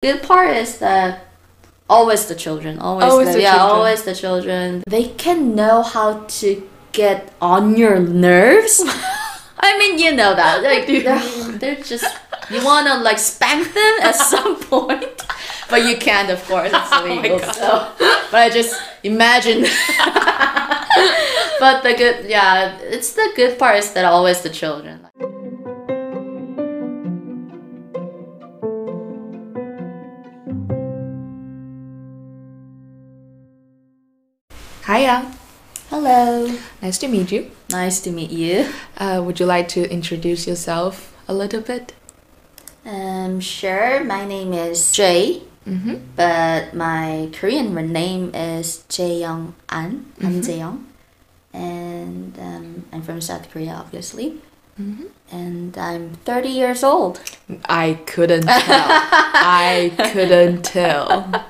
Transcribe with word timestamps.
Good 0.00 0.22
part 0.22 0.50
is 0.56 0.78
that 0.78 1.26
always 1.90 2.26
the 2.26 2.36
children, 2.36 2.78
always, 2.78 3.04
Always 3.10 3.28
the, 3.28 3.34
the 3.34 3.40
yeah, 3.42 3.56
children. 3.58 3.76
always 3.76 4.02
the 4.04 4.14
children. 4.14 4.82
They 4.86 5.08
can 5.08 5.56
know 5.56 5.82
how 5.82 6.22
to 6.38 6.68
get 6.92 7.32
on 7.42 7.76
your 7.76 7.98
nerves. 7.98 8.80
I 9.58 9.76
mean, 9.78 9.98
you 9.98 10.12
know 10.14 10.36
that. 10.36 10.62
Like 10.68 10.86
they're, 10.86 11.58
they're 11.58 11.82
just 11.82 12.06
you 12.48 12.64
want 12.64 12.86
to 12.86 12.98
like 12.98 13.18
spank 13.18 13.74
them 13.74 13.94
at 14.02 14.12
some 14.32 14.54
point, 14.62 15.20
but 15.68 15.82
you 15.84 15.96
can't. 15.96 16.30
Of 16.30 16.44
course, 16.46 16.70
it's 16.72 16.92
Oh 16.92 17.04
illegal. 17.04 17.40
God. 17.40 17.52
so, 17.56 17.92
but 18.30 18.38
I 18.40 18.50
just 18.50 18.80
imagine. 19.02 19.62
but 21.58 21.82
the 21.82 21.94
good, 21.98 22.30
yeah, 22.30 22.78
it's 22.82 23.14
the 23.14 23.32
good 23.34 23.58
part 23.58 23.76
is 23.78 23.92
that 23.94 24.04
always 24.04 24.42
the 24.42 24.50
children. 24.50 25.00
Hiya. 34.88 35.30
Hello, 35.90 36.48
Nice 36.82 36.98
to 36.98 37.08
meet 37.08 37.32
you. 37.32 37.50
nice 37.70 38.00
to 38.00 38.10
meet 38.10 38.30
you. 38.30 38.68
Uh, 38.96 39.22
would 39.24 39.40
you 39.40 39.46
like 39.46 39.68
to 39.68 39.88
introduce 39.90 40.46
yourself 40.46 41.12
a 41.28 41.34
little 41.34 41.60
bit? 41.60 41.92
Um, 42.84 43.40
sure. 43.40 44.04
My 44.04 44.24
name 44.26 44.52
is 44.52 44.92
Je, 44.92 45.42
Mm-hmm. 45.68 45.96
but 46.16 46.72
my 46.72 47.28
Korean 47.32 47.74
name 47.92 48.32
is 48.34 48.84
Jae 48.88 49.20
Young 49.20 49.54
An. 49.68 50.06
I'm 50.22 50.40
Jae 50.40 50.58
Young, 50.58 50.86
and 51.52 52.32
um, 52.40 52.84
I'm 52.92 53.02
from 53.02 53.20
South 53.20 53.50
Korea, 53.52 53.74
obviously. 53.76 54.40
Mm-hmm. 54.80 55.06
And 55.30 55.76
I'm 55.76 56.14
30 56.24 56.48
years 56.48 56.82
old. 56.82 57.20
I 57.68 57.98
couldn't 58.06 58.46
tell. 58.46 58.88
I 58.88 59.92
couldn't 60.12 60.62
tell. 60.64 61.28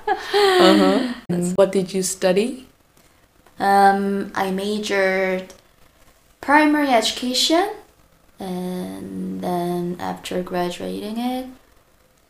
Uh-huh. 0.58 1.14
What 1.54 1.72
did 1.72 1.94
you 1.94 2.02
study? 2.02 2.66
Um, 3.58 4.32
I 4.34 4.50
majored 4.50 5.52
primary 6.40 6.88
education, 6.88 7.70
and 8.38 9.40
then 9.40 9.96
after 9.98 10.42
graduating 10.42 11.18
it, 11.18 11.46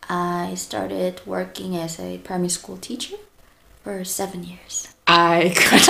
I 0.09 0.55
started 0.55 1.21
working 1.27 1.77
as 1.77 2.01
a 2.01 2.19
primary 2.19 2.49
school 2.49 2.79
teacher 2.79 3.17
for 3.85 4.05
seven 4.05 4.45
years. 4.45 4.89
I 5.07 5.53
couldn't 5.57 5.89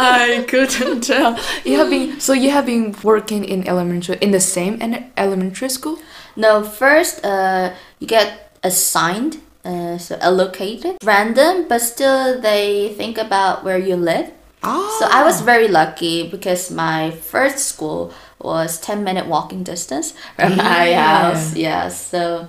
I 0.00 0.44
couldn't 0.48 1.02
tell. 1.02 1.38
You 1.64 1.78
have 1.78 1.90
been 1.90 2.20
so 2.20 2.32
you 2.32 2.50
have 2.50 2.66
been 2.66 2.94
working 3.02 3.44
in 3.44 3.66
elementary 3.66 4.18
in 4.20 4.30
the 4.30 4.40
same 4.40 4.80
elementary 5.16 5.68
school? 5.68 5.98
No, 6.36 6.62
first, 6.62 7.24
uh, 7.24 7.74
you 7.98 8.06
get 8.06 8.52
assigned, 8.62 9.40
uh, 9.68 9.98
so 9.98 10.16
allocated, 10.20 10.96
random, 11.04 11.68
but 11.68 11.80
still 11.80 12.40
they 12.40 12.94
think 12.96 13.18
about 13.18 13.64
where 13.64 13.78
you 13.78 13.96
live. 13.96 14.30
Oh. 14.62 14.96
So 14.98 15.06
I 15.06 15.22
was 15.28 15.40
very 15.42 15.68
lucky 15.68 16.28
because 16.28 16.70
my 16.70 17.10
first 17.12 17.58
school 17.72 18.12
was 18.40 18.80
10 18.80 19.04
minute 19.04 19.26
walking 19.26 19.62
distance 19.62 20.14
from 20.36 20.56
my 20.56 20.88
Yeah. 20.90 21.06
house. 21.34 21.54
Yeah, 21.54 21.88
so 21.90 22.48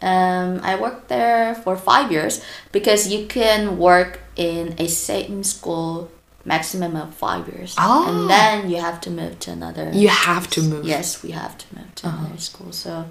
um, 0.00 0.60
I 0.62 0.76
worked 0.80 1.08
there 1.08 1.54
for 1.54 1.76
five 1.76 2.10
years 2.12 2.40
because 2.72 3.12
you 3.12 3.26
can 3.26 3.76
work 3.78 4.20
in 4.36 4.74
a 4.78 4.86
same 4.88 5.42
school 5.44 6.08
maximum 6.44 6.96
of 6.96 7.12
five 7.14 7.46
years. 7.52 7.74
Ah. 7.76 8.08
And 8.08 8.30
then 8.30 8.70
you 8.70 8.80
have 8.80 8.98
to 9.02 9.10
move 9.10 9.38
to 9.40 9.50
another. 9.52 9.90
you 9.92 10.08
have 10.08 10.48
to 10.56 10.62
move. 10.62 10.86
Yes, 10.86 11.22
we 11.22 11.32
have 11.32 11.58
to 11.58 11.66
move 11.76 11.90
to 11.96 12.06
Uh-huh. 12.06 12.24
another 12.24 12.40
school. 12.40 12.72
So 12.72 13.04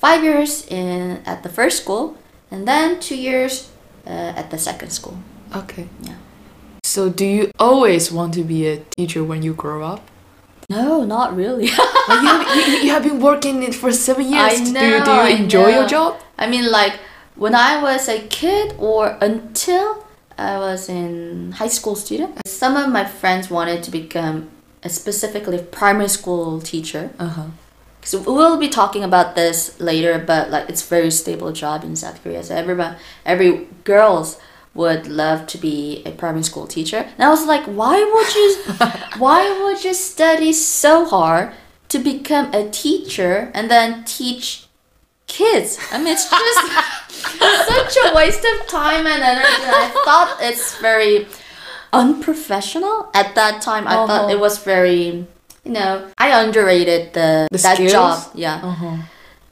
five 0.00 0.24
years 0.24 0.64
in 0.68 1.20
at 1.26 1.42
the 1.42 1.50
first 1.50 1.82
school, 1.82 2.16
and 2.50 2.66
then 2.66 3.00
two 3.00 3.16
years 3.16 3.70
uh, 4.06 4.32
at 4.36 4.50
the 4.50 4.58
second 4.58 4.90
school. 4.90 5.18
Okay. 5.54 5.88
Yeah. 6.02 6.16
So 6.84 7.08
do 7.10 7.24
you 7.24 7.50
always 7.58 8.12
want 8.12 8.34
to 8.34 8.42
be 8.42 8.66
a 8.66 8.78
teacher 8.96 9.22
when 9.24 9.42
you 9.42 9.54
grow 9.54 9.82
up? 9.82 10.02
No, 10.68 11.04
not 11.04 11.36
really. 11.36 11.70
Like 12.08 12.22
you, 12.22 12.28
have, 12.28 12.68
you, 12.68 12.74
you 12.84 12.90
have 12.90 13.02
been 13.02 13.20
working 13.20 13.64
it 13.64 13.74
for 13.74 13.90
seven 13.90 14.30
years. 14.30 14.60
I 14.60 14.64
do, 14.64 14.86
you, 14.86 15.04
do 15.04 15.10
you 15.10 15.36
enjoy 15.42 15.68
your 15.70 15.88
job? 15.88 16.20
I 16.38 16.46
mean, 16.46 16.70
like 16.70 17.00
when 17.34 17.52
I 17.52 17.82
was 17.82 18.08
a 18.08 18.20
kid, 18.28 18.74
or 18.78 19.18
until 19.20 20.06
I 20.38 20.56
was 20.58 20.88
in 20.88 21.52
high 21.52 21.68
school 21.68 21.96
student, 21.96 22.38
some 22.46 22.76
of 22.76 22.90
my 22.92 23.04
friends 23.04 23.50
wanted 23.50 23.82
to 23.82 23.90
become 23.90 24.50
a 24.84 24.88
specifically 24.88 25.58
primary 25.58 26.08
school 26.08 26.60
teacher. 26.60 27.10
Uh 27.18 27.28
huh. 27.28 27.46
So 28.06 28.20
we'll 28.20 28.56
be 28.56 28.68
talking 28.68 29.02
about 29.04 29.34
this 29.34 29.78
later, 29.80 30.18
but 30.24 30.48
like 30.50 30.68
it's 30.70 30.82
very 30.82 31.10
stable 31.10 31.50
job 31.52 31.82
in 31.84 31.96
South 31.96 32.22
Korea. 32.22 32.42
So 32.44 32.54
everyone, 32.54 32.96
every 33.24 33.66
girls 33.84 34.38
would 34.74 35.06
love 35.08 35.46
to 35.48 35.58
be 35.58 36.02
a 36.06 36.12
primary 36.12 36.44
school 36.44 36.66
teacher. 36.68 36.98
And 36.98 37.22
I 37.24 37.28
was 37.30 37.44
like, 37.46 37.64
why 37.64 37.96
would 37.98 38.34
you, 38.34 38.48
why 39.18 39.40
would 39.62 39.82
you 39.82 39.92
study 39.92 40.52
so 40.52 41.04
hard 41.06 41.52
to 41.88 41.98
become 41.98 42.52
a 42.54 42.70
teacher 42.70 43.50
and 43.54 43.68
then 43.70 44.04
teach 44.04 44.66
kids? 45.26 45.78
I 45.90 45.98
mean, 45.98 46.08
it's 46.08 46.30
just 46.30 46.60
such 47.68 47.96
a 48.04 48.14
waste 48.14 48.44
of 48.44 48.66
time 48.68 49.06
and 49.06 49.22
energy. 49.22 49.62
And 49.64 49.74
I 49.74 49.88
thought 50.04 50.36
it's 50.40 50.76
very 50.78 51.26
unprofessional 51.92 53.10
at 53.14 53.34
that 53.34 53.62
time. 53.62 53.88
I 53.88 53.94
thought 54.06 54.10
Uh-huh. 54.26 54.34
it 54.34 54.38
was 54.40 54.58
very, 54.58 55.26
you 55.66 55.72
know, 55.72 55.92
I 56.18 56.28
underrated 56.42 57.02
the, 57.18 57.48
The 57.50 57.58
that 57.66 57.74
skills? 57.76 57.92
job. 57.92 58.16
Yeah. 58.34 58.60
Uh 58.70 58.70
huh. 58.82 58.96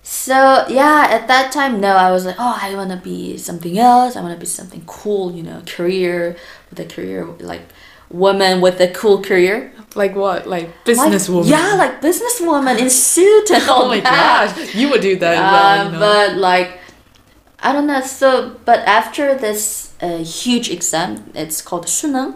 So 0.03 0.67
yeah, 0.69 1.07
at 1.17 1.29
that 1.33 1.47
time, 1.51 1.81
no, 1.81 1.93
I 1.97 2.11
was 2.17 2.25
like, 2.29 2.37
oh, 2.39 2.59
I 2.61 2.75
want 2.77 2.91
to 2.91 3.01
be 3.13 3.37
something 3.39 3.79
else. 3.79 4.17
I 4.17 4.21
want 4.21 4.35
to 4.35 4.41
be 4.41 4.47
something 4.61 4.83
cool, 4.87 5.33
you 5.37 5.43
know, 5.43 5.59
career 5.67 6.37
with 6.71 6.79
a 6.81 6.85
career 6.95 7.25
like 7.41 7.63
woman 8.11 8.61
with 8.61 8.79
a 8.81 8.89
cool 9.01 9.19
career. 9.23 9.73
Like 10.03 10.15
what? 10.15 10.41
Like 10.47 10.67
Like- 10.69 10.85
businesswoman? 10.85 11.49
Yeah, 11.49 11.75
like 11.83 11.95
businesswoman 12.03 12.79
in 12.79 12.91
suit 13.13 13.51
and 13.51 13.65
all 13.71 13.85
Oh 13.85 13.89
my 13.89 14.01
that. 14.01 14.55
gosh, 14.57 14.75
you 14.75 14.91
would 14.91 15.01
do 15.11 15.17
that. 15.25 15.37
Uh, 15.39 15.53
well, 15.53 15.85
you 15.87 15.93
know. 15.93 15.99
But 16.01 16.29
like, 16.37 16.71
I 17.67 17.73
don't 17.73 17.87
know. 17.87 18.01
So, 18.03 18.57
but 18.69 18.81
after 19.01 19.35
this 19.47 19.95
uh, 20.03 20.19
huge 20.19 20.69
exam, 20.71 21.11
it's 21.35 21.63
called 21.63 21.87
Suneung, 21.87 22.35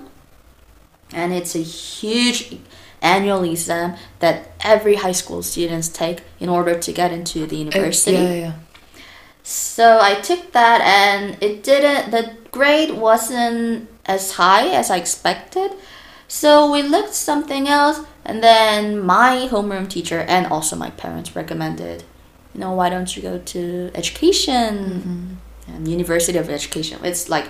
and 1.13 1.33
it's 1.35 1.55
a 1.55 1.63
huge 1.63 2.57
annual 3.03 3.43
exam 3.45 3.95
that 4.19 4.51
every 4.61 4.97
high 4.97 5.13
school 5.13 5.43
students 5.43 5.89
take 5.89 6.19
in 6.41 6.49
order 6.49 6.79
to 6.79 6.93
get 6.93 7.13
into 7.13 7.47
the 7.47 7.57
Uh, 7.57 7.65
university. 7.67 8.13
yeah, 8.17 8.33
yeah. 8.35 8.53
So 9.43 9.99
I 10.03 10.15
took 10.21 10.53
that, 10.53 10.81
and 10.83 11.37
it 11.43 11.63
didn't. 11.63 12.11
The 12.11 12.33
grade 12.51 12.91
wasn't 12.93 13.89
as 14.05 14.33
high 14.33 14.69
as 14.69 14.91
I 14.91 14.97
expected. 14.97 15.71
So 16.27 16.71
we 16.71 16.83
looked 16.83 17.15
something 17.15 17.67
else, 17.69 18.01
and 18.25 18.43
then 18.43 19.01
my 19.01 19.49
homeroom 19.51 19.89
teacher 19.89 20.21
and 20.29 20.47
also 20.47 20.77
my 20.77 20.91
parents 20.91 21.35
recommended, 21.35 22.03
you 22.55 22.61
know, 22.61 22.73
why 22.73 22.91
don't 22.91 23.17
you 23.17 23.23
go 23.23 23.39
to 23.39 23.91
education, 23.95 25.39
um, 25.69 25.87
University 25.87 26.37
of 26.37 26.51
Education? 26.51 26.99
It's 27.03 27.31
like 27.31 27.49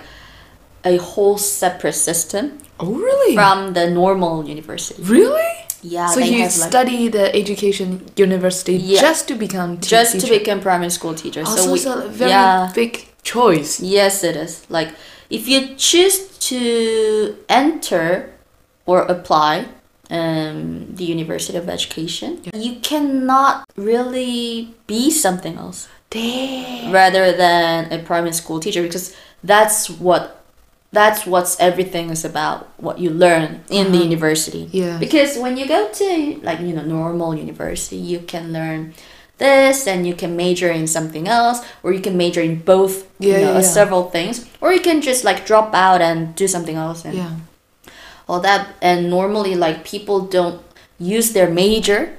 a 0.85 0.95
whole 0.97 1.37
separate 1.37 1.95
system 1.95 2.59
Oh 2.79 2.93
really? 2.93 3.35
from 3.35 3.73
the 3.73 3.89
normal 3.89 4.47
university. 4.47 5.01
really? 5.03 5.51
Yeah, 5.81 6.07
so 6.07 6.19
you 6.19 6.41
have, 6.43 6.57
like, 6.57 6.69
study 6.69 7.07
the 7.07 7.33
education 7.33 8.05
university 8.17 8.73
Yeah. 8.73 8.99
just 8.99 9.27
to 9.29 9.35
become 9.35 9.79
just 9.79 10.19
to 10.19 10.27
become 10.27 10.59
primary 10.59 10.89
school 10.89 11.15
teacher. 11.15 11.43
Oh, 11.45 11.55
so 11.55 11.71
we, 11.71 11.79
it's 11.79 11.85
a 11.85 12.07
very 12.09 12.31
yeah. 12.31 12.71
big 12.75 13.07
choice. 13.23 13.79
Yes, 13.79 14.23
it 14.23 14.35
is. 14.35 14.65
Like, 14.69 14.89
if 15.29 15.47
you 15.47 15.75
choose 15.75 16.37
to 16.49 17.37
enter 17.47 18.33
or 18.85 19.03
apply 19.03 19.67
um, 20.09 20.95
the 20.95 21.05
University 21.05 21.57
of 21.57 21.69
Education, 21.69 22.41
you 22.53 22.79
cannot 22.81 23.63
really 23.77 24.73
be 24.87 25.11
something 25.11 25.55
else 25.55 25.87
Damn. 26.09 26.91
rather 26.91 27.31
than 27.31 27.91
a 27.93 27.99
primary 27.99 28.33
school 28.33 28.59
teacher 28.59 28.81
because 28.81 29.15
that's 29.43 29.89
what 29.89 30.38
that's 30.91 31.25
what's 31.25 31.59
everything 31.59 32.09
is 32.09 32.25
about 32.25 32.67
what 32.77 32.97
you 32.99 33.09
learn 33.09 33.61
in 33.69 33.91
the 33.91 33.97
Uh-huh. 33.99 34.09
university 34.09 34.67
Yeah. 34.71 34.97
because 34.97 35.37
when 35.37 35.57
you 35.57 35.67
go 35.67 35.87
to 36.01 36.39
like 36.43 36.59
you 36.59 36.73
know 36.73 36.83
normal 36.83 37.35
university 37.35 37.95
you 37.97 38.19
can 38.25 38.51
learn 38.51 38.93
this 39.37 39.87
and 39.87 40.05
you 40.07 40.13
can 40.15 40.35
major 40.35 40.69
in 40.71 40.87
something 40.87 41.27
else 41.27 41.59
or 41.83 41.93
you 41.93 42.01
can 42.01 42.17
major 42.17 42.41
in 42.41 42.55
both 42.65 43.05
you 43.19 43.31
Yeah, 43.31 43.39
know 43.45 43.53
yeah, 43.53 43.61
yeah. 43.61 43.73
several 43.79 44.03
things 44.09 44.45
or 44.61 44.73
you 44.73 44.81
can 44.81 44.99
just 45.01 45.23
like 45.23 45.45
drop 45.45 45.73
out 45.73 46.01
and 46.01 46.33
do 46.35 46.47
something 46.47 46.75
else 46.75 47.05
and 47.05 47.13
Yeah. 47.15 47.33
all 48.27 48.41
that 48.41 48.67
and 48.81 49.09
normally 49.09 49.55
like 49.55 49.83
people 49.85 50.19
don't 50.37 50.59
use 50.99 51.31
their 51.33 51.49
major 51.49 52.17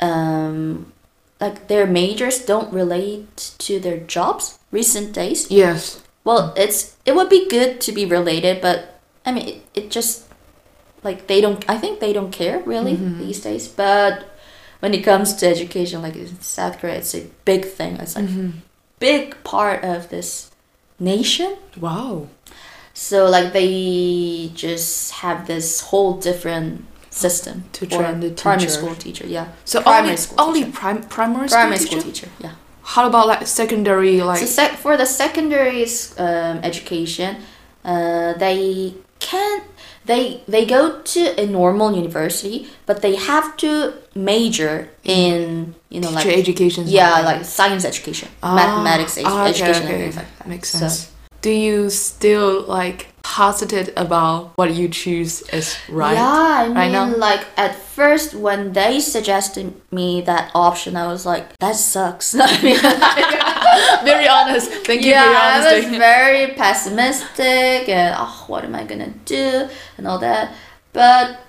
um 0.00 0.92
like 1.40 1.68
their 1.68 1.86
majors 1.86 2.38
don't 2.44 2.72
relate 2.72 3.54
to 3.58 3.78
their 3.80 3.98
jobs 3.98 4.58
recent 4.72 5.12
days 5.12 5.46
Yes. 5.50 6.00
Well 6.28 6.44
it's 6.64 6.78
it 7.08 7.12
would 7.16 7.30
be 7.36 7.42
good 7.56 7.70
to 7.84 7.90
be 7.98 8.04
related 8.16 8.54
but 8.66 8.78
i 9.26 9.28
mean 9.34 9.46
it, 9.52 9.58
it 9.78 9.84
just 9.98 10.12
like 11.06 11.18
they 11.30 11.40
don't 11.44 11.60
i 11.74 11.76
think 11.82 11.94
they 12.04 12.12
don't 12.18 12.32
care 12.40 12.56
really 12.72 12.94
Mhm. 12.96 13.18
these 13.24 13.40
days 13.48 13.64
but 13.84 14.12
when 14.82 14.92
it 14.94 15.02
comes 15.10 15.28
to 15.38 15.44
education, 15.54 16.02
like 16.06 16.14
in 16.14 16.40
South 16.40 16.78
Korea, 16.78 16.98
it's 17.02 17.12
a 17.20 17.22
big 17.44 17.62
thing. 17.78 17.92
It's 18.02 18.14
like 18.14 18.30
big 19.00 19.24
part 19.42 19.82
of 19.82 19.98
this 20.14 20.52
nation. 21.00 21.50
Wow. 21.86 22.28
So 22.94 23.16
like 23.36 23.48
they 23.52 23.72
just 24.54 24.94
have 25.22 25.38
this 25.52 25.80
whole 25.90 26.12
different 26.28 26.84
system 27.10 27.64
To 27.72 27.86
train 27.86 28.20
the 28.20 28.30
primary 28.30 28.60
teacher. 28.68 28.78
school 28.78 28.94
teacher. 29.04 29.26
Yeah, 29.26 29.46
So 29.64 29.82
primary 29.82 30.02
only 30.14 30.16
school 30.24 30.40
only 30.46 30.64
prim- 30.78 31.02
primary 31.16 31.48
school 31.48 31.58
primary 31.58 31.78
teacher? 31.78 32.00
school 32.00 32.12
teacher. 32.12 32.28
Yeah. 32.46 32.54
How 32.94 33.06
about 33.10 33.26
like 33.32 33.46
secondary 33.46 34.14
like 34.22 34.40
So 34.40 34.46
sec- 34.46 34.76
for 34.84 34.96
the 34.96 35.04
secondary 35.06 35.84
um, 36.26 36.56
education, 36.70 37.30
uh, 37.84 38.32
they 38.44 38.94
can't 39.20 39.64
they 40.10 40.22
they 40.48 40.64
go 40.76 40.80
to 41.14 41.20
a 41.42 41.44
normal 41.46 41.88
university, 42.02 42.56
but 42.88 42.96
they 43.04 43.14
have 43.30 43.56
to 43.64 43.70
major 44.14 44.88
in 45.04 45.74
you 45.94 46.00
know 46.00 46.08
teacher 46.16 46.28
like 46.30 46.38
education? 46.46 46.82
yeah 46.86 47.20
like 47.30 47.44
science 47.44 47.84
education, 47.92 48.28
Ah, 48.42 48.54
mathematics 48.60 49.14
edu- 49.18 49.26
ah, 49.26 49.42
okay, 49.42 49.50
education, 49.54 49.84
okay. 49.84 49.94
and 49.94 50.02
things 50.04 50.16
like 50.16 50.30
that. 50.38 50.48
Makes 50.48 50.68
So- 50.72 50.78
sense. 50.78 51.10
Do 51.40 51.50
you 51.50 51.90
still 51.90 52.62
like 52.62 53.08
positive 53.22 53.92
about 53.96 54.56
what 54.56 54.74
you 54.74 54.88
choose 54.88 55.42
is 55.50 55.76
right? 55.88 56.14
Yeah, 56.14 56.24
I 56.24 56.66
mean, 56.66 56.76
right 56.76 56.92
now? 56.92 57.14
like 57.16 57.46
at 57.56 57.74
first 57.74 58.34
when 58.34 58.72
they 58.72 59.00
suggested 59.00 59.74
me 59.92 60.22
that 60.22 60.50
option, 60.54 60.96
I 60.96 61.06
was 61.06 61.24
like, 61.24 61.56
that 61.58 61.76
sucks. 61.76 62.34
I 62.38 62.62
mean, 62.62 62.78
Very 64.04 64.28
honest. 64.28 64.70
Thank 64.84 65.02
you 65.02 65.10
yeah, 65.10 65.24
for 65.24 65.30
your 65.30 65.38
I 65.38 65.80
was 65.80 65.98
very 65.98 66.54
pessimistic 66.54 67.88
and 67.88 68.14
oh, 68.18 68.44
what 68.48 68.64
am 68.64 68.74
I 68.74 68.84
gonna 68.84 69.12
do 69.24 69.68
and 69.96 70.06
all 70.06 70.18
that. 70.18 70.54
But 70.92 71.40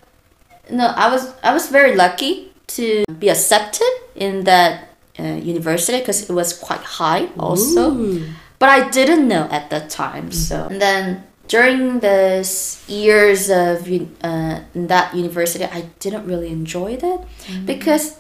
no, 0.70 0.88
I 0.88 1.10
was 1.10 1.34
I 1.44 1.54
was 1.54 1.70
very 1.70 1.96
lucky 1.96 2.52
to 2.68 3.04
be 3.18 3.30
accepted 3.30 3.90
in 4.16 4.44
that 4.44 4.90
uh, 5.18 5.24
university 5.24 6.00
because 6.00 6.30
it 6.30 6.34
was 6.34 6.54
quite 6.54 6.82
high 6.82 7.30
also. 7.38 7.92
Ooh. 7.92 8.26
But 8.60 8.70
I 8.70 8.90
didn't 8.90 9.28
know 9.28 9.48
at 9.50 9.70
that 9.70 9.90
time. 9.90 10.32
So 10.32 10.68
and 10.70 10.82
then 10.82 11.24
during 11.48 12.00
this 12.02 12.84
years 12.88 13.50
of 13.50 13.88
uh, 14.24 14.60
in 14.76 14.88
that 14.88 15.16
university, 15.16 15.66
I 15.66 15.82
didn't 16.00 16.26
really 16.28 16.50
enjoy 16.50 16.98
that 16.98 17.26
because, 17.66 18.20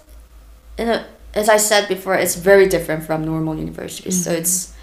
you 0.79 0.85
know, 0.85 1.03
as 1.35 1.47
I 1.49 1.57
said 1.57 1.87
before, 1.87 2.15
it's 2.15 2.35
very 2.35 2.67
different 2.67 3.03
from 3.03 3.23
normal 3.23 3.55
universities. 3.55 4.23
So 4.23 4.31
it's, 4.31 4.73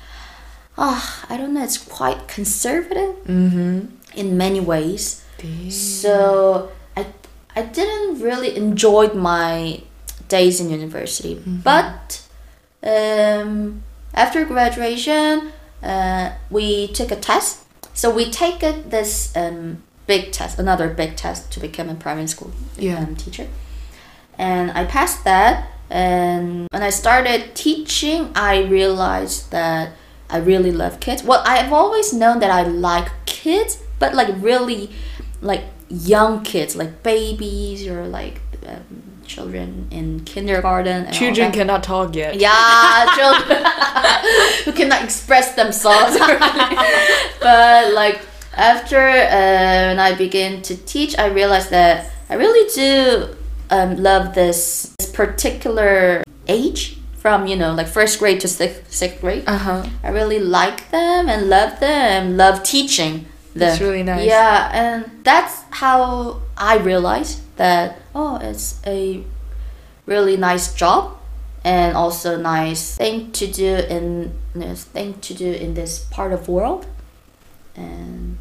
ah, 0.78 1.24
I 1.28 1.36
don't 1.36 1.54
know, 1.54 1.64
it's 1.64 1.78
quite 1.78 2.28
conservative 2.28 3.16
Mm-hmm. 3.26 3.86
in 4.14 4.36
many 4.36 4.60
ways. 4.60 5.24
So 5.72 6.70
I 6.96 7.06
I 7.56 7.62
didn't 7.62 8.20
really 8.22 8.54
enjoy 8.56 9.08
my 9.08 9.80
days 10.28 10.60
in 10.60 10.70
university, 10.70 11.34
but 11.64 12.22
um, 12.82 13.82
after 14.16 14.44
graduation, 14.44 15.52
uh, 15.82 16.32
we 16.50 16.88
took 16.88 17.10
a 17.12 17.16
test. 17.16 17.62
So 17.94 18.10
we 18.14 18.30
take 18.30 18.62
a, 18.62 18.72
this 18.86 19.34
um, 19.36 19.82
big 20.06 20.32
test, 20.32 20.58
another 20.58 20.88
big 20.88 21.16
test 21.16 21.50
to 21.52 21.60
become 21.60 21.88
a 21.88 21.94
primary 21.94 22.26
school 22.26 22.50
Yeah. 22.76 22.98
um, 22.98 23.16
teacher, 23.16 23.46
and 24.38 24.70
I 24.72 24.84
passed 24.84 25.24
that. 25.24 25.68
And 25.88 26.66
when 26.72 26.82
I 26.82 26.90
started 26.90 27.54
teaching, 27.54 28.32
I 28.34 28.62
realized 28.64 29.50
that 29.52 29.92
I 30.28 30.38
really 30.38 30.72
love 30.72 30.98
kids. 30.98 31.22
Well, 31.22 31.42
I've 31.46 31.72
always 31.72 32.12
known 32.12 32.40
that 32.40 32.50
I 32.50 32.62
like 32.64 33.08
kids, 33.26 33.78
but 34.00 34.12
like 34.12 34.34
really, 34.40 34.90
like 35.40 35.62
young 35.88 36.42
kids, 36.42 36.74
like 36.74 37.04
babies 37.04 37.86
or 37.86 38.04
like 38.08 38.40
um, 38.66 39.15
children 39.26 39.88
in 39.90 40.24
kindergarten. 40.24 41.06
And 41.06 41.14
Children 41.14 41.52
cannot 41.52 41.82
talk 41.82 42.14
yet. 42.14 42.36
Yeah, 42.36 43.06
children 43.16 43.64
who 44.64 44.72
cannot 44.72 45.02
express 45.02 45.54
themselves. 45.54 46.18
but 47.40 47.92
like 47.94 48.20
after 48.54 48.98
uh, 48.98 49.88
when 49.88 49.98
I 49.98 50.14
began 50.16 50.62
to 50.62 50.76
teach, 50.76 51.18
I 51.18 51.26
realized 51.26 51.70
that 51.70 52.10
I 52.28 52.34
really 52.34 52.68
do 52.74 53.36
um, 53.70 53.96
love 53.96 54.34
this, 54.34 54.94
this 54.98 55.10
particular 55.10 56.22
age 56.48 56.98
from 57.18 57.46
you 57.46 57.56
know 57.56 57.74
like 57.74 57.88
first 57.88 58.18
grade 58.18 58.40
to 58.40 58.48
sixth, 58.48 58.92
sixth 58.92 59.20
grade. 59.20 59.44
Uh 59.46 59.58
huh. 59.58 59.86
I 60.02 60.10
really 60.10 60.38
like 60.38 60.90
them 60.90 61.28
and 61.28 61.48
love 61.48 61.80
them, 61.80 62.36
love 62.36 62.62
teaching 62.62 63.26
them. 63.52 63.60
That's 63.60 63.80
really 63.80 64.02
nice. 64.02 64.26
Yeah, 64.26 64.70
and 64.72 65.24
that's 65.24 65.62
how 65.70 66.42
I 66.56 66.78
realized 66.78 67.40
that 67.56 68.00
oh, 68.18 68.36
it's 68.40 68.80
a 68.86 69.22
really 70.06 70.36
nice 70.36 70.66
job 70.74 71.00
and 71.64 71.96
also 71.96 72.36
nice 72.36 72.96
thing 72.96 73.30
to 73.32 73.46
do 73.46 73.72
in 73.96 74.32
this 74.54 74.84
thing 74.84 75.14
to 75.20 75.34
do 75.34 75.50
in 75.52 75.74
this 75.74 75.92
part 76.10 76.32
of 76.32 76.48
world. 76.48 76.86
And 77.76 78.38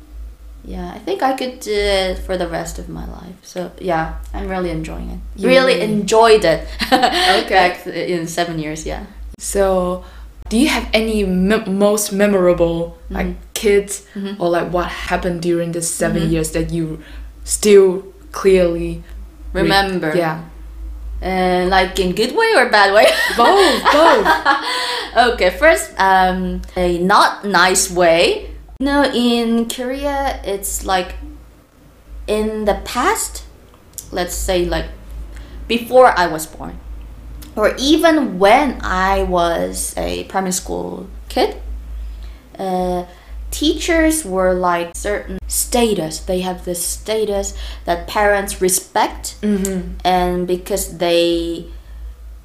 yeah, 0.64 0.92
I 0.96 1.00
think 1.00 1.22
I 1.22 1.34
could 1.36 1.60
do 1.60 1.74
it 1.74 2.20
for 2.20 2.38
the 2.38 2.48
rest 2.48 2.80
of 2.80 2.88
my 2.90 3.06
life. 3.06 3.36
So 3.44 3.72
yeah, 3.80 4.16
I'm 4.34 4.48
really 4.48 4.70
enjoying 4.70 5.10
it. 5.16 5.20
Really 5.46 5.82
enjoyed 5.82 6.46
it. 6.46 6.68
Okay. 7.46 7.68
In 8.14 8.28
seven 8.28 8.60
years, 8.60 8.86
yeah. 8.86 9.06
So, 9.40 10.04
do 10.50 10.58
you 10.58 10.70
have 10.70 10.88
any 10.94 11.24
mem- 11.26 11.78
most 11.78 12.12
memorable 12.14 12.98
like 13.10 13.28
Mhm. 13.28 13.36
kids 13.54 14.04
Mhm. 14.16 14.40
or 14.40 14.50
like 14.50 14.72
what 14.72 14.88
happened 15.10 15.42
during 15.42 15.74
the 15.74 15.82
7 15.82 16.22
Mhm. 16.24 16.32
years 16.32 16.52
that 16.52 16.72
you 16.72 17.00
still 17.44 18.04
clearly 18.32 19.04
re- 19.56 19.62
Remember. 19.64 20.16
yeah. 20.16 20.44
Uh, 21.24 21.66
like 21.70 21.98
in 22.00 22.14
good 22.14 22.36
way 22.36 22.54
or 22.56 22.70
bad 22.70 22.94
way? 22.94 23.06
Both, 23.38 23.84
both. 23.92 24.28
okay, 25.34 25.50
first, 25.58 25.94
um, 25.98 26.62
a 26.76 27.00
not 27.00 27.46
nice 27.46 27.90
way. 27.90 28.52
No, 28.80 29.04
in 29.04 29.68
Korea, 29.70 30.42
it's 30.44 30.86
like 30.86 31.16
in 32.28 32.66
the 32.66 32.76
past, 32.84 33.46
let's 34.12 34.36
say 34.36 34.66
like 34.66 34.86
before 35.68 36.14
I 36.18 36.28
was 36.28 36.46
born, 36.46 36.78
or 37.56 37.74
even 37.80 38.38
when 38.38 38.78
I 38.84 39.24
was 39.24 39.96
a 39.98 40.26
primary 40.26 40.52
school 40.52 41.08
kid, 41.30 41.56
uh, 42.60 43.06
teachers 43.56 44.26
were 44.26 44.54
like 44.54 44.90
certain 44.96 45.40
status. 45.48 46.20
They 46.20 46.42
have 46.42 46.66
this 46.66 46.86
status 46.86 47.54
that 47.86 48.06
parents 48.08 48.60
respect 48.62 49.36
mm-hmm. 49.42 49.96
and 50.04 50.46
because 50.46 50.98
they 50.98 51.66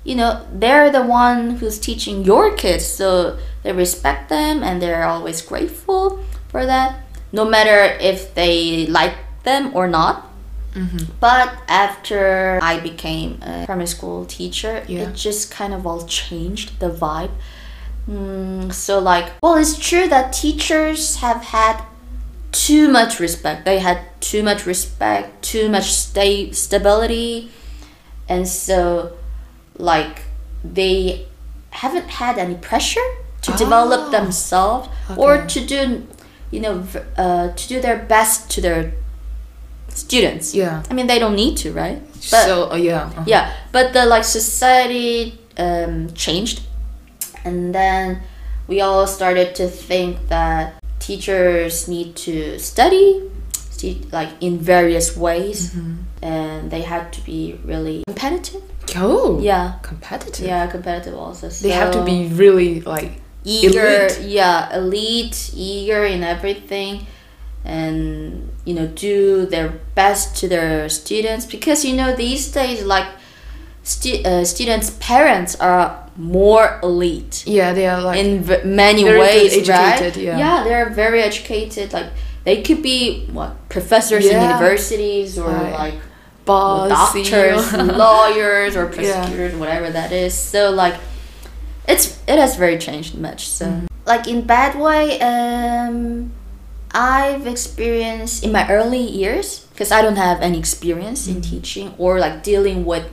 you 0.04 0.14
know 0.14 0.32
they're 0.62 0.90
the 0.90 1.02
one 1.02 1.56
who's 1.58 1.78
teaching 1.78 2.24
your 2.24 2.54
kids 2.56 2.86
so 2.86 3.36
they 3.62 3.72
respect 3.72 4.28
them 4.30 4.62
and 4.62 4.80
they're 4.80 5.04
always 5.04 5.42
grateful 5.42 6.24
for 6.48 6.64
that 6.64 6.90
no 7.32 7.44
matter 7.44 7.78
if 8.00 8.32
they 8.34 8.86
like 8.86 9.16
them 9.42 9.64
or 9.74 9.86
not 9.88 10.26
Mm-hmm. 10.70 11.18
but 11.18 11.48
after 11.66 12.60
i 12.62 12.78
became 12.78 13.42
a 13.42 13.66
primary 13.66 13.88
school 13.96 14.24
teacher 14.24 14.84
Yeah. 14.86 15.00
it 15.10 15.16
just 15.16 15.50
kind 15.50 15.74
of 15.74 15.84
all 15.84 16.06
changed 16.06 16.78
the 16.78 16.88
vibe 17.04 17.34
mm, 18.10 18.72
so 18.72 18.98
like 18.98 19.32
well 19.42 19.56
it's 19.56 19.78
true 19.78 20.08
that 20.08 20.32
teachers 20.32 21.16
have 21.16 21.42
had 21.54 21.80
too 22.52 22.88
much 22.88 23.20
respect 23.20 23.64
they 23.64 23.78
had 23.78 23.98
too 24.20 24.42
much 24.42 24.66
respect 24.66 25.42
too 25.42 25.68
much 25.68 25.92
sta- 25.92 26.52
stability 26.52 27.50
and 28.28 28.46
so 28.48 29.12
like 29.78 30.22
they 30.64 31.26
haven't 31.70 32.08
had 32.10 32.36
any 32.38 32.54
pressure 32.56 33.08
to 33.42 33.52
develop 33.52 34.00
Ah, 34.08 34.10
themselves 34.10 34.88
or 35.16 35.46
to 35.46 35.64
do 35.64 36.06
you 36.50 36.60
know 36.60 36.84
uh, 37.16 37.48
to 37.54 37.68
do 37.68 37.80
their 37.80 37.96
best 37.96 38.50
to 38.50 38.60
their 38.60 38.92
students 39.88 40.54
Yeah. 40.54 40.82
i 40.90 40.94
mean 40.94 41.06
they 41.06 41.18
don't 41.18 41.34
need 41.36 41.56
to 41.58 41.72
right 41.72 42.02
but 42.30 42.44
so 42.46 42.70
uh, 42.72 42.76
yeah. 42.76 43.04
uh-huh. 43.04 43.24
yeah 43.26 43.52
but 43.72 43.92
the 43.92 44.04
like 44.06 44.24
society 44.24 45.38
um, 45.58 46.12
changed 46.14 46.60
and 47.44 47.74
then 47.74 48.20
we 48.68 48.80
all 48.80 49.06
started 49.06 49.54
to 49.56 49.68
think 49.68 50.28
that 50.28 50.74
teachers 50.98 51.88
need 51.88 52.14
to 52.16 52.58
study 52.58 53.22
stu- 53.52 54.00
like 54.12 54.28
in 54.40 54.58
various 54.58 55.16
ways 55.16 55.70
Mm-hmm. 55.74 55.94
and 56.22 56.70
they 56.70 56.82
had 56.82 57.12
to 57.14 57.20
be 57.24 57.58
really 57.64 58.02
competitive 58.06 58.62
Oh. 58.96 59.38
yeah 59.40 59.74
Competitive. 59.82 60.46
yeah 60.46 60.66
competitive 60.66 61.14
also 61.14 61.48
They 61.48 61.70
have 61.70 61.92
to 61.92 62.02
be 62.04 62.26
really 62.28 62.80
like 62.82 63.20
eager 63.44 64.06
elite. 64.06 64.20
yeah 64.26 64.76
elite 64.76 65.50
eager 65.54 66.04
in 66.04 66.22
everything 66.22 67.06
and 67.64 68.50
you 68.64 68.74
know 68.74 68.86
do 68.88 69.46
their 69.46 69.68
best 69.94 70.36
to 70.40 70.48
their 70.48 70.88
students 70.88 71.46
because 71.46 71.84
you 71.84 71.94
know 71.96 72.14
these 72.16 72.50
days 72.52 72.84
like 72.84 73.06
stu- 73.82 74.22
uh, 74.24 74.44
students 74.44 74.90
parents 75.00 75.54
are 75.60 76.09
more 76.20 76.78
elite 76.82 77.44
yeah, 77.46 77.72
they 77.72 77.86
are 77.86 78.00
like 78.02 78.18
in 78.18 78.42
v- 78.42 78.62
many 78.64 79.02
very 79.04 79.16
good 79.18 79.20
ways 79.20 79.68
right 79.68 80.00
educated, 80.00 80.22
yeah. 80.22 80.64
they're 80.64 80.90
very 80.90 81.22
educated 81.22 81.92
like 81.92 82.06
they 82.44 82.62
could 82.62 82.82
be 82.82 83.26
what 83.32 83.50
professors 83.68 84.24
in 84.26 84.40
universities 84.42 85.38
or 85.38 85.48
Right. 85.48 85.72
like 85.72 85.94
bossy. 86.44 87.22
doctors, 87.22 87.72
lawyers, 88.04 88.76
or 88.76 88.84
Yeah. 88.84 88.94
prosecutors, 88.94 89.54
whatever 89.54 89.90
that 89.90 90.10
is. 90.10 90.32
So 90.34 90.70
like, 90.70 90.96
it's 91.86 92.18
it 92.26 92.38
has 92.38 92.56
very 92.56 92.78
changed 92.78 93.14
much. 93.18 93.46
So 93.48 93.64
Mm-hmm. 93.66 93.86
like 94.06 94.26
in 94.26 94.42
bad 94.46 94.72
way, 94.80 95.20
um, 95.20 96.32
I've 96.92 97.46
experienced 97.46 98.42
in 98.42 98.50
my 98.52 98.64
early 98.68 99.04
years 99.22 99.66
because 99.72 99.92
I 99.92 100.00
don't 100.02 100.16
have 100.16 100.40
any 100.40 100.58
experience 100.58 101.28
in 101.28 101.36
Mm-hmm. 101.40 101.50
teaching 101.50 101.94
or 101.98 102.18
like 102.18 102.42
dealing 102.42 102.84
with 102.84 103.04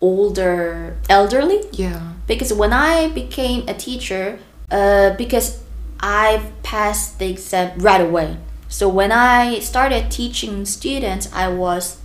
older 0.00 0.96
elderly 1.08 1.60
yeah. 1.72 2.12
Because 2.26 2.52
when 2.52 2.72
I 2.72 3.08
became 3.08 3.68
a 3.68 3.74
teacher, 3.74 4.38
uh, 4.70 5.10
because 5.16 5.62
I've 6.00 6.50
passed 6.62 7.18
the 7.18 7.30
exam 7.30 7.78
right 7.78 8.00
away. 8.00 8.36
So 8.68 8.88
when 8.88 9.12
I 9.12 9.60
started 9.60 10.10
teaching 10.10 10.64
students, 10.64 11.32
I 11.32 11.48
was 11.48 11.98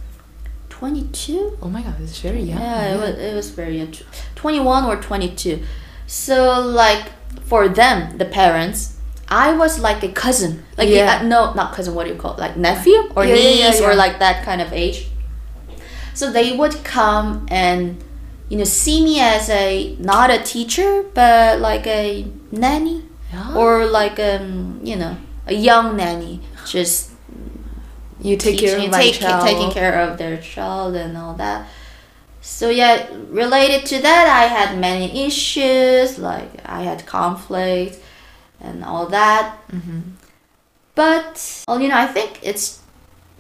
22. 0.70 1.58
Oh 1.62 1.70
my 1.70 1.82
god, 1.82 1.96
it's 2.02 2.20
very 2.20 2.42
young. 2.42 2.60
Yeah, 2.60 2.94
it 2.96 3.00
was, 3.00 3.18
it 3.18 3.36
was 3.36 3.50
very 3.52 3.78
young, 3.78 3.94
21 4.36 4.86
or 4.86 4.96
22. 4.98 5.64
So 6.08 6.60
like 6.60 7.12
for 7.44 7.68
them, 7.68 8.18
the 8.18 8.26
parents, 8.26 8.98
I 9.28 9.54
was 9.54 9.80
like 9.80 10.04
a 10.04 10.10
cousin. 10.12 10.64
Like 10.78 10.90
Yeah. 10.90 11.20
uh, 11.22 11.24
no, 11.24 11.54
not 11.54 11.74
cousin. 11.74 11.94
What 11.96 12.06
do 12.06 12.14
you 12.14 12.20
call 12.20 12.34
it? 12.34 12.40
Like 12.40 12.58
nephew 12.58 13.12
or 13.16 13.26
yeah, 13.26 13.36
niece 13.36 13.80
yeah, 13.80 13.88
or 13.88 13.96
like 13.96 14.20
that 14.20 14.44
kind 14.44 14.62
of 14.62 14.74
age. 14.74 15.08
So 16.14 16.32
they 16.32 16.56
would 16.56 16.84
come 16.84 17.46
and 17.50 18.04
you 18.52 18.58
know 18.60 18.66
see 18.84 19.00
me 19.08 19.16
as 19.36 19.50
a 19.50 19.96
not 20.12 20.28
a 20.38 20.40
teacher 20.54 20.92
but 21.20 21.60
like 21.70 21.86
a 22.02 22.26
nanny 22.64 22.98
Yeah. 23.34 23.56
or 23.60 23.72
like 24.00 24.18
um 24.32 24.80
you 24.90 24.96
know 25.02 25.14
a 25.48 25.56
young 25.70 25.88
nanny 26.02 26.34
just 26.74 26.98
you 28.28 28.36
take 28.38 28.60
care 28.60 28.76
teaching- 28.76 28.86
of 28.86 28.92
my 28.92 29.02
take- 29.04 29.20
child. 29.22 29.42
taking 29.50 29.72
care 29.80 29.96
of 30.06 30.12
their 30.22 30.38
child 30.54 30.92
and 31.04 31.18
all 31.22 31.34
that. 31.46 31.60
So 32.42 32.66
yeah, 32.82 32.96
related 33.44 33.82
to 33.92 33.98
that, 34.08 34.26
I 34.42 34.46
had 34.58 34.70
many 34.90 35.08
issues, 35.28 36.08
like 36.20 36.52
I 36.66 36.80
had 36.90 37.00
conflict 37.18 37.94
and 38.66 38.78
all 38.90 39.06
that. 39.20 39.46
Mhm. 39.74 40.02
But 40.96 41.64
well, 41.68 41.80
you 41.82 41.88
know, 41.90 41.98
I 41.98 42.08
think 42.08 42.40
it's 42.50 42.80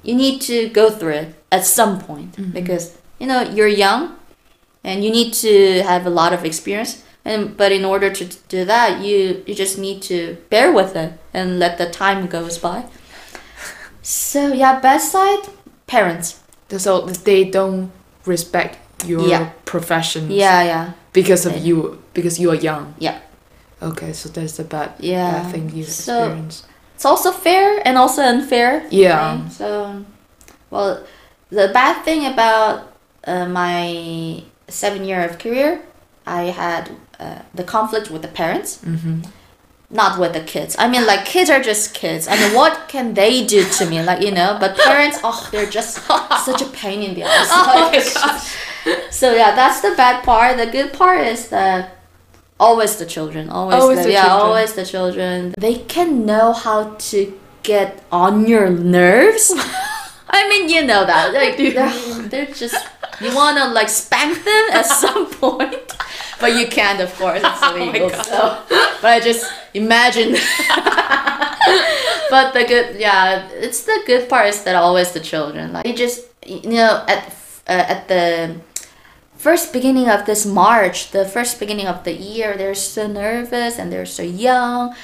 you 0.07 0.15
need 0.15 0.41
to 0.49 0.69
go 0.69 0.89
through 0.89 1.13
it 1.23 1.29
at 1.51 1.63
some 1.65 1.99
point 1.99 2.31
Mhm. 2.37 2.53
because 2.53 2.85
you 3.19 3.27
know 3.27 3.41
you're 3.55 3.67
young, 3.85 4.01
and 4.83 5.03
you 5.03 5.11
need 5.11 5.33
to 5.33 5.83
have 5.83 6.05
a 6.05 6.09
lot 6.09 6.33
of 6.33 6.43
experience. 6.45 7.03
And 7.23 7.55
but 7.55 7.71
in 7.71 7.85
order 7.85 8.09
to 8.09 8.25
do 8.49 8.65
that, 8.65 9.01
you 9.01 9.43
you 9.45 9.53
just 9.55 9.77
need 9.77 10.01
to 10.03 10.37
bear 10.49 10.71
with 10.71 10.95
it 10.95 11.13
and 11.33 11.59
let 11.59 11.77
the 11.77 11.85
time 11.89 12.27
goes 12.27 12.57
by. 12.57 12.85
So 14.01 14.53
yeah, 14.53 14.79
best 14.79 15.11
side, 15.11 15.43
parents. 15.87 16.39
So 16.77 17.01
they 17.05 17.43
don't 17.45 17.91
respect 18.25 18.77
your 19.05 19.27
Yeah. 19.27 19.49
profession. 19.65 20.31
Yeah, 20.31 20.63
yeah, 20.63 20.91
Because 21.13 21.45
of 21.45 21.53
Yeah. 21.53 21.63
you, 21.63 22.01
because 22.13 22.39
you 22.39 22.49
are 22.51 22.55
young. 22.55 22.93
yeah. 22.99 23.17
Okay, 23.81 24.13
so 24.13 24.29
that's 24.29 24.53
the 24.57 24.63
bad, 24.63 24.91
Yeah. 24.99 25.31
bad 25.31 25.51
thing 25.51 25.71
you 25.75 25.83
So- 25.83 26.23
experience. 26.23 26.63
It's 26.95 27.05
also 27.05 27.31
fair 27.31 27.81
and 27.85 27.97
also 27.97 28.21
unfair. 28.21 28.83
Yeah. 28.91 29.37
thing. 29.37 29.49
So, 29.49 29.95
well, 30.69 30.99
the 31.49 31.67
bad 31.73 32.03
thing 32.05 32.25
about 32.25 32.93
uh, 33.27 33.45
my 33.45 34.43
seven 34.71 35.03
year 35.05 35.23
of 35.27 35.37
career, 35.39 35.81
I 36.25 36.43
had 36.63 36.89
uh, 37.19 37.39
the 37.53 37.63
conflict 37.63 38.09
with 38.11 38.21
the 38.21 38.27
parents, 38.41 38.79
Mm-hmm. 38.83 39.21
not 39.89 40.19
with 40.19 40.33
the 40.33 40.41
kids. 40.41 40.75
I 40.79 40.87
mean, 40.87 41.05
like 41.05 41.25
kids 41.25 41.49
are 41.49 41.61
just 41.61 41.93
kids. 41.93 42.27
I 42.27 42.35
mean, 42.37 42.53
what 42.55 42.87
can 42.87 43.13
they 43.13 43.45
do 43.45 43.63
to 43.77 43.85
me? 43.85 44.01
Like 44.03 44.21
you 44.25 44.31
know, 44.31 44.57
but 44.59 44.77
parents, 44.77 45.19
oh, 45.23 45.47
they're 45.51 45.69
just 45.79 45.91
such 46.45 46.61
a 46.61 46.69
pain 46.81 47.03
in 47.03 47.13
the 47.15 47.23
ass. 47.23 47.49
Like, 47.51 47.93
it's 47.99 48.13
just- 48.13 48.57
so 49.11 49.33
yeah, 49.35 49.53
that's 49.55 49.81
the 49.81 49.93
bad 49.95 50.23
part. 50.23 50.57
The 50.57 50.65
good 50.77 50.91
part 50.93 51.19
is 51.33 51.49
that 51.49 51.97
always 52.59 52.95
the 52.97 53.05
children, 53.05 53.49
always, 53.49 53.75
Always 53.81 53.97
the, 53.99 54.03
the 54.05 54.11
yeah, 54.13 54.23
children. 54.25 54.47
always 54.47 54.73
the 54.73 54.85
children. 54.85 55.53
They 55.57 55.75
can 55.95 56.25
know 56.25 56.53
how 56.53 56.95
to 57.11 57.19
get 57.63 58.03
on 58.11 58.47
your 58.47 58.69
nerves. 58.69 59.51
I 60.33 60.47
mean, 60.49 60.69
you 60.69 60.85
know 60.85 61.05
that. 61.05 61.33
Like, 61.41 61.57
they're, 61.57 62.27
they're 62.29 62.53
just 62.53 62.75
you 63.21 63.35
want 63.35 63.57
to 63.57 63.67
like 63.69 63.89
spank 63.89 64.43
them 64.43 64.65
at 64.71 64.85
some 65.03 65.29
point, 65.29 65.93
but 66.39 66.55
you 66.55 66.67
can't, 66.67 66.99
of 67.01 67.13
course. 67.15 67.41
It's 67.43 67.59
Oh 67.61 67.75
illegal. 67.75 68.09
God. 68.09 68.25
so, 68.25 68.63
but 69.01 69.11
I 69.11 69.19
just 69.19 69.45
imagine. 69.73 70.31
but 72.29 72.53
the 72.53 72.63
good, 72.67 72.99
yeah, 72.99 73.47
it's 73.51 73.83
the 73.83 74.01
good 74.05 74.29
part 74.29 74.47
is 74.47 74.63
that 74.63 74.75
always 74.75 75.11
the 75.11 75.19
children. 75.19 75.73
Like 75.73 75.85
you 75.85 75.93
just, 75.95 76.25
you 76.45 76.69
know, 76.71 77.03
at 77.07 77.27
uh, 77.67 77.85
at 77.93 78.07
the 78.07 78.55
first 79.35 79.73
beginning 79.73 80.09
of 80.09 80.25
this 80.25 80.45
March, 80.45 81.11
the 81.11 81.25
first 81.25 81.59
beginning 81.59 81.87
of 81.87 82.03
the 82.03 82.13
year, 82.13 82.57
they're 82.57 82.75
so 82.75 83.07
nervous 83.07 83.77
and 83.79 83.91
they're 83.91 84.05
so 84.05 84.23
young, 84.23 84.95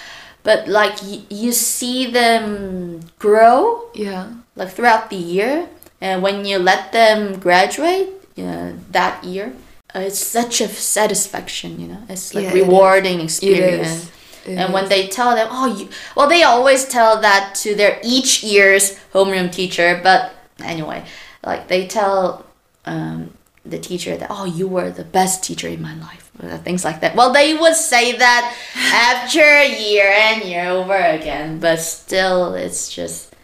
but 0.48 0.60
like 0.80 0.96
y- 1.04 1.28
you 1.30 1.52
see 1.52 2.08
them 2.20 3.02
grow 3.20 3.92
Yeah. 3.94 4.28
like 4.56 4.72
throughout 4.72 5.10
the 5.10 5.20
year, 5.36 5.68
and 6.00 6.24
when 6.24 6.46
you 6.48 6.58
let 6.58 6.92
them 6.94 7.38
graduate, 7.40 8.08
you 8.40 8.46
know, 8.48 8.74
that 8.92 9.24
year, 9.28 9.52
uh, 9.94 10.08
it's 10.08 10.20
such 10.40 10.62
a 10.62 10.68
satisfaction. 10.70 11.70
You 11.82 11.88
know, 11.92 12.02
it's 12.08 12.34
like 12.34 12.46
Yeah, 12.46 12.54
rewarding 12.64 13.20
It 13.20 13.24
experience. 13.28 14.08
is. 14.08 14.10
It 14.48 14.56
And 14.60 14.72
when 14.74 14.88
they 14.88 15.08
tell 15.12 15.36
them, 15.36 15.48
oh, 15.52 15.68
you, 15.78 15.90
well, 16.16 16.30
they 16.30 16.44
always 16.44 16.86
tell 16.88 17.20
that 17.28 17.44
to 17.64 17.76
their 17.76 18.00
each 18.04 18.32
year's 18.44 18.96
homeroom 19.14 19.52
teacher. 19.52 20.00
But 20.02 20.32
anyway, 20.64 21.04
like 21.44 21.68
they 21.68 21.88
tell 21.88 22.46
um, 22.86 23.36
the 23.70 23.80
teacher 23.80 24.18
that, 24.18 24.28
oh, 24.30 24.46
you 24.46 24.68
were 24.68 24.90
the 24.90 25.04
best 25.04 25.44
teacher 25.44 25.68
in 25.68 25.82
my 25.82 25.96
life, 25.96 26.32
things 26.64 26.84
like 26.84 27.02
that. 27.02 27.16
Well, 27.16 27.34
they 27.34 27.54
would 27.54 27.76
say 27.76 28.18
that 28.18 28.56
after 28.76 29.42
a 29.42 29.68
year 29.68 30.08
and 30.08 30.44
year 30.44 30.70
over 30.70 30.96
again. 30.96 31.60
But 31.60 31.80
still, 31.80 32.54
it's 32.54 32.90
just, 32.90 33.36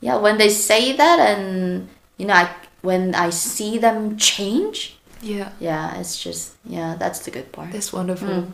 yeah, 0.00 0.16
when 0.16 0.38
they 0.38 0.48
say 0.48 0.94
that, 0.96 1.18
and 1.18 1.88
you 2.18 2.26
know, 2.26 2.34
I, 2.34 2.50
when 2.82 3.14
I 3.14 3.30
see 3.30 3.78
them 3.78 4.16
change, 4.16 4.98
yeah, 5.20 5.52
yeah, 5.60 5.98
it's 5.98 6.22
just, 6.22 6.56
yeah, 6.64 6.96
that's 6.98 7.20
the 7.20 7.30
good 7.30 7.52
part. 7.52 7.70
that's 7.72 7.92
wonderful. 7.92 8.28
Mm. 8.28 8.50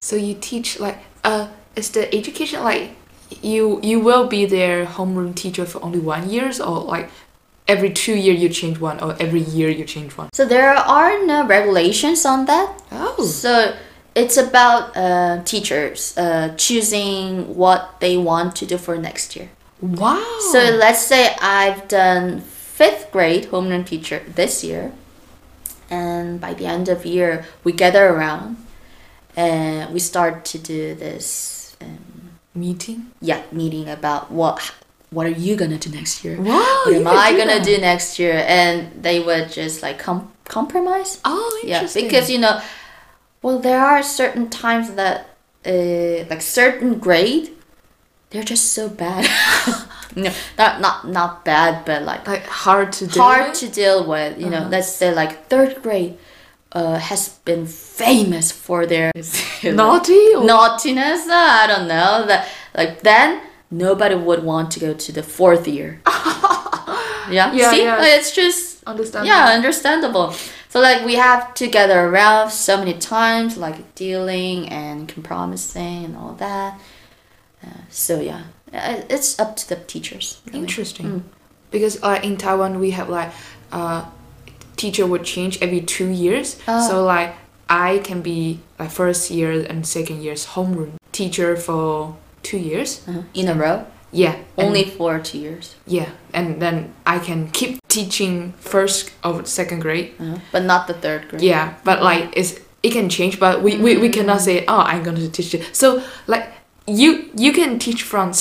So 0.00 0.14
you 0.14 0.34
teach 0.34 0.78
like 0.78 0.98
uh, 1.24 1.48
is 1.74 1.90
the 1.90 2.12
education 2.14 2.62
like 2.62 2.90
you 3.42 3.80
you 3.82 3.98
will 3.98 4.28
be 4.28 4.46
their 4.46 4.86
homeroom 4.86 5.34
teacher 5.34 5.64
for 5.66 5.82
only 5.82 5.98
one 5.98 6.30
years 6.30 6.60
or 6.60 6.80
like 6.80 7.10
every 7.68 7.90
two 7.90 8.14
year 8.14 8.34
you 8.34 8.48
change 8.48 8.78
one 8.78 9.00
or 9.00 9.16
every 9.20 9.40
year 9.40 9.68
you 9.68 9.84
change 9.84 10.16
one? 10.16 10.28
So 10.32 10.44
there 10.44 10.70
are 10.70 11.24
no 11.24 11.46
regulations 11.46 12.24
on 12.24 12.46
that. 12.46 12.82
Oh. 12.92 13.24
So 13.24 13.74
it's 14.14 14.36
about 14.36 14.96
uh, 14.96 15.42
teachers 15.44 16.16
uh, 16.16 16.54
choosing 16.56 17.54
what 17.56 18.00
they 18.00 18.16
want 18.16 18.56
to 18.56 18.66
do 18.66 18.78
for 18.78 18.96
next 18.96 19.36
year. 19.36 19.50
Wow. 19.80 20.38
So 20.52 20.58
let's 20.58 21.02
say 21.02 21.34
I've 21.40 21.86
done 21.88 22.40
fifth 22.40 23.10
grade 23.12 23.46
homeroom 23.46 23.86
teacher 23.86 24.22
this 24.34 24.64
year, 24.64 24.92
and 25.90 26.40
by 26.40 26.54
the 26.54 26.66
end 26.66 26.88
of 26.88 27.04
year 27.04 27.44
we 27.62 27.72
gather 27.72 28.08
around 28.08 28.56
and 29.36 29.92
we 29.92 30.00
start 30.00 30.44
to 30.46 30.58
do 30.58 30.94
this 30.94 31.76
um, 31.82 32.30
meeting. 32.54 33.12
yeah 33.20 33.42
meeting 33.52 33.88
about 33.88 34.30
what 34.30 34.74
what 35.10 35.26
are 35.26 35.30
you 35.46 35.56
gonna 35.56 35.78
do 35.78 35.90
next 35.90 36.24
year? 36.24 36.36
Wow. 36.40 36.82
What 36.84 36.94
am 36.94 37.06
I 37.06 37.30
do 37.32 37.38
gonna 37.38 37.58
that. 37.58 37.64
do 37.64 37.78
next 37.78 38.18
year? 38.18 38.44
And 38.46 39.02
they 39.02 39.20
would 39.20 39.50
just 39.52 39.82
like 39.82 39.98
com- 39.98 40.30
compromise. 40.44 41.20
Oh, 41.24 41.60
interesting. 41.64 42.04
Yeah, 42.04 42.08
because 42.10 42.30
you 42.30 42.38
know, 42.38 42.60
well, 43.42 43.58
there 43.58 43.80
are 43.84 44.02
certain 44.02 44.50
times 44.50 44.92
that, 44.94 45.30
uh, 45.64 46.24
like 46.30 46.42
certain 46.42 46.98
grade, 46.98 47.50
they're 48.30 48.42
just 48.42 48.72
so 48.72 48.88
bad. 48.88 49.24
no, 50.16 50.32
not 50.58 50.80
not 50.80 51.06
not 51.08 51.44
bad, 51.44 51.84
but 51.84 52.02
like 52.02 52.26
like 52.26 52.44
hard 52.46 52.92
to 52.94 53.06
do. 53.06 53.20
hard 53.20 53.50
it? 53.50 53.54
to 53.62 53.68
deal 53.68 54.06
with. 54.06 54.38
You 54.40 54.50
know, 54.50 54.58
Uh-huh. 54.58 54.68
let's 54.70 54.92
say 54.92 55.14
like 55.14 55.46
third 55.48 55.82
grade, 55.82 56.18
uh, 56.72 56.98
has 56.98 57.28
been 57.44 57.66
famous 57.66 58.50
for 58.50 58.84
their 58.86 59.12
naughty 59.62 60.34
or 60.34 60.44
naughtiness. 60.52 61.26
Uh, 61.28 61.32
I 61.62 61.66
don't 61.68 61.86
know 61.88 62.26
that. 62.26 62.48
Like 62.74 63.02
then, 63.02 63.40
nobody 63.70 64.14
would 64.14 64.42
want 64.44 64.70
to 64.72 64.80
go 64.80 64.94
to 64.94 65.12
the 65.12 65.22
fourth 65.22 65.66
year. 65.68 66.00
yeah. 67.30 67.52
Yeah, 67.52 67.70
See, 67.70 67.82
yeah. 67.82 67.96
Like, 67.96 68.12
it's 68.14 68.30
just 68.32 68.84
understand. 68.84 69.26
yeah, 69.26 69.46
understandable. 69.54 70.32
So 70.68 70.80
like 70.80 71.04
we 71.04 71.14
have 71.14 71.54
to 71.54 71.66
gather 71.68 71.98
around 72.08 72.50
so 72.50 72.76
many 72.76 72.94
times, 72.94 73.56
like 73.56 73.94
dealing 73.94 74.68
and 74.68 75.08
compromising 75.08 76.04
and 76.04 76.16
all 76.16 76.34
that. 76.34 76.78
Uh, 77.64 77.68
so 77.88 78.20
yeah, 78.20 78.42
Uh, 78.72 79.02
it's 79.08 79.38
up 79.38 79.56
to 79.56 79.68
the 79.68 79.76
teachers. 79.76 80.40
really. 80.46 80.58
Interesting. 80.60 81.06
Mm. 81.06 81.22
Because 81.70 81.98
uh, 82.02 82.20
in 82.22 82.36
Taiwan 82.36 82.78
we 82.78 82.90
have 82.92 83.08
like 83.08 83.32
uh, 83.72 84.04
teacher 84.76 85.06
would 85.06 85.24
change 85.24 85.60
every 85.62 85.80
two 85.80 86.08
years. 86.08 86.58
Oh. 86.68 86.86
So 86.88 87.04
like 87.04 87.34
I 87.68 87.98
can 88.04 88.20
be 88.22 88.60
like 88.78 88.90
first 88.90 89.30
year 89.30 89.50
and 89.66 89.86
second 89.86 90.22
year's 90.22 90.46
homeroom 90.54 90.94
teacher 91.12 91.56
for 91.56 92.16
two 92.48 92.58
years. 92.70 92.90
Uh-huh. 93.08 93.22
In 93.40 93.48
a 93.48 93.54
row, 93.64 93.78
Yeah. 94.12 94.34
and- 94.56 94.66
only 94.66 94.84
for 94.98 95.12
two 95.28 95.38
years. 95.46 95.66
yeah, 95.98 96.08
and 96.38 96.46
then 96.62 96.76
I 97.14 97.18
can 97.28 97.40
keep 97.58 97.72
teaching 97.96 98.52
first 98.72 99.10
or 99.24 99.44
second 99.58 99.80
grade. 99.86 100.08
Uh, 100.20 100.38
but 100.52 100.62
not 100.72 100.86
the 100.90 100.94
third 101.04 101.22
grade. 101.28 101.42
Yeah, 101.52 101.66
but 101.88 101.98
like 102.10 102.24
it's 102.40 102.52
it 102.82 102.92
can 102.92 103.08
change, 103.08 103.34
but 103.44 103.54
we, 103.64 103.70
we, 103.84 103.90
we 104.04 104.08
cannot 104.16 104.40
say 104.48 104.56
oh 104.68 104.82
I'm 104.90 105.02
going 105.02 105.16
to 105.26 105.28
teach 105.38 105.52
it. 105.56 105.62
So 105.82 105.86
like 106.26 106.46
you 107.00 107.10
you 107.44 107.52
can 107.58 107.78
teach 107.86 108.02
from 108.12 108.32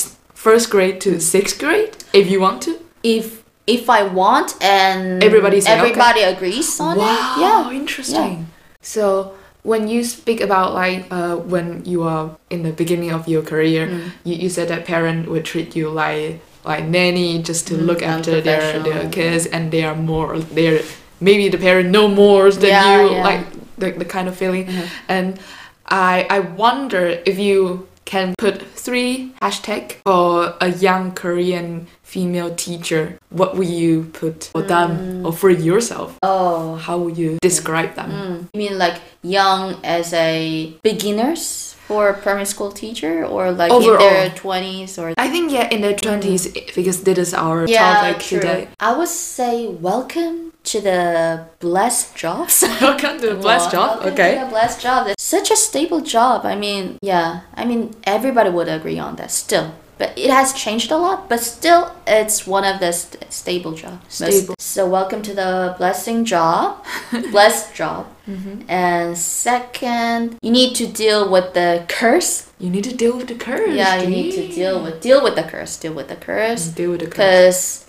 first 0.45 0.65
grade 0.73 0.97
to 1.05 1.09
sixth 1.19 1.57
grade 1.63 1.93
if 2.13 2.25
you 2.31 2.39
want 2.45 2.61
to. 2.67 2.71
If 3.01 3.25
if 3.67 3.83
I 3.89 4.01
want 4.21 4.49
and 4.61 5.23
Everybody 5.23 5.57
say, 5.61 5.71
okay. 5.71 5.79
everybody 5.81 6.21
agrees 6.33 6.79
on 6.79 6.97
wow, 6.97 7.05
it, 7.05 7.41
yeah. 7.41 7.79
interesting. 7.81 8.47
So 8.81 9.33
when 9.65 9.87
you 9.89 10.03
speak 10.05 10.39
about 10.41 10.73
like 10.77 11.05
uh, 11.09 11.35
when 11.53 11.81
you 11.85 12.03
are 12.05 12.37
in 12.53 12.61
the 12.61 12.71
beginning 12.71 13.11
of 13.17 13.27
your 13.27 13.41
career, 13.41 13.87
Mm. 13.89 14.01
you, 14.23 14.35
you 14.45 14.49
said 14.49 14.67
that 14.69 14.85
parent 14.85 15.25
would 15.31 15.43
treat 15.43 15.75
you 15.75 15.89
like 15.89 16.39
like 16.63 16.83
nanny 16.85 17.41
just 17.49 17.67
to 17.69 17.73
Mm, 17.73 17.85
look 17.89 18.01
after 18.01 18.41
their, 18.41 18.79
their 18.87 19.09
kids 19.09 19.45
and 19.53 19.69
they 19.73 19.83
are 19.89 19.95
more 20.11 20.37
they're 20.57 20.81
maybe 21.19 21.45
the 21.49 21.57
parent 21.57 21.89
know 21.95 22.07
more 22.07 22.49
than 22.51 22.69
Yeah, 22.69 23.01
you 23.01 23.01
yeah. 23.17 23.29
like 23.29 23.43
the, 23.81 23.87
the 24.01 24.05
kind 24.15 24.27
of 24.29 24.35
feeling 24.37 24.65
Mhm. 24.69 24.85
and 25.15 25.27
I 25.85 26.25
I 26.37 26.39
wonder 26.63 27.03
if 27.25 27.37
you 27.47 27.87
can 28.05 28.33
put 28.37 28.61
three 28.61 29.33
hashtag 29.41 29.95
for 30.05 30.53
a 30.61 30.69
young 30.69 31.11
Korean 31.11 31.87
female 32.03 32.53
teacher 32.55 33.17
what 33.29 33.57
will 33.57 33.67
you 33.67 34.03
put 34.13 34.45
for 34.53 34.61
them 34.61 35.25
or 35.25 35.33
for 35.33 35.49
yourself 35.49 36.17
Oh. 36.21 36.75
how 36.75 36.97
would 36.99 37.17
you 37.17 37.37
describe 37.41 37.95
them 37.95 38.11
Mm. 38.11 38.37
You 38.53 38.57
mean 38.69 38.77
like 38.77 39.01
young 39.23 39.75
as 39.83 40.13
a 40.13 40.73
beginners 40.83 41.74
for 41.87 42.09
a 42.09 42.13
primary 42.13 42.45
school 42.45 42.71
teacher 42.71 43.25
or 43.25 43.51
like 43.51 43.71
in 43.71 43.81
their 43.81 44.29
20s 44.31 44.97
or 44.97 45.13
I 45.17 45.29
think 45.29 45.51
yeah 45.51 45.69
in 45.69 45.81
their 45.81 45.93
20s 45.93 46.47
mm-hmm. 46.47 46.75
because 46.75 47.03
this 47.03 47.17
is 47.17 47.33
our 47.33 47.67
yeah, 47.67 48.01
topic 48.01 48.21
true. 48.21 48.39
today 48.39 48.67
I 48.79 48.97
would 48.97 49.07
say 49.07 49.67
welcome 49.67 50.45
to 50.65 50.81
the 50.81 51.45
blessed 51.59 52.15
jobs. 52.15 52.63
welcome 52.81 53.19
to 53.19 53.27
the 53.27 53.35
blessed 53.35 53.71
Well, 53.73 53.87
job 53.87 53.89
welcome 53.99 54.13
okay 54.13 54.35
to 54.35 54.45
the 54.45 54.49
blessed 54.49 54.81
job. 54.81 55.07
It's 55.07 55.23
such 55.23 55.51
a 55.51 55.55
stable 55.55 56.01
job. 56.01 56.45
I 56.45 56.55
mean, 56.55 56.97
yeah. 57.01 57.41
I 57.53 57.65
mean, 57.65 57.93
everybody 58.03 58.49
would 58.49 58.67
agree 58.67 58.99
on 58.99 59.15
that 59.17 59.31
still. 59.31 59.75
But 59.97 60.17
it 60.17 60.29
has 60.29 60.51
changed 60.53 60.91
a 60.91 60.97
lot, 60.97 61.29
but 61.29 61.39
still, 61.39 61.95
it's 62.05 62.45
one 62.45 62.65
of 62.65 62.79
the 62.81 62.91
st- 62.91 63.31
stable 63.31 63.71
jobs. 63.71 64.19
Most- 64.19 64.37
Stable. 64.37 64.55
So, 64.59 64.85
welcome 64.87 65.21
to 65.21 65.33
the 65.33 65.75
blessing 65.77 66.25
job, 66.25 66.83
blessed 67.31 67.73
job. 67.73 68.07
Mm-hmm. 68.27 68.69
And 68.69 69.17
second, 69.17 70.37
you 70.41 70.51
need 70.51 70.75
to 70.75 70.87
deal 70.87 71.29
with 71.29 71.53
the 71.53 71.85
curse. 71.87 72.51
you 72.59 72.69
need 72.69 72.83
to 72.83 72.95
deal 72.95 73.15
with 73.17 73.27
the 73.27 73.35
curse 73.35 73.75
yeah, 73.75 74.01
you 74.01 74.07
need 74.09 74.31
to 74.31 74.47
deal 74.47 74.81
with 74.83 75.01
deal 75.01 75.21
with 75.23 75.35
the 75.35 75.43
curse. 75.43 75.77
Deal 75.77 75.93
with 75.93 76.07
the 76.07 76.15
curse 76.15 76.67
deal 76.67 76.91
with 76.91 77.01
the 77.01 77.07
curse 77.07 77.15
because 77.15 77.85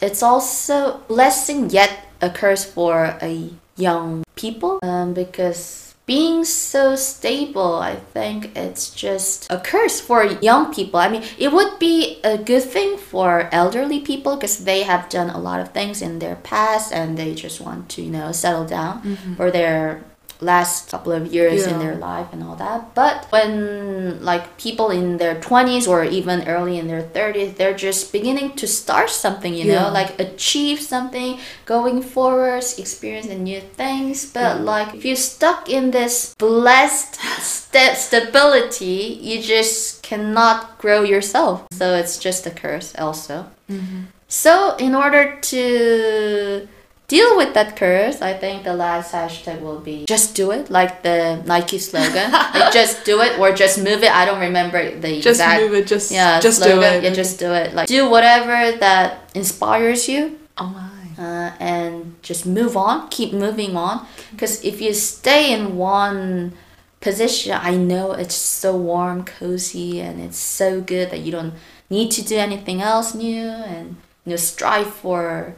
it's 0.00 0.22
also 0.22 0.98
blessing 1.08 1.68
yet 1.70 1.90
a 2.22 2.30
curse 2.30 2.64
for 2.64 3.18
a 3.20 3.50
young 3.76 4.24
people 4.36 4.78
um, 4.82 5.12
because 5.14 5.87
being 6.08 6.42
so 6.42 6.96
stable 6.96 7.76
i 7.76 7.94
think 8.16 8.56
it's 8.56 8.88
just 8.90 9.46
a 9.50 9.60
curse 9.60 10.00
for 10.00 10.24
young 10.24 10.72
people. 10.74 10.98
I 10.98 11.08
mean 11.08 11.22
it 11.38 11.52
would 11.52 11.78
be 11.78 12.18
a 12.24 12.38
good 12.38 12.64
thing 12.64 12.96
for 12.96 13.48
elderly 13.52 14.00
people 14.00 14.36
because 14.36 14.64
they 14.64 14.82
have 14.82 15.08
done 15.08 15.30
a 15.30 15.38
lot 15.38 15.60
of 15.60 15.72
things 15.72 16.00
in 16.02 16.18
their 16.18 16.36
past 16.36 16.92
and 16.92 17.16
they 17.16 17.34
just 17.34 17.60
want 17.60 17.88
to 17.90 18.02
you 18.02 18.10
know 18.10 18.32
settle 18.32 18.64
down 18.64 19.02
mm-hmm. 19.02 19.34
for 19.34 19.50
their 19.50 20.02
last 20.40 20.90
couple 20.90 21.12
of 21.12 21.32
years 21.32 21.66
in 21.66 21.78
their 21.78 21.96
life 21.96 22.28
and 22.32 22.42
all 22.42 22.54
that. 22.56 22.94
But 22.94 23.26
when 23.30 24.22
like 24.22 24.56
people 24.56 24.90
in 24.90 25.18
their 25.18 25.34
20s 25.34 25.88
or 25.88 26.04
even 26.04 26.46
early 26.46 26.78
in 26.78 26.86
their 26.86 27.02
30s, 27.02 27.56
they're 27.56 27.74
just 27.74 28.12
beginning 28.12 28.54
to 28.56 28.66
start 28.66 29.10
something, 29.10 29.54
you 29.54 29.72
know, 29.72 29.90
like 29.90 30.18
achieve 30.20 30.80
something, 30.80 31.38
going 31.66 32.02
forwards, 32.02 32.78
experiencing 32.78 33.42
new 33.42 33.60
things. 33.60 34.32
But 34.32 34.60
like 34.60 34.94
if 34.94 35.04
you're 35.04 35.16
stuck 35.16 35.68
in 35.68 35.90
this 35.90 36.34
blessed 36.38 37.16
sta- 37.40 37.94
stability, 37.94 39.18
you 39.20 39.42
just 39.42 40.02
cannot 40.02 40.78
grow 40.78 41.02
yourself. 41.02 41.66
So 41.72 41.94
it's 41.94 42.18
just 42.18 42.46
a 42.46 42.50
curse 42.50 42.94
also. 42.96 43.46
Mm-hmm. 43.68 44.02
So 44.28 44.76
in 44.76 44.94
order 44.94 45.40
to 45.40 46.68
deal 47.08 47.36
with 47.36 47.54
that 47.54 47.74
curse, 47.76 48.20
I 48.22 48.34
think 48.34 48.64
the 48.64 48.74
last 48.74 49.12
hashtag 49.12 49.60
will 49.60 49.80
be 49.80 50.04
just 50.06 50.36
do 50.36 50.50
it, 50.52 50.70
like 50.70 51.02
the 51.02 51.42
Nike 51.46 51.78
slogan. 51.78 52.30
like 52.54 52.72
just 52.72 53.04
do 53.04 53.20
it 53.20 53.38
or 53.38 53.52
just 53.52 53.78
move 53.78 54.04
it. 54.04 54.12
I 54.12 54.24
don't 54.24 54.40
remember 54.40 54.78
the 55.00 55.20
just 55.20 55.40
exact 55.40 55.62
move 55.62 55.74
it 55.74 55.86
just 55.86 56.12
yeah 56.12 56.38
just 56.38 56.62
do 56.62 56.80
it 56.80 57.02
Yeah, 57.02 57.10
just 57.10 57.38
do 57.38 57.52
it. 57.52 57.74
Like 57.74 57.88
do 57.88 58.08
whatever 58.08 58.76
that 58.78 59.30
inspires 59.34 60.08
you. 60.08 60.38
oh 60.58 60.68
my 60.68 60.88
Uh, 61.18 61.50
and 61.58 62.14
just 62.22 62.46
move 62.46 62.76
on, 62.76 63.08
keep 63.08 63.32
moving 63.32 63.74
on. 63.74 64.06
Because 64.30 64.62
if 64.62 64.80
you 64.80 64.94
stay 64.94 65.50
in 65.52 65.74
one 65.76 66.52
position, 67.00 67.58
I 67.58 67.74
know 67.74 68.12
it's 68.12 68.36
so 68.36 68.76
warm, 68.76 69.24
cozy, 69.24 69.98
and 69.98 70.20
it's 70.20 70.38
so 70.38 70.80
good 70.80 71.10
that 71.10 71.20
you 71.26 71.32
don't 71.32 71.54
need 71.90 72.12
to 72.12 72.22
do 72.22 72.36
anything 72.36 72.78
else 72.80 73.14
new 73.18 73.48
and 73.48 73.96
you 74.24 74.30
know 74.30 74.36
strive 74.36 74.92
for 74.94 75.56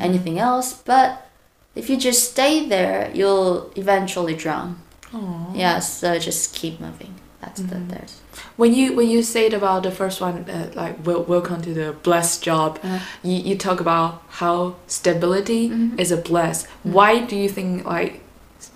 anything 0.00 0.38
else. 0.38 0.74
But 0.74 1.26
if 1.74 1.88
you 1.90 1.96
just 1.96 2.30
stay 2.32 2.68
there, 2.68 3.10
you'll 3.14 3.70
eventually 3.76 4.34
drown. 4.34 4.76
Aw. 5.14 5.52
Yeah, 5.54 5.78
so 5.80 6.18
just 6.18 6.54
keep 6.54 6.80
moving. 6.80 7.14
That's 7.40 7.60
the 7.60 7.74
there's. 7.76 8.20
When 8.56 8.72
you 8.72 8.94
when 8.94 9.08
you 9.08 9.22
said 9.22 9.52
about 9.52 9.82
the 9.82 9.90
first 9.90 10.20
one, 10.20 10.44
uh, 10.48 10.70
like 10.74 11.04
wel- 11.04 11.24
welcome 11.24 11.60
to 11.62 11.74
the 11.74 11.92
blessed 12.04 12.42
job, 12.44 12.78
Uh, 12.84 13.00
you, 13.24 13.36
you 13.48 13.56
talk 13.56 13.80
about 13.80 14.22
how 14.40 14.74
stability 14.86 15.68
Mhm. 15.70 15.98
is 16.00 16.12
a 16.12 16.16
bless. 16.16 16.66
Why 16.84 17.18
do 17.30 17.34
you 17.36 17.48
think 17.48 17.84
like 17.84 18.20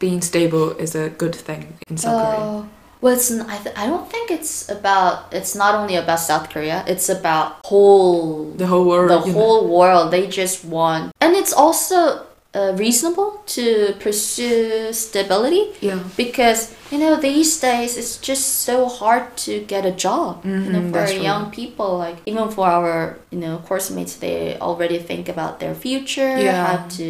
being 0.00 0.20
stable 0.20 0.70
is 0.78 0.94
a 0.96 1.08
good 1.10 1.34
thing 1.34 1.74
in 1.88 1.96
South 1.96 2.20
Korea? 2.20 2.68
Well, 3.06 3.14
it's 3.14 3.30
I, 3.30 3.56
th- 3.58 3.76
I 3.78 3.86
don't 3.86 4.10
think 4.10 4.32
it's 4.32 4.68
about 4.68 5.32
it's 5.32 5.54
not 5.54 5.76
only 5.76 5.94
about 5.94 6.18
South 6.18 6.50
Korea. 6.50 6.82
It's 6.88 7.08
about 7.08 7.46
whole 7.64 8.50
The 8.62 8.66
whole 8.66 8.84
world. 8.84 9.10
the 9.14 9.20
you 9.28 9.32
know? 9.32 9.38
whole 9.38 9.68
world. 9.78 10.10
They 10.10 10.26
just 10.26 10.64
want, 10.64 11.12
and 11.20 11.36
it's 11.36 11.52
also 11.52 12.26
uh, 12.52 12.72
reasonable 12.74 13.30
to 13.54 13.94
pursue 14.00 14.92
stability 14.92 15.64
Yeah. 15.80 16.00
because 16.16 16.74
you 16.90 16.98
know 16.98 17.14
these 17.14 17.60
days 17.60 17.96
it's 17.96 18.16
just 18.18 18.44
so 18.66 18.86
hard 18.88 19.36
to 19.46 19.60
get 19.72 19.86
a 19.86 19.92
job. 20.06 20.42
you 20.44 20.50
know, 20.72 20.80
Mhm, 20.80 20.90
for 20.90 21.06
young 21.30 21.44
people, 21.52 21.98
like 21.98 22.16
even 22.26 22.48
for 22.50 22.66
our 22.66 23.18
you 23.30 23.38
know 23.38 23.58
course 23.68 23.88
mates, 23.94 24.16
they 24.16 24.58
already 24.58 24.98
think 24.98 25.28
about 25.28 25.60
their 25.60 25.74
future, 25.76 26.34
Yeah. 26.42 26.66
how 26.66 26.78
to 26.98 27.06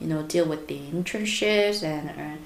you 0.00 0.06
know 0.10 0.22
deal 0.22 0.46
with 0.52 0.62
the 0.70 0.78
internships 0.94 1.82
and 1.82 2.06
earn 2.22 2.38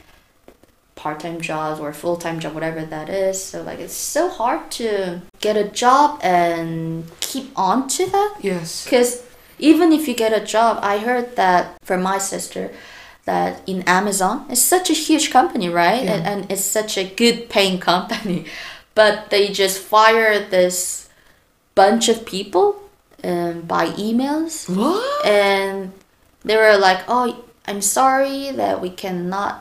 part-time 1.03 1.41
jobs 1.41 1.81
or 1.83 1.93
full-time 1.93 2.39
job 2.43 2.53
whatever 2.55 2.83
that 2.95 3.09
is 3.09 3.37
so 3.51 3.57
like 3.69 3.81
it's 3.87 3.99
so 4.17 4.23
hard 4.41 4.63
to 4.71 5.21
get 5.47 5.57
a 5.57 5.67
job 5.85 6.09
and 6.23 7.05
keep 7.21 7.47
on 7.57 7.89
to 7.89 8.03
that 8.15 8.33
Yes. 8.41 8.85
because 8.85 9.11
even 9.59 9.91
if 9.93 10.03
you 10.09 10.15
get 10.15 10.33
a 10.33 10.45
job 10.57 10.79
i 10.93 10.99
heard 11.09 11.35
that 11.43 11.63
from 11.89 12.01
my 12.03 12.19
sister 12.19 12.65
that 13.31 13.51
in 13.73 13.79
amazon 14.01 14.47
it's 14.49 14.63
such 14.77 14.89
a 14.91 14.99
huge 15.07 15.27
company 15.39 15.69
right 15.69 16.05
Yeah. 16.05 16.15
and, 16.15 16.23
and 16.31 16.53
it's 16.53 16.65
such 16.79 16.93
a 16.97 17.05
good 17.23 17.49
paying 17.55 17.79
company 17.81 18.39
but 18.95 19.15
they 19.31 19.49
just 19.63 19.77
fire 19.95 20.39
this 20.57 21.09
bunch 21.75 22.09
of 22.15 22.19
people 22.35 22.67
um, 23.25 23.63
by 23.75 23.87
emails 24.07 24.55
What? 24.69 25.27
and 25.27 25.93
they 26.45 26.57
were 26.57 26.77
like, 26.77 27.01
"Oh, 27.09 27.45
I'm 27.71 27.81
sorry 27.81 28.51
that 28.61 28.81
we 28.85 28.91
cannot, 28.91 29.55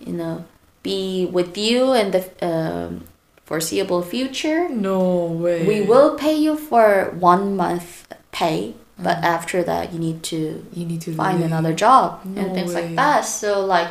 you 0.00 0.12
know, 0.20 0.44
be 0.84 1.26
with 1.26 1.56
you 1.58 1.92
in 1.96 2.12
the 2.12 2.22
um, 2.44 3.02
foreseeable 3.48 4.02
future. 4.02 4.68
No 4.68 5.26
way. 5.42 5.66
We 5.66 5.80
will 5.80 6.14
pay 6.14 6.36
you 6.36 6.54
for 6.56 7.10
one 7.18 7.56
month 7.56 8.06
pay, 8.30 8.74
but 8.94 9.16
Mm-hmm. 9.18 9.34
after 9.36 9.58
that, 9.64 9.92
you 9.92 9.98
need 9.98 10.22
to 10.30 10.62
You 10.72 10.84
need 10.86 11.00
to 11.08 11.12
find 11.16 11.38
leave. 11.42 11.50
another 11.50 11.74
job 11.74 12.22
No 12.24 12.38
and 12.40 12.54
things 12.54 12.70
way. 12.74 12.86
like 12.86 12.92
that. 12.96 13.22
So 13.26 13.64
like." 13.66 13.88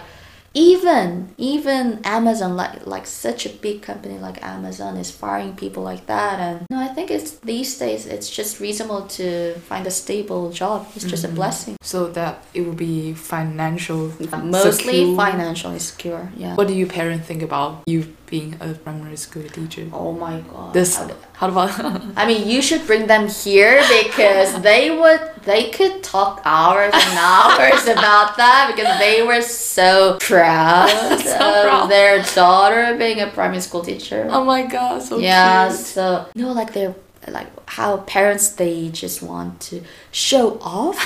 Even 0.55 1.33
even 1.39 1.99
Amazon 2.03 2.55
like 2.55 2.85
like 2.85 3.07
such 3.07 3.47
a 3.47 3.49
big 3.49 3.81
company 3.81 4.19
like 4.19 4.37
Amazon 4.45 4.97
is 4.97 5.09
firing 5.09 5.55
people 5.55 5.81
like 5.81 6.05
that 6.05 6.39
and 6.39 6.67
no 6.69 6.77
I 6.77 6.89
think 6.89 7.09
it's 7.09 7.31
these 7.41 7.75
days 7.79 8.05
it's 8.05 8.29
just 8.29 8.59
reasonable 8.59 9.01
to 9.17 9.55
find 9.69 9.87
a 9.87 9.91
stable 9.91 10.51
job 10.51 10.85
it's 10.95 11.05
just 11.05 11.23
a 11.25 11.27
Mhm. 11.29 11.35
blessing 11.35 11.75
So 11.81 12.07
that 12.13 12.43
it 12.53 12.61
will 12.67 12.77
be 12.89 13.13
financial. 13.13 14.11
mostly 14.43 14.99
secure. 15.01 15.15
financially 15.15 15.79
secure 15.79 16.29
yeah 16.37 16.53
What 16.55 16.67
do 16.67 16.75
your 16.75 16.87
parents 16.99 17.25
think 17.27 17.41
about 17.41 17.81
you 17.87 18.05
being 18.33 18.51
a 18.67 18.67
primary 18.85 19.19
school 19.25 19.47
teacher? 19.57 19.85
oh 19.93 20.11
my 20.25 20.35
god 20.51 20.73
This. 20.77 20.91
How- 20.97 21.49
about? 21.51 21.71
I 22.21 22.23
mean 22.29 22.41
you 22.53 22.59
should 22.67 22.83
bring 22.89 23.03
them 23.13 23.25
here 23.43 23.75
because 23.99 24.49
they 24.69 24.83
would 25.01 25.21
they 25.51 25.63
could 25.77 25.95
talk 26.15 26.33
hours 26.55 26.93
and 27.05 27.13
hours 27.31 27.83
about 27.97 28.29
that 28.43 28.61
because 28.71 28.91
they 29.05 29.17
were 29.29 29.41
so 29.73 30.17
proud 30.29 30.87
So 31.33 31.35
of 31.35 31.63
proud. 31.67 31.85
their 31.93 32.15
daughter 32.41 32.83
being 33.03 33.19
a 33.27 33.27
primary 33.37 33.61
school 33.67 33.83
teacher 33.89 34.21
oh 34.35 34.43
my 34.53 34.61
god, 34.75 34.95
so 35.07 35.13
yeah 35.19 35.67
cute. 35.67 35.79
so 35.95 36.03
no 36.41 36.47
like 36.59 36.71
they're 36.75 36.95
like 37.39 37.49
how 37.77 37.89
parents 38.17 38.45
they 38.61 38.75
just 39.03 39.17
want 39.31 39.51
to 39.69 39.75
show 40.11 40.45
off 40.77 40.97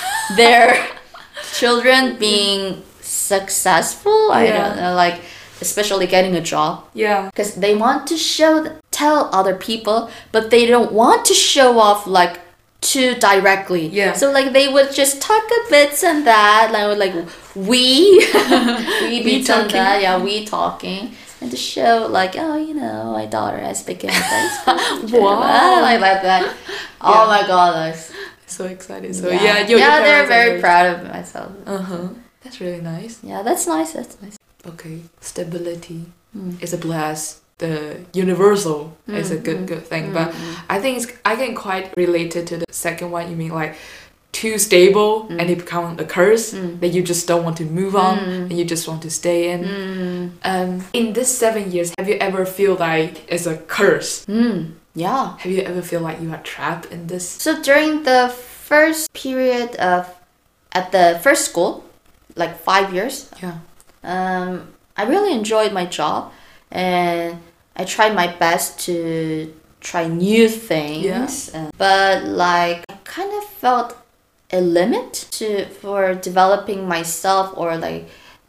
their 0.42 0.68
children 1.60 2.02
being 2.28 2.62
successful. 3.02 4.32
I 4.32 4.48
don't 4.58 4.76
know, 4.82 4.94
like 5.06 5.18
especially 5.62 6.08
getting 6.08 6.36
a 6.36 6.42
job 6.42 6.84
Yeah. 6.94 7.30
because 7.32 7.56
they 7.56 7.76
want 7.76 8.08
to 8.08 8.18
show 8.18 8.54
tell 8.92 9.30
other 9.34 9.56
people 9.56 10.10
but 10.32 10.50
they 10.50 10.66
don't 10.66 10.92
want 10.92 11.26
to 11.26 11.34
show 11.34 11.80
off 11.80 12.08
like 12.08 12.40
too 12.82 13.16
directly 13.16 13.88
Yeah. 13.88 14.14
so 14.14 14.32
like 14.32 14.54
they 14.54 14.68
would 14.68 14.94
just 14.94 15.22
talk 15.22 15.44
a 15.58 15.70
bits 15.70 16.04
and 16.04 16.26
that 16.28 16.70
like 16.72 16.98
like 16.98 17.16
we 17.56 18.20
we 19.10 19.22
We 19.22 19.24
bits 19.24 19.50
and 19.50 19.64
talking. 19.70 19.72
that 19.82 20.02
yeah 20.02 20.18
we 20.22 20.46
talking 20.46 21.16
and 21.42 21.50
to 21.52 21.58
show 21.58 22.08
like 22.10 22.34
oh 22.38 22.56
you 22.58 22.74
know 22.74 23.12
my 23.14 23.26
daughter 23.26 23.58
has 23.60 23.84
begun 23.84 24.12
Facebook 24.12 25.12
Wow. 25.22 25.82
like 25.82 26.00
like 26.02 26.22
that 26.22 26.44
oh 27.02 27.14
Yeah. 27.22 27.28
my 27.42 27.48
god 27.48 27.70
that's 27.76 28.12
So 28.48 28.64
excited. 28.66 29.14
So 29.16 29.30
yeah, 29.30 29.68
your 29.68 29.78
yeah 29.80 30.00
they're 30.06 30.26
very 30.26 30.60
proud 30.62 30.86
of 30.94 30.98
myself 31.12 31.52
Uh 31.66 31.78
huh. 31.90 32.08
That's 32.44 32.62
really 32.62 32.82
nice. 32.82 33.20
yeah 33.24 33.42
that's 33.44 33.68
nice 33.68 33.92
that's 33.94 34.16
nice 34.22 34.38
Okay. 34.66 35.02
Stability 35.22 36.06
Mm. 36.36 36.62
is 36.62 36.74
a 36.74 36.78
bless. 36.78 37.40
The 37.60 37.98
universal 38.14 38.96
is 39.08 39.32
a 39.32 39.38
Mm, 39.38 39.44
good 39.44 39.58
mm, 39.58 39.66
good 39.68 39.86
thing, 39.88 40.10
mm, 40.12 40.14
but 40.14 40.30
mm. 40.32 40.56
I 40.70 40.80
think 40.80 40.98
it's 40.98 41.08
I 41.26 41.36
can 41.36 41.56
quite 41.56 41.90
relate 41.98 42.36
it 42.36 42.46
to 42.48 42.58
the 42.58 42.66
second 42.72 43.10
one. 43.12 43.30
You 43.32 43.36
mean 43.36 43.52
like 43.52 43.76
too 44.32 44.60
stable 44.60 45.26
Mm. 45.30 45.40
and 45.40 45.50
it 45.50 45.58
become 45.58 45.98
a 45.98 46.04
curse 46.06 46.54
Mm. 46.54 46.80
that 46.82 46.90
you 46.94 47.02
just 47.02 47.28
don't 47.28 47.44
want 47.44 47.58
to 47.58 47.66
move 47.66 47.96
on 47.96 48.18
Mm. 48.20 48.50
and 48.50 48.54
you 48.54 48.66
just 48.66 48.88
want 48.88 49.02
to 49.04 49.10
stay 49.10 49.50
in. 49.50 49.64
Mm. 49.64 50.30
Um, 50.44 50.70
in 50.94 51.14
this 51.14 51.30
seven 51.36 51.72
years, 51.72 51.92
have 51.98 52.08
you 52.12 52.18
ever 52.20 52.46
feel 52.46 52.76
like 52.76 53.14
it's 53.34 53.48
a 53.48 53.58
curse? 53.78 54.26
Mm. 54.28 54.74
yeah 54.94 55.38
Have 55.42 55.52
you 55.52 55.62
ever 55.62 55.82
feel 55.82 56.02
like 56.02 56.18
you 56.22 56.30
are 56.32 56.42
trapped 56.44 56.86
in 56.94 57.08
this? 57.08 57.26
So 57.46 57.52
during 57.64 58.04
the 58.04 58.30
first 58.70 59.10
period 59.14 59.76
of 59.78 60.06
at 60.74 60.92
the 60.92 61.18
first 61.24 61.46
school, 61.50 61.84
like 62.36 62.54
five 62.62 62.94
years, 62.94 63.16
Yeah. 63.42 63.58
Um, 64.04 64.74
I 64.96 65.04
really 65.04 65.34
enjoyed 65.34 65.74
my 65.74 65.86
job, 65.86 66.32
and 66.72 67.40
I 67.76 67.84
tried 67.84 68.16
my 68.16 68.28
best 68.28 68.80
to 68.82 69.54
try 69.80 70.08
new 70.08 70.50
things. 70.50 71.54
Uh, 71.54 71.72
but 71.78 72.24
like 72.24 72.84
I 72.90 72.96
kind 73.04 73.32
of 73.34 73.44
felt 73.46 73.98
a 74.52 74.62
limit 74.62 75.14
to 75.32 75.66
for 75.66 76.16
developing 76.16 76.88
myself 76.88 77.54
or 77.58 77.78
like 77.78 78.08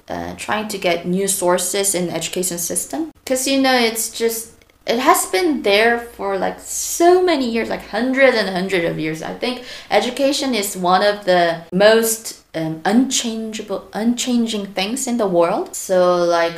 uh, 0.08 0.34
trying 0.36 0.68
to 0.68 0.78
get 0.78 1.06
new 1.06 1.28
sources 1.28 1.94
in 1.94 2.06
the 2.06 2.14
education 2.14 2.58
system 2.58 3.10
because 3.24 3.46
you 3.46 3.60
know 3.60 3.74
it's 3.74 4.10
just 4.10 4.52
it 4.86 4.98
has 4.98 5.26
been 5.26 5.62
there 5.62 5.98
for 5.98 6.38
like 6.38 6.58
so 6.60 7.22
many 7.22 7.50
years 7.50 7.68
like 7.68 7.82
hundreds 7.88 8.36
and 8.36 8.48
hundreds 8.48 8.86
of 8.86 8.98
years 8.98 9.22
i 9.22 9.34
think 9.34 9.64
education 9.90 10.54
is 10.54 10.76
one 10.76 11.02
of 11.04 11.24
the 11.26 11.60
most 11.72 12.42
um, 12.58 12.72
unchangeable 12.84 13.82
unchanging 14.02 14.66
things 14.78 15.06
in 15.10 15.16
the 15.22 15.26
world 15.38 15.68
so 15.88 15.96
like 16.38 16.56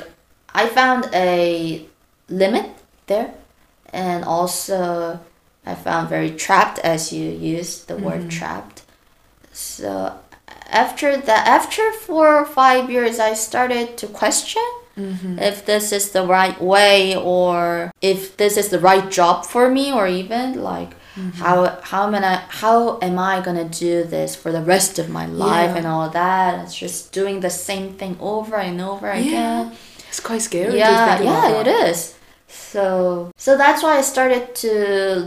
i 0.63 0.65
found 0.79 1.03
a 1.13 1.85
limit 2.43 2.67
there 3.11 3.29
and 3.93 4.21
also 4.25 4.79
i 5.67 5.75
found 5.87 6.09
very 6.17 6.31
trapped 6.45 6.79
as 6.95 7.13
you 7.13 7.27
used 7.57 7.77
the 7.89 7.97
word 8.07 8.23
Mhm. 8.23 8.31
trapped 8.39 8.79
so 9.53 9.91
after 10.83 11.17
that 11.29 11.43
after 11.59 11.85
four 12.07 12.27
or 12.41 12.45
five 12.61 12.85
years 12.91 13.19
i 13.19 13.33
started 13.35 13.87
to 14.01 14.07
question 14.07 14.63
Mm-hmm. 14.99 15.39
if 15.39 15.65
this 15.65 15.93
is 15.99 16.11
the 16.11 16.27
right 16.27 16.61
way 16.61 17.17
or 17.17 17.91
if 18.03 18.37
this 18.37 18.57
is 18.59 18.69
the 18.69 18.79
right 18.91 19.09
job 19.19 19.47
for 19.47 19.71
me 19.71 19.93
or 19.99 20.07
even 20.09 20.61
like 20.73 20.91
Mm-hmm. 21.17 21.43
how 21.43 21.79
how 21.83 22.07
am 22.07 22.15
I 22.15 22.37
how 22.63 22.99
am 23.03 23.19
I 23.19 23.41
gonna 23.41 23.65
do 23.69 24.05
this 24.05 24.37
for 24.37 24.53
the 24.53 24.63
rest 24.63 24.99
of 25.01 25.09
my 25.11 25.27
life 25.27 25.71
Yeah. 25.73 25.79
and 25.79 25.87
all 25.87 26.09
that 26.11 26.63
it's 26.65 26.77
just 26.77 27.11
doing 27.13 27.41
the 27.41 27.51
same 27.51 27.95
thing 27.95 28.17
over 28.21 28.57
and 28.57 28.81
over 28.81 29.09
Yeah. 29.09 29.19
again 29.21 29.73
It's 30.09 30.21
quite 30.21 30.43
scary. 30.43 30.79
yeah 30.79 31.21
yeah 31.21 31.61
it 31.63 31.67
is 31.67 32.15
so 32.47 33.31
so 33.37 33.57
that's 33.59 33.83
why 33.83 33.99
I 33.99 34.03
started 34.03 34.55
to 34.63 34.73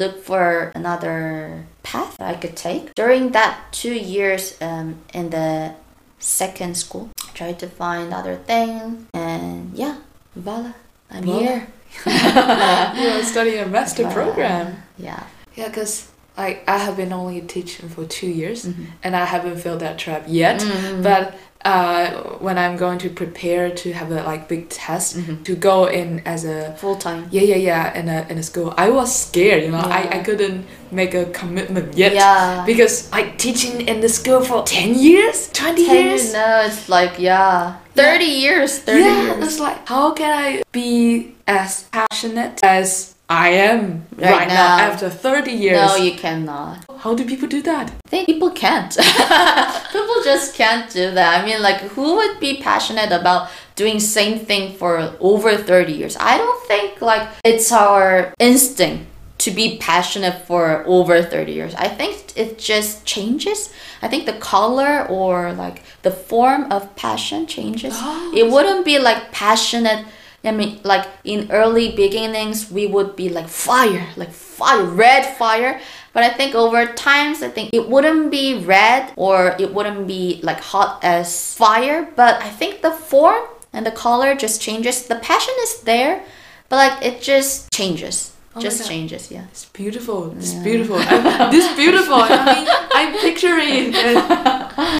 look 0.01 0.23
for 0.23 0.71
another 0.75 1.65
path 1.83 2.15
I 2.19 2.35
could 2.35 2.55
take 2.55 2.93
during 2.95 3.31
that 3.31 3.53
two 3.71 3.93
years 3.93 4.55
um, 4.61 4.87
in 5.13 5.29
the 5.31 5.73
second 6.19 6.77
school 6.77 7.09
I 7.27 7.29
tried 7.33 7.59
to 7.59 7.67
find 7.67 8.13
other 8.13 8.35
things 8.37 9.05
and 9.13 9.71
yeah 9.75 9.97
voila 10.35 10.71
I'm 11.11 11.23
Voila. 11.23 11.39
here 11.39 11.67
you 12.07 13.07
are 13.19 13.23
studying 13.23 13.59
a 13.63 13.67
master 13.67 14.03
Voila. 14.07 14.13
program. 14.15 14.83
yeah 14.97 15.23
Yeah, 15.55 15.67
because 15.67 16.07
like 16.37 16.63
I 16.67 16.77
have 16.79 16.97
been 16.97 17.13
only 17.13 17.41
teaching 17.41 17.89
for 17.89 18.05
two 18.05 18.27
years, 18.27 18.65
Mhm. 18.65 18.85
and 19.03 19.15
I 19.15 19.25
haven't 19.25 19.57
felt 19.57 19.79
that 19.79 19.97
trap 19.99 20.23
yet. 20.27 20.61
Mhm. 20.61 21.03
But 21.03 21.35
uh, 21.65 22.07
when 22.39 22.57
I'm 22.57 22.75
going 22.75 22.97
to 22.99 23.09
prepare 23.09 23.69
to 23.69 23.93
have 23.93 24.11
a 24.11 24.21
like 24.23 24.49
big 24.49 24.67
test 24.67 25.15
Mhm. 25.17 25.43
to 25.45 25.55
go 25.55 25.85
in 25.85 26.21
as 26.25 26.43
a 26.43 26.75
full 26.77 26.95
time 26.97 27.27
yeah 27.31 27.41
yeah 27.41 27.55
yeah 27.69 27.97
in 27.99 28.09
a 28.09 28.25
in 28.29 28.37
a 28.37 28.43
school, 28.43 28.73
I 28.77 28.89
was 28.89 29.09
scared. 29.27 29.63
You 29.63 29.71
know, 29.71 29.79
I, 29.99 30.01
I 30.17 30.19
couldn't 30.27 30.65
make 30.91 31.13
a 31.13 31.25
commitment 31.39 31.95
yet. 31.95 32.13
yeah 32.13 32.65
Because 32.65 33.09
like 33.13 33.37
teaching 33.37 33.79
in 33.87 34.01
the 34.01 34.09
school 34.09 34.41
for 34.41 34.63
ten 34.63 34.93
years, 34.95 35.47
twenty 35.53 35.85
Ten 35.85 35.95
years. 36.05 36.33
no 36.33 36.63
it's 36.67 36.89
like 36.89 37.13
yeah 37.19 37.75
30 37.95 38.25
years 38.25 38.79
30 38.79 38.99
yeah, 38.99 39.21
years 39.23 39.47
it's 39.47 39.59
like 39.59 39.87
how 39.87 40.11
can 40.11 40.31
I 40.31 40.63
be 40.73 41.35
as 41.47 41.85
passionate 41.93 42.59
as 42.63 43.12
I 43.29 43.49
am 43.49 44.05
Right 44.17 44.31
right, 44.31 44.47
now. 44.47 44.77
now. 44.77 44.83
after 44.91 45.09
thirty 45.09 45.51
years? 45.51 45.77
no 45.77 45.95
you 45.95 46.13
cannot 46.13 46.83
How 47.03 47.15
do 47.15 47.25
people 47.25 47.47
do 47.47 47.61
that? 47.63 47.91
I 48.05 48.09
think 48.09 48.25
people 48.27 48.51
can't. 48.51 48.91
people 49.91 50.17
just 50.23 50.55
can't 50.55 50.89
do 50.91 51.11
that. 51.11 51.41
I 51.41 51.45
mean, 51.45 51.61
like, 51.61 51.79
who 51.95 52.15
would 52.15 52.39
be 52.39 52.61
passionate 52.61 53.11
about 53.11 53.49
doing 53.75 53.99
same 53.99 54.39
thing 54.39 54.73
for 54.77 55.13
over 55.19 55.57
30 55.57 55.91
years? 55.93 56.15
I 56.19 56.37
don't 56.37 56.61
think, 56.67 57.01
like, 57.01 57.27
it's 57.43 57.71
our 57.71 58.33
instinct 58.39 59.05
to 59.39 59.51
be 59.51 59.77
passionate 59.77 60.45
for 60.47 60.83
over 60.85 61.21
30 61.21 61.51
years. 61.51 61.73
I 61.75 61.87
think 61.89 62.31
it 62.37 62.57
just 62.57 63.03
changes. 63.05 63.73
I 64.01 64.07
think 64.07 64.25
the 64.25 64.33
color 64.39 65.05
or, 65.09 65.51
like, 65.53 65.83
the 66.03 66.11
form 66.11 66.71
of 66.71 66.95
passion 66.95 67.47
changes. 67.47 67.93
Oh. 67.97 68.31
It 68.39 68.49
wouldn't 68.49 68.85
be, 68.85 68.99
like, 68.99 69.31
passionate. 69.31 70.05
I 70.43 70.51
mean, 70.51 70.81
like 70.83 71.07
in 71.23 71.49
early 71.51 71.95
beginnings, 71.95 72.69
we 72.69 72.85
would 72.85 73.15
be 73.15 73.29
like 73.29 73.47
fire, 73.47 74.09
like 74.17 74.31
fire, 74.31 74.83
red 74.83 75.25
fire. 75.37 75.79
But 76.11 76.23
I 76.23 76.29
think 76.29 76.53
over 76.53 76.85
times, 76.85 77.41
I 77.41 77.49
think 77.49 77.69
it 77.73 77.87
wouldn't 77.87 78.29
be 78.29 78.59
red 78.59 79.13
or 79.15 79.55
it 79.57 79.73
wouldn't 79.73 80.05
be 80.05 80.41
like 80.43 80.59
hot 80.59 80.99
as 81.01 81.55
fire. 81.55 82.09
But 82.15 82.41
I 82.41 82.49
think 82.49 82.81
the 82.81 82.91
form 82.91 83.43
and 83.71 83.85
the 83.85 83.91
color 83.91 84.35
just 84.35 84.61
changes. 84.61 85.07
The 85.07 85.15
passion 85.15 85.53
is 85.61 85.81
there, 85.81 86.23
but 86.67 86.75
like 86.75 87.05
it 87.05 87.21
just 87.21 87.71
changes. 87.71 88.32
Oh 88.55 88.59
just 88.61 88.87
changes, 88.87 89.31
yeah. 89.31 89.45
It's 89.51 89.65
beautiful. 89.65 90.31
It's 90.37 90.53
Yeah. 90.53 90.63
beautiful. 90.63 90.97
I- 90.99 91.49
this 91.51 91.67
beautiful. 91.75 92.15
I 92.21 92.45
mean, 92.53 92.67
I'm 92.93 93.11
picturing 93.19 93.93
it. 93.93 93.93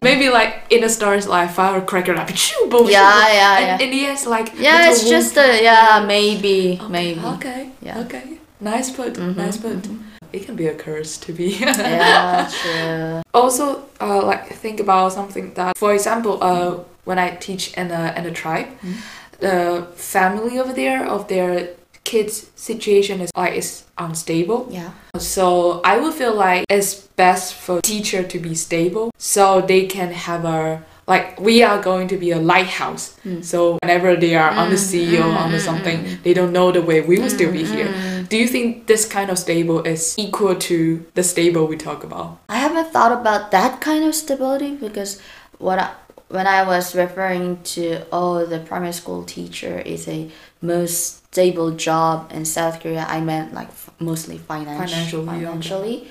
maybe 0.03 0.29
like 0.29 0.53
in 0.69 0.83
a 0.83 0.89
star's 0.89 1.27
like 1.27 1.51
firecracker, 1.51 2.15
like 2.15 2.35
shoo, 2.35 2.67
boom, 2.69 2.87
Yeah, 2.89 3.11
shoo, 3.11 3.33
yeah, 3.33 3.57
and 3.59 3.81
yeah. 3.81 3.85
end, 3.87 4.13
it's 4.13 4.25
like 4.25 4.47
Yeah, 4.57 4.89
it's 4.89 5.03
just 5.09 5.37
a 5.37 5.61
yeah, 5.63 6.03
maybe, 6.07 6.79
Okay, 6.81 6.91
maybe. 6.91 7.19
Okay. 7.35 7.69
Yeah. 7.81 7.99
Okay. 8.03 8.23
Nice 8.59 8.89
put. 8.91 9.13
Mhm, 9.13 9.35
Nice 9.35 9.57
put. 9.57 9.77
It 10.31 10.45
can 10.45 10.55
be 10.55 10.67
a 10.67 10.73
curse 10.73 11.17
to 11.25 11.31
be. 11.33 11.49
Yeah, 11.59 12.49
true. 12.61 13.21
also, 13.33 13.83
uh, 14.01 14.21
like 14.25 14.43
think 14.63 14.79
about 14.79 15.13
something 15.13 15.53
that, 15.53 15.77
for 15.77 15.93
example, 15.93 16.37
uh, 16.41 16.79
when 17.05 17.19
I 17.19 17.29
teach 17.39 17.73
in 17.77 17.91
a 17.91 18.13
in 18.17 18.25
a 18.25 18.31
tribe, 18.31 18.67
Mhm. 18.81 18.95
the 19.39 19.85
family 19.95 20.59
over 20.59 20.73
there 20.73 21.05
of 21.05 21.27
their 21.27 21.67
kids' 22.03 22.51
situation 22.55 23.21
is 23.21 23.31
like 23.35 23.53
is 23.53 23.83
unstable. 23.97 24.67
Yeah. 24.69 24.91
So 25.17 25.81
I 25.83 25.99
would 25.99 26.13
feel 26.13 26.33
like 26.35 26.65
it's 26.69 26.95
best 26.95 27.53
for 27.53 27.81
teacher 27.81 28.23
to 28.23 28.39
be 28.39 28.55
stable 28.55 29.11
so 29.17 29.61
they 29.61 29.85
can 29.85 30.11
have 30.11 30.45
a 30.45 30.83
like 31.07 31.39
we 31.39 31.63
are 31.63 31.81
going 31.81 32.07
to 32.07 32.17
be 32.17 32.31
a 32.31 32.39
lighthouse. 32.39 33.17
Mm. 33.25 33.43
So 33.43 33.77
whenever 33.81 34.15
they 34.15 34.35
are 34.35 34.51
on 34.51 34.69
the 34.69 34.75
Mm, 34.75 34.89
sea 34.89 35.17
or 35.19 35.23
mm, 35.23 35.37
on 35.37 35.51
the 35.51 35.57
mm, 35.57 35.65
something, 35.65 35.97
mm. 36.03 36.23
they 36.23 36.33
don't 36.33 36.53
know 36.53 36.71
the 36.71 36.81
way. 36.81 37.01
We 37.01 37.19
will 37.19 37.29
still 37.29 37.51
be 37.51 37.65
here. 37.65 37.87
Mm. 37.87 38.29
Do 38.29 38.37
you 38.37 38.47
think 38.47 38.87
this 38.87 39.05
kind 39.05 39.29
of 39.29 39.37
stable 39.37 39.83
is 39.83 40.15
equal 40.17 40.55
to 40.55 41.05
the 41.13 41.23
stable 41.23 41.67
we 41.67 41.75
talk 41.77 42.03
about? 42.03 42.39
I 42.47 42.57
haven't 42.57 42.91
thought 42.93 43.11
about 43.11 43.51
that 43.51 43.81
kind 43.81 44.05
of 44.05 44.15
stability 44.15 44.75
because 44.75 45.19
what 45.59 45.79
I, 45.79 45.91
when 46.29 46.47
I 46.47 46.63
was 46.63 46.95
referring 46.95 47.61
to 47.75 48.05
oh 48.11 48.45
the 48.45 48.59
primary 48.59 48.93
school 48.93 49.23
teacher 49.23 49.79
is 49.79 50.07
a 50.07 50.31
most 50.63 51.17
stable 51.33 51.71
job 51.71 52.31
in 52.33 52.45
South 52.45 52.79
Korea, 52.81 53.05
I 53.07 53.19
meant 53.21 53.53
like 53.53 53.67
f- 53.69 53.89
mostly 53.99 54.37
financial, 54.37 55.25
Financially, 55.25 55.25
financially. 55.25 56.07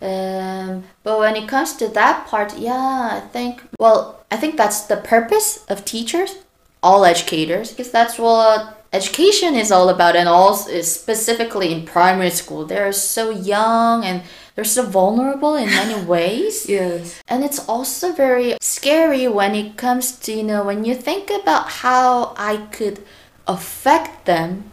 Um, 0.00 0.84
but 1.02 1.18
when 1.18 1.34
it 1.36 1.48
comes 1.48 1.74
to 1.76 1.88
that 1.88 2.26
part, 2.28 2.56
yeah, 2.56 3.10
I 3.12 3.20
think 3.32 3.62
well, 3.80 4.24
I 4.30 4.36
think 4.36 4.56
that's 4.56 4.82
the 4.82 4.96
purpose 4.96 5.64
of 5.68 5.84
teachers, 5.84 6.36
all 6.82 7.04
educators, 7.04 7.70
because 7.70 7.90
that's 7.90 8.18
what 8.18 8.74
education 8.92 9.54
is 9.54 9.70
all 9.72 9.88
about 9.88 10.14
and 10.16 10.28
also 10.28 10.80
specifically 10.80 11.72
in 11.74 11.84
primary 11.84 12.30
school 12.30 12.64
they're 12.64 12.90
so 12.90 13.28
young 13.28 14.02
and 14.02 14.22
they're 14.54 14.64
so 14.64 14.82
vulnerable 14.82 15.54
in 15.56 15.66
many 15.68 16.02
ways 16.14 16.66
Yes. 16.66 17.20
and 17.28 17.44
it's 17.44 17.60
also 17.68 18.12
very 18.12 18.56
scary 18.62 19.28
when 19.28 19.54
it 19.54 19.76
comes 19.76 20.12
to 20.20 20.32
you 20.32 20.42
know 20.42 20.64
when 20.64 20.86
you 20.86 20.94
think 20.94 21.28
about 21.30 21.68
how 21.84 22.32
i 22.38 22.56
could 22.72 23.04
affect 23.48 24.26
them 24.26 24.70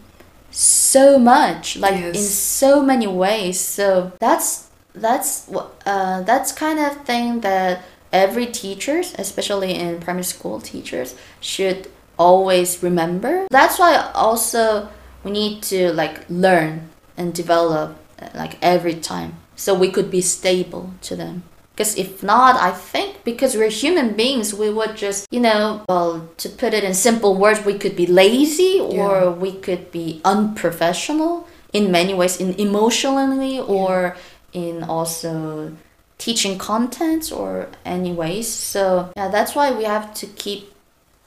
so 0.50 1.18
much 1.18 1.76
like 1.76 1.94
in 1.94 2.14
so 2.14 2.82
many 2.82 3.06
ways. 3.06 3.58
So 3.60 4.12
that's 4.20 4.68
that's 4.94 5.50
uh, 5.84 6.22
that's 6.22 6.52
kind 6.52 6.78
of 6.78 7.04
thing 7.04 7.40
that 7.40 7.82
every 8.12 8.46
teachers 8.46 9.14
especially 9.18 9.74
in 9.74 10.00
primary 10.00 10.24
school 10.24 10.60
teachers 10.60 11.14
should 11.40 11.90
always 12.18 12.82
remember. 12.82 13.46
That's 13.50 13.78
why 13.78 13.96
also 14.14 14.88
we 15.24 15.30
need 15.32 15.62
to 15.64 15.92
like 15.92 16.24
learn 16.28 16.88
and 17.16 17.34
develop 17.34 17.96
uh, 18.20 18.28
like 18.34 18.56
every 18.62 18.94
time 18.94 19.34
so 19.56 19.74
we 19.74 19.90
could 19.90 20.10
be 20.10 20.20
stable 20.20 20.92
to 21.02 21.16
them 21.16 21.42
because 21.76 21.96
if 21.96 22.22
not 22.22 22.56
i 22.56 22.70
think 22.70 23.22
because 23.24 23.54
we're 23.54 23.68
human 23.68 24.14
beings 24.14 24.54
we 24.54 24.70
would 24.70 24.96
just 24.96 25.26
you 25.30 25.40
know 25.40 25.84
well 25.88 26.26
to 26.38 26.48
put 26.48 26.72
it 26.72 26.82
in 26.82 26.94
simple 26.94 27.36
words 27.36 27.64
we 27.64 27.76
could 27.76 27.94
be 27.94 28.06
lazy 28.06 28.80
or 28.80 29.10
Yeah. 29.10 29.28
we 29.30 29.52
could 29.52 29.92
be 29.92 30.20
unprofessional 30.24 31.46
in 31.72 31.92
many 31.92 32.14
ways 32.14 32.40
in 32.40 32.54
emotionally 32.54 33.60
or 33.60 34.16
in 34.52 34.82
also 34.82 35.72
teaching 36.18 36.56
contents 36.56 37.30
or 37.30 37.68
any 37.84 38.12
ways 38.12 38.48
so 38.48 39.10
yeah 39.16 39.28
that's 39.28 39.54
why 39.54 39.70
we 39.70 39.84
have 39.84 40.14
to 40.14 40.26
keep 40.26 40.72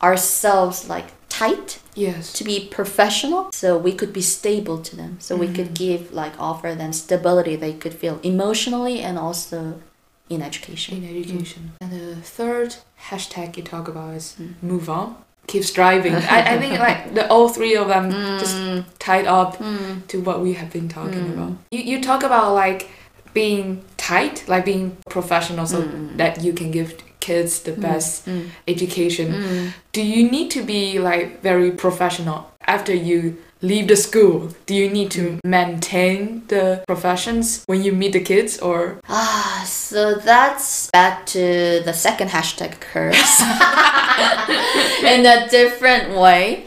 ourselves 0.01 0.89
like 0.89 1.07
tight 1.29 1.79
Yes. 1.95 2.33
to 2.33 2.43
be 2.43 2.67
professional 2.71 3.51
so 3.53 3.77
we 3.77 3.91
could 3.93 4.13
be 4.13 4.21
stable 4.21 4.79
to 4.81 4.95
them. 4.95 5.17
So 5.19 5.35
we 5.35 5.47
could 5.47 5.73
mm-hmm. 5.73 5.85
give 5.85 6.13
like 6.13 6.33
offer 6.39 6.73
them 6.73 6.93
stability. 6.93 7.55
They 7.57 7.73
could 7.73 7.93
feel 7.93 8.19
emotionally 8.23 9.01
and 9.01 9.19
also 9.19 9.81
in 10.29 10.41
education 10.41 10.97
In 11.03 11.09
education. 11.17 11.71
And 11.81 11.91
the 11.91 12.15
third 12.17 12.75
hashtag 13.09 13.57
you 13.57 13.63
talk 13.63 13.87
about 13.87 14.13
is 14.15 14.35
Mm. 14.39 14.53
move 14.61 14.89
on. 14.89 15.15
Keep 15.47 15.63
striving. 15.63 16.13
I, 16.15 16.53
I 16.53 16.57
think 16.59 16.79
like 16.87 17.13
the 17.15 17.27
all 17.31 17.49
three 17.49 17.75
of 17.75 17.87
them 17.87 18.11
just 18.39 18.55
Mm, 18.61 18.83
tied 18.99 19.25
up 19.27 19.57
mm, 19.57 20.05
to 20.07 20.21
what 20.21 20.41
we 20.41 20.53
have 20.53 20.69
been 20.71 20.87
talking 20.87 21.25
Mm. 21.27 21.33
about. 21.33 21.51
You, 21.71 21.81
you 21.91 22.01
talk 22.01 22.23
about 22.23 22.53
like 22.53 22.87
being 23.33 23.83
tight, 23.97 24.43
like 24.47 24.65
being 24.65 24.97
professional 25.09 25.65
so 25.65 25.81
Mm. 25.81 26.17
that 26.17 26.43
you 26.43 26.53
can 26.53 26.69
give 26.71 26.93
kids 27.19 27.59
the 27.61 27.71
best 27.71 28.25
mm, 28.27 28.45
education. 28.67 29.27
mm. 29.33 29.73
Do 29.91 30.01
you 30.01 30.29
need 30.29 30.49
to 30.51 30.61
be 30.63 30.99
like 30.99 31.41
very 31.41 31.71
professional 31.71 32.39
after 32.67 32.93
you 32.93 33.35
leave 33.61 33.87
the 33.87 33.95
school? 33.95 34.49
Do 34.65 34.73
you 34.75 34.89
need 34.89 35.11
to 35.11 35.39
maintain 35.43 36.43
the 36.47 36.83
professions 36.87 37.63
when 37.67 37.83
you 37.83 37.91
meet 37.91 38.13
the 38.13 38.21
kids 38.21 38.59
or 38.59 38.99
Ah, 39.09 39.63
so 39.67 40.15
that's 40.15 40.89
back 40.91 41.25
to 41.27 41.81
the 41.83 41.93
second 41.93 42.29
hashtag 42.29 42.79
curse 42.79 43.41
in 45.03 45.25
a 45.25 45.47
different 45.49 46.17
way 46.17 46.65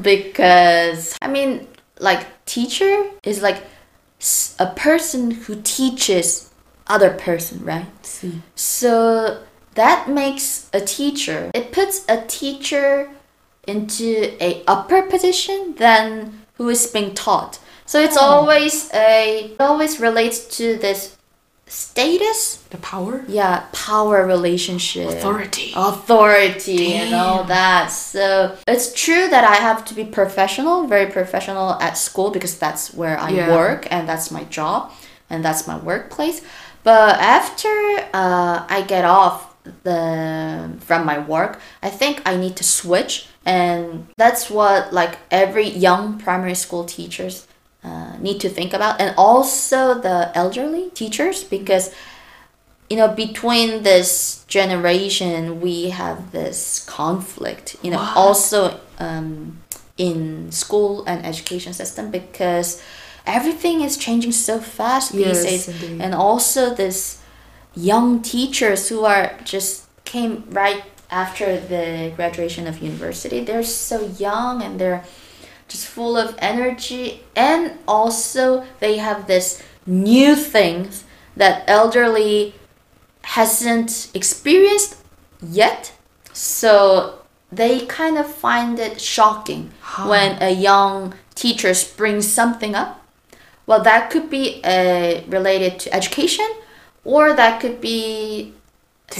because 0.00 1.16
I 1.22 1.28
mean, 1.28 1.66
like, 1.98 2.26
teacher 2.46 3.10
is 3.22 3.42
like 3.42 3.62
a 4.58 4.66
person 4.74 5.30
who 5.30 5.60
teaches 5.62 6.50
other 6.86 7.10
person, 7.10 7.64
right? 7.64 7.86
see? 8.02 8.42
So 8.54 9.42
that 9.74 10.08
makes 10.08 10.68
a 10.72 10.80
teacher. 10.80 11.50
It 11.54 11.72
puts 11.72 12.04
a 12.08 12.22
teacher 12.26 13.10
into 13.66 14.34
a 14.40 14.62
upper 14.66 15.02
position 15.02 15.74
than 15.76 16.40
who 16.56 16.68
is 16.68 16.86
being 16.86 17.14
taught. 17.14 17.58
So 17.86 18.00
it's 18.00 18.16
Oh. 18.16 18.20
always 18.20 18.90
a 18.94 19.50
it 19.54 19.60
always 19.60 20.00
relates 20.00 20.38
to 20.58 20.76
this 20.76 21.16
status, 21.66 22.58
The 22.70 22.76
power? 22.78 23.24
yeah, 23.26 23.64
power 23.72 24.24
relationship, 24.26 25.08
Authority. 25.08 25.72
authority, 25.76 26.94
and 26.94 27.14
all 27.14 27.44
that. 27.44 27.90
So 27.90 28.52
it's 28.66 28.92
true 28.92 29.28
that 29.28 29.44
I 29.44 29.56
have 29.56 29.84
to 29.86 29.94
be 29.94 30.04
professional, 30.04 30.86
very 30.86 31.06
professional 31.06 31.72
at 31.80 31.96
school 31.96 32.30
because 32.30 32.54
that's 32.58 32.94
where 32.94 33.18
I 33.18 33.30
Yeah. 33.30 33.50
work 33.56 33.86
and 33.90 34.08
that's 34.08 34.30
my 34.30 34.44
job 34.50 34.90
and 35.30 35.44
that's 35.44 35.66
my 35.66 35.76
workplace. 35.76 36.42
But 36.84 37.18
after 37.18 37.72
uh, 38.12 38.56
I 38.68 38.82
get 38.86 39.04
off 39.04 39.36
the 39.82 40.00
from 40.86 41.04
my 41.06 41.18
work, 41.18 41.58
I 41.82 41.90
think 41.90 42.20
I 42.26 42.36
need 42.36 42.54
to 42.56 42.64
switch, 42.64 43.26
and 43.46 44.06
that's 44.16 44.50
what 44.50 44.92
like 44.92 45.18
every 45.30 45.68
young 45.68 46.18
primary 46.18 46.54
school 46.54 46.84
teachers 46.84 47.46
uh, 47.84 48.16
need 48.18 48.40
to 48.40 48.48
think 48.48 48.72
about, 48.72 49.00
and 49.00 49.14
also 49.16 49.94
the 50.00 50.30
elderly 50.34 50.90
teachers 50.90 51.44
because 51.44 51.94
you 52.90 52.96
know 52.96 53.08
between 53.08 53.82
this 53.82 54.44
generation 54.46 55.60
we 55.60 55.90
have 55.90 56.32
this 56.32 56.84
conflict 56.86 57.76
you 57.82 57.90
know 57.90 57.98
What? 57.98 58.16
also 58.16 58.80
um, 58.98 59.58
in 59.96 60.50
school 60.52 61.04
and 61.06 61.24
education 61.24 61.72
system 61.72 62.10
because 62.10 62.82
everything 63.26 63.80
is 63.80 63.96
changing 63.96 64.32
so 64.32 64.58
fast 64.60 65.12
these 65.12 65.20
Yes, 65.26 65.44
days 65.44 65.68
indeed. 65.68 66.00
and 66.02 66.14
also 66.14 66.74
this 66.74 67.20
young 67.74 68.20
teachers 68.22 68.88
who 68.88 69.04
are 69.04 69.32
just 69.44 69.84
came 70.04 70.44
right 70.50 70.84
after 71.14 71.60
the 71.60 72.12
graduation 72.16 72.66
of 72.66 72.82
university. 72.90 73.38
They're 73.44 73.62
so 73.90 73.98
young 74.18 74.62
and 74.62 74.80
they're 74.80 75.04
just 75.68 75.86
full 75.86 76.16
of 76.16 76.34
energy. 76.38 77.22
And 77.36 77.78
also 77.86 78.64
they 78.80 78.98
have 78.98 79.26
this 79.26 79.62
new 79.86 80.34
things 80.34 81.04
that 81.36 81.62
elderly 81.68 82.54
hasn't 83.22 84.10
experienced 84.12 84.96
yet. 85.40 85.92
So 86.32 87.20
they 87.52 87.86
kind 87.86 88.18
of 88.18 88.26
find 88.26 88.78
it 88.78 89.00
shocking 89.00 89.70
Huh. 89.80 90.08
when 90.10 90.42
a 90.42 90.50
young 90.50 91.14
teacher 91.36 91.72
brings 91.96 92.26
something 92.40 92.74
up. 92.74 92.90
Well 93.68 93.82
that 93.84 94.10
could 94.10 94.28
be 94.28 94.44
uh, 94.64 95.22
related 95.28 95.72
to 95.82 95.94
education 95.94 96.50
or 97.04 97.32
that 97.40 97.60
could 97.60 97.80
be 97.80 98.52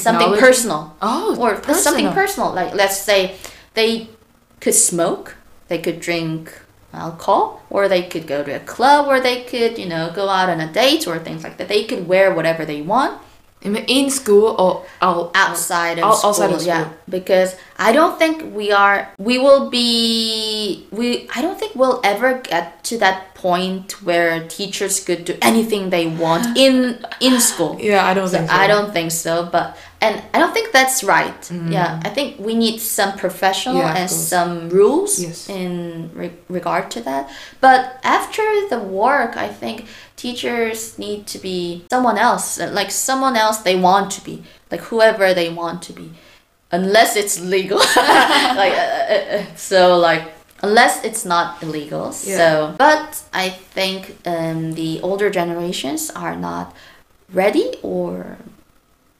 something 0.02 0.38
personal. 0.38 0.96
Oh, 1.00 1.36
or 1.38 1.54
something 1.74 2.12
personal. 2.12 2.12
personal. 2.12 2.52
Like 2.52 2.74
let's 2.74 2.98
say 2.98 3.36
they 3.74 4.08
could 4.60 4.74
smoke 4.74 5.36
they 5.68 5.78
could 5.78 6.00
drink 6.00 6.60
alcohol 6.92 7.62
or 7.70 7.88
they 7.88 8.02
could 8.02 8.26
go 8.26 8.44
to 8.44 8.52
a 8.54 8.60
club 8.60 9.06
or 9.06 9.20
they 9.20 9.42
could 9.42 9.78
you 9.78 9.86
know 9.86 10.12
go 10.14 10.28
out 10.28 10.48
on 10.48 10.60
a 10.60 10.72
date 10.72 11.06
or 11.06 11.18
things 11.18 11.42
like 11.42 11.56
that. 11.56 11.68
They 11.68 11.84
could 11.84 12.06
wear 12.06 12.34
whatever 12.34 12.64
they 12.64 12.82
want 12.82 13.20
In, 13.64 13.76
in 13.76 14.10
school 14.10 14.54
or 14.58 14.84
out, 15.00 15.30
outside 15.34 15.98
of 15.98 16.14
school, 16.16 16.28
outside 16.30 16.52
of 16.52 16.62
yeah 16.62 16.92
because 17.08 17.56
i 17.78 17.92
don't 17.92 18.18
think 18.18 18.54
we 18.54 18.70
are 18.72 19.08
we 19.18 19.38
will 19.38 19.70
be 19.70 20.86
we 20.90 21.26
i 21.34 21.40
don't 21.40 21.58
think 21.58 21.74
we'll 21.74 22.00
ever 22.04 22.30
get 22.44 22.84
to 22.84 22.98
that 22.98 23.34
point 23.34 24.02
where 24.02 24.46
teachers 24.48 25.00
could 25.04 25.24
do 25.24 25.34
anything 25.40 25.90
they 25.90 26.06
want 26.06 26.44
in 26.66 27.04
in 27.20 27.40
school 27.40 27.76
Yeah, 27.80 28.04
I 28.10 28.12
don't 28.14 28.28
so 28.28 28.36
think 28.38 28.50
so. 28.50 28.56
I 28.56 28.66
don't 28.66 28.92
think 28.92 29.10
so, 29.12 29.48
but 29.50 29.76
and 30.00 30.22
I 30.34 30.38
don't 30.38 30.52
think 30.52 30.68
that's 30.72 31.02
right. 31.16 31.40
Mm. 31.48 31.72
Yeah, 31.72 32.00
I 32.04 32.10
think 32.16 32.38
we 32.38 32.54
need 32.54 32.78
some 32.80 33.16
professional 33.16 33.76
Yeah, 33.78 33.96
and 34.00 34.10
some 34.10 34.68
rules 34.68 35.12
Yes. 35.22 35.48
in 35.48 36.10
re- 36.14 36.36
regard 36.48 36.90
to 36.94 37.00
that. 37.08 37.30
But 37.60 37.80
after 38.02 38.44
the 38.72 38.78
work, 38.80 39.36
I 39.36 39.48
think 39.48 39.86
teachers 40.24 40.98
need 40.98 41.20
to 41.34 41.38
be 41.38 41.84
someone 41.90 42.18
else, 42.28 42.46
uh, 42.58 42.70
like 42.72 42.90
someone 42.90 43.36
else 43.44 43.58
they 43.58 43.76
want 43.88 44.10
to 44.16 44.20
be, 44.24 44.42
like 44.70 44.80
whoever 44.90 45.34
they 45.34 45.48
want 45.60 45.82
to 45.82 45.92
be, 45.92 46.06
unless 46.72 47.10
it's 47.16 47.36
legal. 47.40 47.78
like 48.62 48.74
uh, 48.84 49.14
uh, 49.14 49.36
uh, 49.36 49.44
so, 49.56 49.98
like 50.08 50.24
unless 50.62 50.94
it's 51.04 51.24
not 51.34 51.62
illegal. 51.62 52.06
Yeah. 52.24 52.36
So, 52.40 52.74
but 52.78 53.22
I 53.44 53.46
think 53.76 54.00
um, 54.24 54.72
the 54.80 55.00
older 55.02 55.28
generations 55.30 56.10
are 56.24 56.36
not 56.36 56.74
ready 57.32 57.66
or 57.82 58.38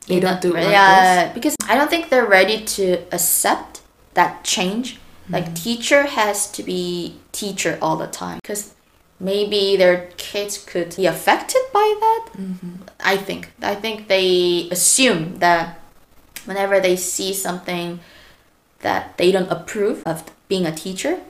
They 0.06 0.20
don't 0.20 0.40
do 0.40 0.50
it 0.54 0.60
like 0.60 0.70
yeah 0.70 1.32
because 1.32 1.56
i 1.64 1.74
don't 1.74 1.88
think 1.88 2.10
they're 2.10 2.26
ready 2.40 2.58
to 2.76 2.84
accept 3.16 3.80
that 4.12 4.44
change 4.44 5.00
like 5.30 5.46
Mm. 5.48 5.56
teacher 5.64 6.02
has 6.04 6.50
to 6.52 6.62
be 6.62 7.16
teacher 7.32 7.78
all 7.80 7.96
the 7.96 8.06
time 8.06 8.38
because 8.42 8.73
maybe 9.20 9.76
their 9.76 10.08
kids 10.16 10.58
could 10.58 10.94
be 10.96 11.06
affected 11.06 11.62
by 11.72 11.94
that 12.00 12.24
Mhm. 12.36 12.78
i 13.00 13.16
think 13.16 13.52
i 13.62 13.74
think 13.74 14.08
they 14.08 14.68
assume 14.70 15.38
that 15.38 15.78
whenever 16.46 16.80
they 16.80 16.96
see 16.96 17.32
something 17.32 18.00
that 18.80 19.16
they 19.16 19.30
don't 19.32 19.50
approve 19.50 20.02
of 20.04 20.24
being 20.48 20.66
a 20.66 20.72
teacher 20.74 21.20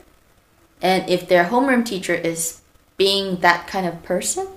and 0.81 1.07
if 1.09 1.27
their 1.27 1.45
homeroom 1.45 1.85
teacher 1.85 2.13
is 2.15 2.61
being 2.97 3.37
that 3.41 3.67
kind 3.67 3.85
of 3.87 4.01
person 4.03 4.47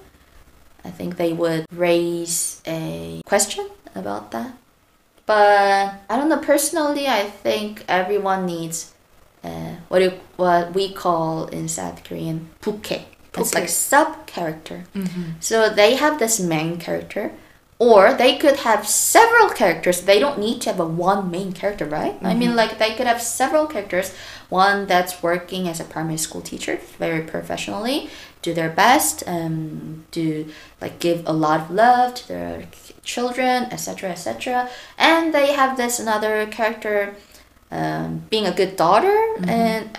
i 0.85 0.91
think 0.91 1.17
they 1.17 1.33
would 1.33 1.65
raise 1.71 2.61
a 2.67 3.21
question 3.27 3.69
about 3.95 4.31
that 4.31 4.53
but 5.27 5.95
i 6.09 6.17
don't 6.17 6.29
know 6.29 6.39
personally 6.41 7.07
i 7.07 7.23
think 7.25 7.85
everyone 7.89 8.47
needs 8.47 8.93
uh, 9.45 9.75
what 9.89 10.03
what 10.37 10.75
we 10.75 10.93
call 10.93 11.47
in 11.47 11.69
South 11.69 12.03
Korean 12.03 12.49
buke. 12.61 13.03
It's 13.41 13.55
like 13.55 13.69
sub 13.69 14.27
character. 14.27 14.85
Mm-hmm. 14.95 15.23
So 15.41 15.69
they 15.71 15.95
have 15.97 16.19
this 16.19 16.41
main 16.41 16.79
character, 16.79 17.33
or 17.79 18.13
they 18.13 18.37
could 18.37 18.57
have 18.59 18.87
several 18.87 19.51
characters. 19.51 20.03
They 20.03 20.19
don't 20.19 20.39
need 20.39 20.61
to 20.63 20.71
have 20.71 20.81
a 20.81 20.87
one 20.87 21.31
main 21.31 21.53
character, 21.53 21.85
right? 21.85 22.17
I 22.23 22.35
mean, 22.35 22.57
like 22.57 22.79
they 22.79 22.95
could 22.95 23.07
have 23.07 23.23
several 23.23 23.67
characters. 23.67 24.13
One 24.49 24.87
that's 24.87 25.23
working 25.23 25.69
as 25.69 25.79
a 25.79 25.85
primary 25.85 26.17
school 26.17 26.41
teacher 26.41 26.81
very 26.99 27.23
professionally, 27.23 28.11
do 28.43 28.53
their 28.53 28.71
best, 28.71 29.23
um, 29.27 30.07
do 30.11 30.51
like 30.81 30.99
give 30.99 31.23
a 31.27 31.33
lot 31.33 31.61
of 31.61 31.71
love 31.71 32.15
to 32.15 32.29
their 32.29 32.65
children, 33.05 33.65
etc., 33.71 34.11
etc. 34.11 34.69
And 34.97 35.33
they 35.33 35.53
have 35.53 35.77
this 35.77 36.01
another 36.01 36.47
character, 36.47 37.15
um, 37.71 38.23
being 38.31 38.47
a 38.47 38.53
good 38.53 38.77
daughter 38.77 39.37
and 39.47 39.99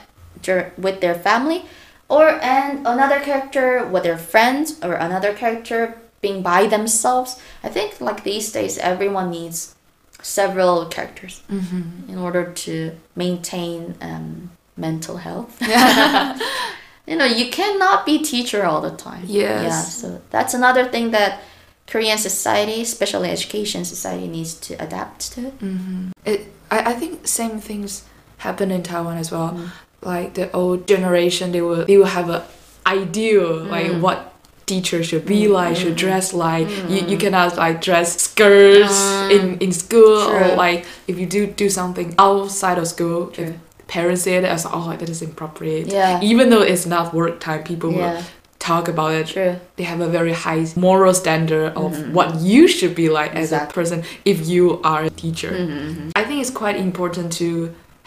with 0.77 1.01
their 1.01 1.15
family 1.15 1.65
or 2.09 2.27
and 2.41 2.79
another 2.87 3.19
character 3.19 3.85
with 3.87 4.03
their 4.03 4.17
friends 4.17 4.79
or 4.83 4.93
another 4.93 5.33
character 5.33 5.95
being 6.21 6.41
by 6.41 6.65
themselves 6.67 7.39
i 7.63 7.69
think 7.69 8.01
like 8.01 8.23
these 8.23 8.51
days 8.51 8.77
everyone 8.79 9.29
needs 9.29 9.75
several 10.21 10.85
characters 10.85 11.41
Mm-hmm. 11.49 12.09
in 12.11 12.17
order 12.17 12.51
to 12.65 12.91
maintain 13.15 13.95
um, 14.01 14.49
mental 14.75 15.17
health 15.17 15.57
you 17.07 17.15
know 17.15 17.25
you 17.25 17.49
cannot 17.51 18.05
be 18.05 18.19
teacher 18.19 18.65
all 18.65 18.81
the 18.81 18.91
time 18.91 19.23
Yes. 19.25 19.63
yeah 19.63 19.81
so 19.81 20.21
that's 20.29 20.53
another 20.53 20.85
thing 20.85 21.11
that 21.11 21.41
korean 21.87 22.17
society 22.17 22.81
especially 22.81 23.29
education 23.29 23.83
society 23.85 24.27
needs 24.27 24.53
to 24.67 24.73
adapt 24.75 25.31
to 25.33 25.41
Mm-hmm. 25.41 26.11
It, 26.25 26.41
I, 26.71 26.91
I 26.91 26.93
think 26.93 27.27
same 27.27 27.59
things 27.59 28.03
happen 28.37 28.69
in 28.71 28.83
Taiwan 28.83 29.17
as 29.17 29.31
well. 29.31 29.51
Mm. 29.51 29.69
Like 30.01 30.33
the 30.35 30.51
old 30.53 30.87
generation, 30.87 31.51
they 31.51 31.61
will 31.61 31.85
they 31.85 31.97
will 31.97 32.05
have 32.19 32.29
a 32.29 32.43
ideal 32.87 33.63
like 33.65 33.87
Mm. 33.91 34.01
what 34.01 34.33
teacher 34.65 35.03
should 35.03 35.25
be 35.25 35.45
Mm, 35.47 35.51
like, 35.59 35.75
should 35.75 35.93
mm, 35.97 36.03
dress 36.05 36.33
like. 36.33 36.67
You, 36.87 36.97
you 37.11 37.17
mm. 37.17 37.19
cannot 37.19 37.57
like 37.57 37.81
dress 37.81 38.09
skirts 38.21 38.93
Mm. 38.93 39.31
in 39.35 39.43
in 39.59 39.71
school 39.73 40.17
or 40.35 40.55
like 40.55 40.85
if 41.07 41.19
you 41.19 41.25
do 41.25 41.47
do 41.47 41.69
something 41.69 42.13
outside 42.17 42.77
of 42.77 42.87
school. 42.87 43.27
True. 43.27 43.45
If 43.45 43.53
parents 43.87 44.21
say 44.21 44.39
that 44.39 44.49
as 44.51 44.65
oh 44.69 44.95
that 44.99 45.09
is 45.09 45.21
inappropriate. 45.21 45.87
yeah 45.87 46.21
Even 46.21 46.49
though 46.51 46.61
it's 46.61 46.85
not 46.85 47.13
work 47.13 47.39
time, 47.39 47.63
people 47.63 47.89
will 47.91 48.21
talk 48.59 48.87
about 48.87 49.11
it 49.19 49.25
true 49.33 49.55
they 49.77 49.85
have 49.91 49.99
a 50.01 50.09
very 50.17 50.33
high 50.33 50.63
moral 50.75 51.13
standard 51.13 51.67
of 51.83 51.91
Mhm. 51.95 52.11
what 52.17 52.35
you 52.51 52.67
should 52.67 52.93
be 52.93 53.07
like 53.19 53.31
as 53.41 53.51
a 53.51 53.65
person 53.77 54.03
if 54.31 54.37
you 54.47 54.79
are 54.83 55.01
a 55.05 55.09
teacher. 55.23 55.51
Mhm. 55.51 56.11
I 56.15 56.23
think 56.27 56.37
it's 56.43 56.51
quite 56.63 56.77
important 56.77 57.27
to 57.41 57.47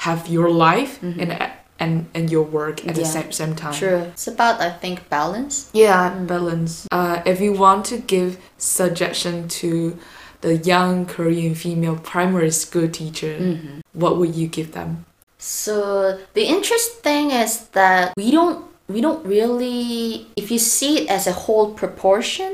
have 0.06 0.20
your 0.28 0.48
life 0.68 0.92
Mhm. 1.02 1.18
and 1.22 1.30
and 1.82 1.92
and 2.16 2.24
your 2.34 2.46
work 2.58 2.76
at 2.88 2.94
the 2.94 3.04
same 3.14 3.30
same 3.40 3.54
time. 3.62 3.74
true 3.82 4.00
it's 4.14 4.28
about 4.34 4.54
i 4.68 4.70
think 4.82 4.96
balance 5.16 5.54
Yeah, 5.74 6.02
Mm. 6.14 6.26
balance. 6.34 6.72
Uh, 6.98 7.16
if 7.32 7.38
you 7.44 7.52
want 7.64 7.82
to 7.92 7.96
give 8.14 8.30
suggestion 8.58 9.34
to 9.62 9.70
the 10.44 10.54
young 10.72 10.94
Korean 11.14 11.54
female 11.64 11.96
primary 12.12 12.50
school 12.62 12.88
teacher, 13.00 13.34
Mhm. 13.38 13.80
what 14.02 14.12
would 14.18 14.34
you 14.40 14.46
give 14.58 14.68
them? 14.78 14.90
So 15.38 15.74
the 16.38 16.44
interesting 16.56 17.00
thing 17.08 17.26
is 17.44 17.52
that 17.80 18.04
we 18.16 18.28
don't 18.38 18.58
we 18.94 18.98
don't 19.06 19.22
really 19.36 20.26
if 20.42 20.46
you 20.52 20.58
see 20.58 20.92
it 21.00 21.06
as 21.16 21.24
a 21.26 21.34
whole 21.44 21.68
proportion, 21.82 22.50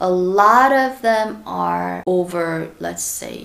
a 0.00 0.10
lot 0.40 0.70
of 0.84 0.90
them 1.08 1.28
are 1.46 2.02
over 2.16 2.46
let's 2.86 3.04
say 3.20 3.36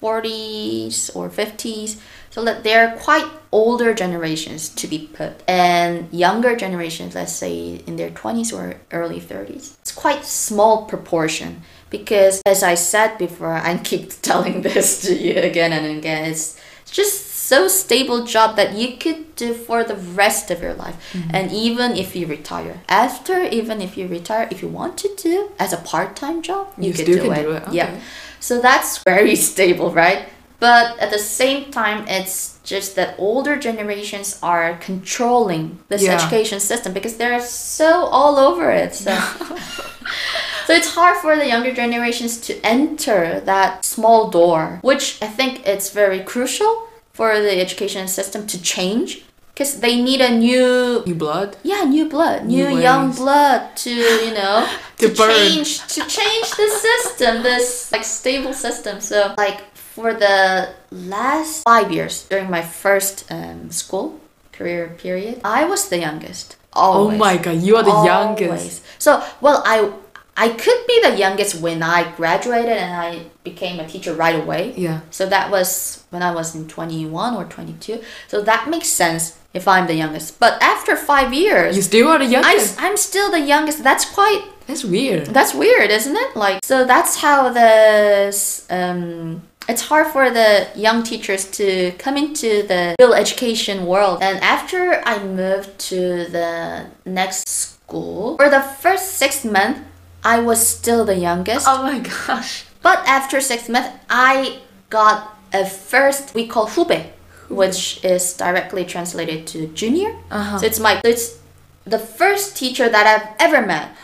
forties 0.00 1.10
or 1.16 1.28
fifties. 1.30 1.90
So 2.30 2.44
that 2.44 2.62
they're 2.62 2.96
quite 2.96 3.26
older 3.52 3.92
generations 3.92 4.68
to 4.68 4.86
be 4.86 5.10
put, 5.12 5.42
and 5.48 6.12
younger 6.12 6.54
generations, 6.54 7.14
let's 7.16 7.32
say 7.32 7.82
in 7.86 7.96
their 7.96 8.10
twenties 8.10 8.52
or 8.52 8.76
early 8.92 9.20
thirties. 9.20 9.76
It's 9.80 9.92
quite 9.92 10.24
small 10.24 10.84
proportion 10.86 11.62
because, 11.90 12.40
as 12.46 12.62
I 12.62 12.76
said 12.76 13.18
before, 13.18 13.54
I 13.54 13.76
keep 13.90 14.10
telling 14.22 14.62
this 14.62 15.02
to 15.02 15.14
you 15.14 15.40
again 15.40 15.72
and 15.72 15.98
again. 15.98 16.30
It's 16.30 16.56
just 16.90 17.30
so 17.50 17.66
stable 17.66 18.24
job 18.24 18.54
that 18.54 18.74
you 18.74 18.96
could 18.96 19.34
do 19.34 19.52
for 19.52 19.82
the 19.82 19.96
rest 19.96 20.52
of 20.52 20.62
your 20.62 20.74
life 20.74 20.96
mm-hmm. 21.12 21.34
and 21.34 21.50
even 21.50 21.96
if 21.96 22.14
you 22.14 22.24
retire 22.26 22.80
after 22.88 23.42
even 23.42 23.80
if 23.80 23.96
you 23.96 24.06
retire 24.06 24.46
if 24.52 24.62
you 24.62 24.68
want 24.68 24.96
to 24.96 25.08
do 25.16 25.50
as 25.58 25.72
a 25.72 25.76
part-time 25.78 26.42
job 26.42 26.68
you, 26.78 26.88
You 26.88 26.94
could 26.94 27.06
do, 27.06 27.18
can 27.22 27.32
it. 27.32 27.42
do 27.42 27.52
it, 27.52 27.64
yeah 27.72 28.00
so 28.38 28.60
that's 28.60 29.02
very 29.02 29.34
stable 29.50 29.90
right 29.90 30.28
but 30.60 30.98
at 30.98 31.10
the 31.10 31.18
same 31.18 31.70
time 31.72 32.04
it's 32.08 32.58
just 32.64 32.94
that 32.96 33.14
older 33.18 33.56
generations 33.56 34.38
are 34.42 34.76
controlling 34.78 35.78
this 35.88 36.02
Yeah. 36.02 36.14
education 36.14 36.60
system 36.60 36.92
because 36.92 37.16
they're 37.16 37.40
so 37.40 37.90
all 38.16 38.36
over 38.38 38.70
it 38.70 38.94
so 38.94 39.14
so 40.66 40.72
it's 40.78 40.94
hard 40.94 41.16
for 41.18 41.36
the 41.36 41.46
younger 41.46 41.72
generations 41.72 42.38
to 42.46 42.52
enter 42.64 43.40
that 43.40 43.84
small 43.84 44.30
door, 44.30 44.78
which 44.82 45.18
I 45.22 45.26
think 45.26 45.66
it's 45.66 45.90
very 45.90 46.20
crucial 46.20 46.86
for 47.12 47.40
the 47.40 47.60
education 47.60 48.06
system 48.08 48.46
to 48.46 48.62
change 48.62 49.24
because 49.52 49.80
they 49.80 50.00
need 50.00 50.20
a 50.20 50.30
new 50.30 51.02
New 51.06 51.14
blood. 51.14 51.56
yeah 51.62 51.82
new 51.84 52.08
blood 52.08 52.44
new, 52.46 52.68
New 52.70 52.78
young 52.80 53.12
blood 53.12 53.76
to 53.84 53.90
you 53.90 54.32
know 54.32 54.66
To 55.00 55.08
to, 55.08 55.14
change 55.16 55.70
to 55.94 56.00
change 56.06 56.48
the 56.60 56.68
system 56.86 57.42
this 57.42 57.90
like 57.92 58.04
stable 58.04 58.52
system 58.54 59.00
so 59.00 59.34
like 59.38 59.60
for 59.94 60.14
the 60.14 60.68
last 60.90 61.62
five 61.64 61.90
years 61.92 62.26
during 62.30 62.48
my 62.50 62.62
first 62.62 63.30
um, 63.30 63.70
school 63.70 64.18
career 64.52 64.94
period 64.98 65.40
i 65.44 65.64
was 65.64 65.88
the 65.88 65.98
youngest 65.98 66.56
always 66.72 67.16
Oh 67.16 67.18
my 67.18 67.36
god, 67.36 67.58
you 67.66 67.74
are 67.76 67.82
the 67.82 68.02
youngest. 68.12 68.82
So, 69.02 69.10
well, 69.40 69.58
I 69.66 69.90
I 70.36 70.48
could 70.50 70.80
be 70.86 70.96
the 71.02 71.16
youngest 71.18 71.60
when 71.60 71.82
I 71.82 72.12
graduated 72.16 72.76
and 72.78 72.94
I 72.94 73.26
became 73.42 73.80
a 73.80 73.86
teacher 73.92 74.14
right 74.14 74.38
away. 74.42 74.72
Yeah. 74.76 75.00
So 75.10 75.26
that 75.26 75.50
was 75.50 76.04
when 76.10 76.22
I 76.22 76.30
was 76.32 76.54
in 76.54 76.68
21 76.68 77.34
or 77.34 77.44
22. 77.44 78.00
So 78.28 78.40
that 78.42 78.70
makes 78.70 78.86
sense 78.88 79.36
if 79.52 79.66
I'm 79.66 79.86
the 79.88 79.94
youngest. 79.94 80.38
But 80.38 80.62
after 80.62 80.94
5 80.96 81.34
years, 81.34 81.74
You 81.76 81.82
still 81.82 82.06
are 82.08 82.18
the 82.18 82.30
I, 82.30 82.34
youngest. 82.38 82.80
I'm 82.80 82.96
still 82.96 83.30
the 83.32 83.40
youngest. 83.40 83.82
That's 83.82 84.04
quite 84.06 84.42
That's 84.68 84.84
weird. 84.84 85.26
that's 85.34 85.52
weird, 85.52 85.90
isn't 85.90 86.16
it? 86.16 86.36
Like, 86.36 86.64
so 86.64 86.84
that's 86.86 87.16
how 87.20 87.50
this. 87.52 88.64
Um, 88.70 89.42
it's 89.68 89.82
hard 89.82 90.08
for 90.08 90.30
the 90.30 90.68
young 90.74 91.02
teachers 91.02 91.44
to 91.52 91.92
come 91.98 92.16
into 92.16 92.66
the 92.66 92.96
real 92.98 93.14
education 93.14 93.86
world. 93.86 94.18
And 94.22 94.38
after 94.40 95.00
I 95.04 95.22
moved 95.22 95.78
to 95.90 96.26
the 96.26 96.86
next 97.04 97.48
school, 97.48 98.36
for 98.36 98.48
the 98.48 98.62
first 98.62 99.14
six 99.14 99.44
months, 99.44 99.80
I 100.24 100.40
was 100.40 100.66
still 100.66 101.04
the 101.04 101.16
youngest. 101.16 101.66
Oh 101.68 101.82
my 101.82 101.98
gosh. 102.00 102.64
But 102.82 103.06
after 103.06 103.40
six 103.40 103.68
months, 103.68 103.90
I 104.08 104.60
got 104.88 105.36
a 105.52 105.66
first 105.66 106.34
we 106.34 106.46
call 106.46 106.66
hube, 106.66 107.06
which 107.48 108.04
is 108.04 108.34
directly 108.36 108.84
translated 108.84 109.46
to 109.48 109.68
junior. 109.68 110.16
Uh-huh. 110.30 110.58
So 110.58 110.66
it's 110.66 110.80
my 110.80 111.00
it's 111.04 111.38
the 111.84 111.98
first 111.98 112.56
teacher 112.56 112.88
that 112.88 113.06
I've 113.06 113.28
ever 113.38 113.66
met 113.66 113.96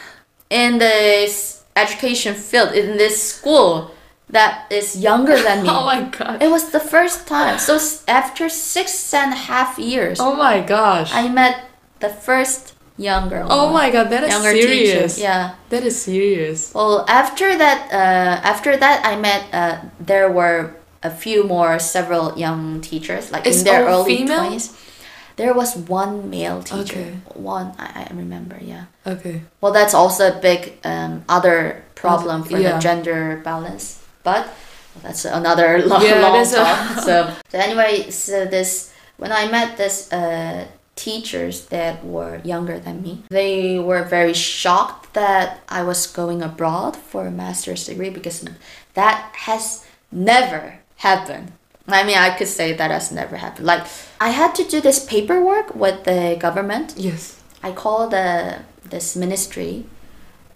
in 0.50 0.78
this 0.78 1.64
education 1.76 2.34
field 2.34 2.72
in 2.72 2.96
this 2.96 3.20
school 3.22 3.90
that 4.30 4.66
is 4.70 4.96
younger 4.96 5.36
than 5.40 5.62
me. 5.62 5.68
Oh 5.72 5.84
my 5.84 6.02
god. 6.02 6.42
It 6.42 6.50
was 6.50 6.70
the 6.70 6.80
first 6.80 7.26
time. 7.26 7.58
So 7.58 7.78
after 8.08 8.48
six 8.48 9.12
and 9.14 9.32
a 9.32 9.36
half 9.36 9.78
years, 9.78 10.18
Oh 10.20 10.34
my 10.34 10.60
gosh. 10.60 11.12
I 11.14 11.28
met 11.28 11.64
the 12.00 12.08
first 12.08 12.74
younger 12.98 13.44
oh 13.48 13.64
one, 13.64 13.74
my 13.74 13.90
god, 13.90 14.08
that 14.10 14.24
is 14.24 14.30
younger 14.30 14.52
serious. 14.52 15.16
teacher. 15.16 15.28
Yeah. 15.28 15.54
That 15.68 15.84
is 15.84 16.00
serious. 16.00 16.72
Well, 16.74 17.04
after 17.08 17.56
that, 17.56 17.92
uh, 17.92 18.40
after 18.52 18.76
that, 18.76 19.04
I 19.04 19.16
met. 19.20 19.44
Uh, 19.52 19.78
there 20.00 20.30
were 20.30 20.74
a 21.02 21.10
few 21.10 21.44
more, 21.44 21.78
several 21.78 22.36
young 22.38 22.80
teachers, 22.80 23.30
like 23.30 23.46
It's 23.46 23.58
in 23.58 23.64
their 23.64 23.84
early 23.86 24.16
female? 24.16 24.38
twenties. 24.38 24.72
There 25.36 25.52
was 25.52 25.76
one 25.76 26.30
male 26.30 26.62
teacher. 26.62 26.98
Okay. 26.98 27.12
One, 27.34 27.74
I, 27.78 28.08
I 28.08 28.14
remember. 28.14 28.56
Yeah. 28.60 28.86
Okay. 29.06 29.42
Well, 29.60 29.72
that's 29.72 29.92
also 29.92 30.32
a 30.32 30.40
big 30.40 30.78
um, 30.82 31.24
other 31.28 31.84
problem 31.94 32.42
for 32.44 32.56
yeah. 32.58 32.72
the 32.72 32.78
gender 32.80 33.40
balance, 33.44 34.00
but 34.26 34.42
that's 35.04 35.24
another 35.24 35.70
long, 35.90 36.02
Yeah, 36.02 36.20
long 36.24 36.32
that's 36.34 36.52
a- 36.52 36.56
talk. 36.56 37.04
so, 37.08 37.14
so 37.50 37.56
anyway, 37.58 38.10
so 38.10 38.44
this 38.44 38.92
when 39.22 39.32
I 39.32 39.48
met 39.56 39.76
this 39.76 40.12
uh, 40.12 40.66
teachers 40.96 41.66
that 41.66 42.04
were 42.04 42.40
younger 42.44 42.78
than 42.86 43.02
me, 43.06 43.12
they 43.30 43.78
were 43.78 44.02
very 44.04 44.34
shocked 44.34 45.14
that 45.14 45.48
I 45.68 45.82
was 45.90 46.06
going 46.20 46.42
abroad 46.42 46.96
for 46.96 47.26
a 47.26 47.30
master's 47.30 47.86
degree 47.86 48.10
because 48.10 48.44
that 48.94 49.18
has 49.48 49.84
never 50.10 50.62
happened. 50.96 51.52
I 51.88 52.02
mean, 52.04 52.18
I 52.18 52.30
could 52.36 52.48
say 52.48 52.72
that 52.74 52.90
has 52.90 53.12
never 53.12 53.36
happened. 53.36 53.66
Like, 53.66 53.84
I 54.20 54.30
had 54.30 54.54
to 54.56 54.64
do 54.64 54.80
this 54.80 54.98
paperwork 55.06 55.74
with 55.76 56.02
the 56.04 56.36
government 56.46 56.94
Yes. 56.96 57.40
I 57.62 57.70
called 57.72 58.10
the 58.10 58.58
this 58.90 59.16
ministry 59.16 59.84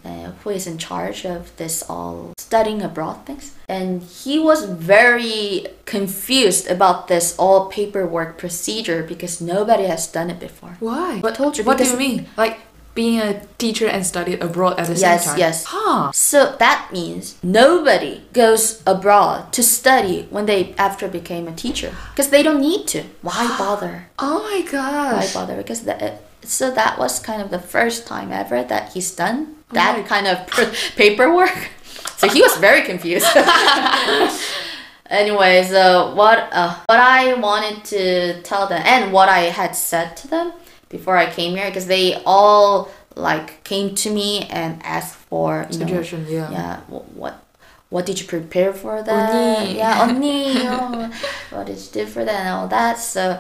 uh, 0.05 0.31
who 0.43 0.51
is 0.51 0.67
in 0.67 0.79
charge 0.79 1.25
of 1.25 1.55
this 1.57 1.83
all 1.89 2.33
studying 2.39 2.83
abroad 2.83 3.25
things. 3.27 3.53
And 3.69 4.03
he 4.03 4.39
was 4.39 4.65
very 4.65 5.67
confused 5.85 6.69
about 6.71 7.09
this 7.09 7.37
all 7.39 7.67
paperwork 7.69 8.39
procedure 8.39 9.03
because 9.03 9.41
nobody 9.41 9.85
has 9.85 10.07
done 10.07 10.31
it 10.31 10.41
before. 10.41 10.77
Why? 10.81 11.19
What 11.21 11.35
told 11.35 11.59
you? 11.59 11.65
What 11.65 11.79
do 11.79 11.85
you 11.85 11.97
mean? 11.97 12.27
Like 12.37 12.59
being 12.95 13.21
a 13.21 13.47
teacher 13.59 13.87
and 13.87 14.05
studied 14.05 14.43
abroad 14.43 14.79
at 14.81 14.87
the 14.89 14.95
Yes, 14.95 15.25
same 15.25 15.31
time? 15.31 15.39
yes. 15.39 15.63
yes. 15.63 15.65
Huh. 15.69 16.11
So 16.13 16.57
that 16.59 16.89
means 16.93 17.37
nobody 17.43 18.23
goes 18.33 18.83
abroad 18.87 19.53
to 19.53 19.63
study 19.63 20.27
when 20.31 20.47
they 20.47 20.75
after 20.77 21.07
became 21.07 21.47
a 21.47 21.55
teacher 21.55 21.95
because 22.11 22.31
they 22.31 22.43
don't 22.43 22.61
need 22.61 22.89
to. 22.89 23.05
Why 23.23 23.47
bother? 23.59 24.07
Oh 24.19 24.43
my 24.43 24.69
god. 24.71 25.23
Why 25.23 25.31
bother? 25.33 25.57
Because 25.57 25.83
that. 25.83 26.23
So 26.43 26.71
that 26.73 26.99
was 26.99 27.21
kind 27.21 27.41
of 27.43 27.51
the 27.51 27.61
first 27.61 28.07
time 28.07 28.33
ever 28.33 28.65
that 28.65 28.95
he's 28.95 29.15
done 29.15 29.57
that 29.72 29.96
Right. 29.98 30.06
kind 30.08 30.28
of 30.28 30.46
pr- 30.48 30.74
paperwork. 30.96 31.56
So 32.18 32.28
he 32.30 32.41
was 32.41 32.56
very 32.58 32.82
confused. 32.84 33.26
anyway, 35.10 35.64
so 35.64 36.14
what 36.16 36.50
uh, 36.52 36.76
what 36.88 37.00
I 37.00 37.34
wanted 37.36 37.84
to 37.86 38.41
tell 38.41 38.68
them 38.68 38.82
and 38.86 39.12
what 39.12 39.30
I 39.30 39.50
had 39.52 39.76
said 39.76 40.16
to 40.18 40.28
them 40.28 40.54
before 40.89 41.18
I 41.18 41.30
came 41.30 41.56
here 41.56 41.68
because 41.68 41.88
they 41.88 42.22
all 42.26 42.89
like 43.16 43.64
came 43.64 43.96
to 43.96 44.10
me 44.10 44.46
and 44.50 44.82
asked 44.84 45.16
for 45.16 45.66
you 45.72 45.80
know 45.80 45.86
Suggestion, 45.88 46.26
yeah. 46.30 46.52
yeah 46.52 46.76
wh- 46.91 47.08
what 47.18 47.43
what 47.89 48.06
did 48.06 48.20
you 48.20 48.28
prepare 48.28 48.74
for 48.74 49.02
that 49.02 49.30
언니. 49.32 49.76
yeah 49.76 50.02
언니 50.08 50.56
oh, 50.68 51.12
what 51.52 51.66
did 51.68 51.78
you 51.78 51.89
do 51.91 52.06
for 52.06 52.26
that 52.26 52.39
and 52.41 52.50
all 52.50 52.68
that 52.68 52.98
so 53.00 53.39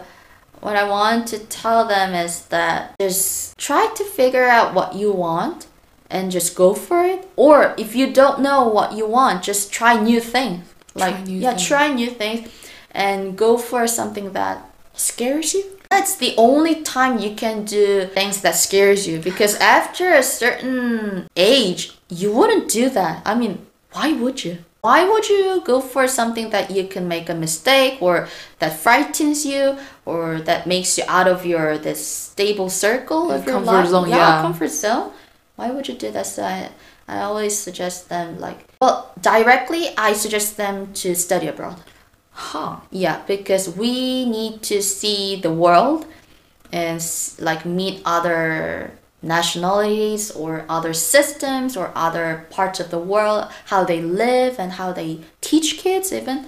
what 0.61 0.75
I 0.75 0.87
want 0.87 1.27
to 1.29 1.39
tell 1.39 1.85
them 1.87 2.13
is 2.15 2.45
that 2.47 2.95
just 2.99 3.57
try 3.57 3.87
to 3.95 4.03
figure 4.05 4.45
out 4.47 4.73
what 4.73 4.95
you 4.95 5.11
want 5.11 5.67
and 6.10 6.30
just 6.30 6.54
go 6.54 6.74
for 6.74 7.04
it? 7.04 7.28
Or 7.36 7.74
if 7.78 7.94
you 7.94 8.12
don't 8.12 8.40
know 8.40 8.66
what 8.68 8.92
you 8.96 9.06
want 9.06 9.42
just 9.42 9.72
try 9.72 10.00
new 10.00 10.20
things. 10.20 10.66
Like 10.94 11.14
Try 11.14 11.24
new 11.24 11.38
yeah 11.38 11.50
things. 11.50 11.66
try 11.66 11.92
new 11.94 12.10
things 12.10 12.48
and 12.90 13.38
go 13.38 13.56
for 13.56 13.86
something 13.86 14.32
that 14.32 14.56
scares 14.94 15.54
you. 15.54 15.64
That's 15.90 16.16
the 16.16 16.34
only 16.36 16.82
time 16.82 17.18
you 17.18 17.34
can 17.34 17.64
do 17.64 18.06
things 18.06 18.42
that 18.42 18.54
scares 18.56 19.06
you 19.06 19.18
because 19.20 19.54
after 19.56 20.12
a 20.12 20.22
certain 20.22 21.28
age 21.36 21.96
you 22.08 22.32
wouldn't 22.32 22.68
do 22.68 22.90
that. 22.90 23.22
I 23.24 23.34
mean 23.34 23.66
why 23.92 24.12
would 24.12 24.44
you? 24.44 24.58
Why 24.82 25.04
would 25.04 25.28
you 25.28 25.62
go 25.64 25.80
for 25.80 26.08
something 26.08 26.50
that 26.50 26.70
you 26.70 26.84
can 26.88 27.06
make 27.06 27.28
a 27.28 27.34
mistake 27.34 28.00
or 28.00 28.28
that 28.60 28.78
frightens 28.78 29.44
you 29.44 29.76
or 30.06 30.40
that 30.40 30.66
makes 30.66 30.96
you 30.96 31.04
out 31.06 31.28
of 31.28 31.44
your 31.44 31.76
this 31.76 32.00
stable 32.06 32.70
circle 32.70 33.30
of 33.30 33.46
your 33.46 33.60
life? 33.60 33.88
zone, 33.88 34.08
yeah. 34.08 34.40
comfort 34.40 34.70
zone 34.70 35.12
why 35.60 35.70
would 35.70 35.86
you 35.88 35.94
do 35.94 36.10
that 36.10 36.26
so 36.26 36.42
I, 36.42 36.70
I 37.06 37.20
always 37.28 37.54
suggest 37.66 38.08
them 38.08 38.38
like 38.46 38.58
well 38.80 38.96
directly 39.20 39.82
i 39.96 40.12
suggest 40.24 40.56
them 40.56 40.92
to 41.02 41.14
study 41.14 41.48
abroad 41.54 41.78
Huh. 42.32 42.76
yeah, 42.90 43.20
because 43.26 43.68
we 43.76 44.24
need 44.24 44.62
to 44.62 44.82
see 44.82 45.36
the 45.36 45.52
world 45.52 46.06
and 46.72 47.04
like 47.38 47.66
meet 47.66 48.00
other 48.04 48.92
nationalities 49.20 50.30
or 50.30 50.64
other 50.68 50.94
systems 50.94 51.76
or 51.76 51.92
other 51.94 52.46
parts 52.50 52.80
of 52.80 52.90
the 52.90 52.98
world, 52.98 53.50
how 53.66 53.84
they 53.84 54.00
live 54.00 54.58
and 54.58 54.72
how 54.72 54.90
they 54.90 55.20
teach 55.42 55.76
kids 55.76 56.12
even. 56.12 56.46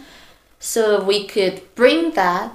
So 0.59 1.05
we 1.05 1.27
could 1.27 1.63
bring 1.75 2.13
that 2.13 2.53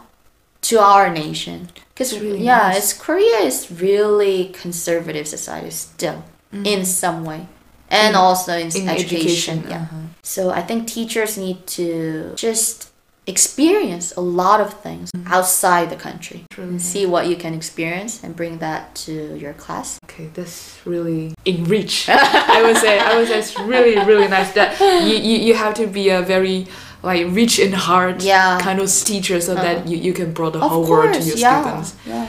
to 0.61 0.79
our 0.79 1.09
nation. 1.09 1.69
Because 1.93 2.19
really 2.19 2.43
yeah, 2.43 2.69
nice. 2.69 2.77
it's 2.77 2.93
Korea 2.93 3.37
is 3.39 3.69
really 3.69 4.49
conservative 4.49 5.27
society 5.27 5.69
still 5.69 6.23
in 6.51 6.85
some 6.85 7.23
way. 7.25 7.47
And 7.89 8.09
In- 8.09 8.15
also 8.15 8.51
in, 8.53 8.67
In 8.75 8.89
education. 8.89 9.59
education. 9.59 9.63
Yeah. 9.69 9.81
uh-huh. 9.81 9.97
So 10.23 10.49
I 10.51 10.61
think 10.61 10.87
teachers 10.87 11.37
need 11.37 11.65
to 11.77 12.33
just 12.35 12.89
experience 13.27 14.13
a 14.15 14.21
lot 14.21 14.61
of 14.61 14.73
things 14.81 15.11
outside 15.25 15.89
the 15.89 15.95
country 15.97 16.45
and 16.57 16.81
see 16.81 17.05
what 17.05 17.27
you 17.27 17.35
can 17.35 17.53
experience 17.53 18.23
and 18.23 18.33
bring 18.35 18.57
that 18.59 18.95
to 18.95 19.35
your 19.37 19.53
class. 19.53 19.99
Okay, 20.05 20.27
that's 20.33 20.77
really 20.85 21.33
enrich. 21.45 22.07
I 22.57 22.61
would 22.65 22.77
say 22.77 22.99
I 22.99 23.17
would 23.17 23.27
say 23.27 23.39
it's 23.39 23.57
really 23.59 23.95
really 24.05 24.27
nice 24.29 24.51
that 24.53 24.79
you, 25.07 25.15
you, 25.29 25.37
you 25.47 25.53
have 25.55 25.73
to 25.75 25.87
be 25.87 26.09
a 26.09 26.21
very 26.21 26.67
like 27.03 27.25
rich 27.29 27.59
in 27.59 27.73
heart 27.73 28.23
Yeah. 28.23 28.59
kind 28.61 28.79
of 28.79 28.89
teacher 29.11 29.39
so 29.41 29.53
that 29.55 29.77
Uh-huh. 29.77 29.89
you, 29.89 29.97
you 29.97 30.13
can 30.13 30.31
bring 30.33 30.51
the 30.53 30.59
Of 30.59 30.71
whole 30.71 30.85
world 30.87 31.13
to 31.13 31.21
your 31.21 31.37
yeah, 31.37 31.61
students. 31.61 31.95
yeah. 32.05 32.27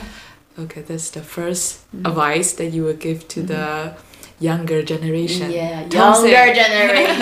Okay, 0.63 0.81
that's 0.81 1.09
the 1.11 1.21
1st 1.21 1.65
Mhm. 1.95 2.07
advice 2.09 2.49
that 2.59 2.69
you 2.75 2.83
would 2.83 2.99
give 2.99 3.19
to 3.29 3.39
the 3.41 3.93
younger 4.39 4.81
generation. 4.83 5.51
Yeah, 5.51 5.81
younger 5.87 6.53
generation. 6.53 7.21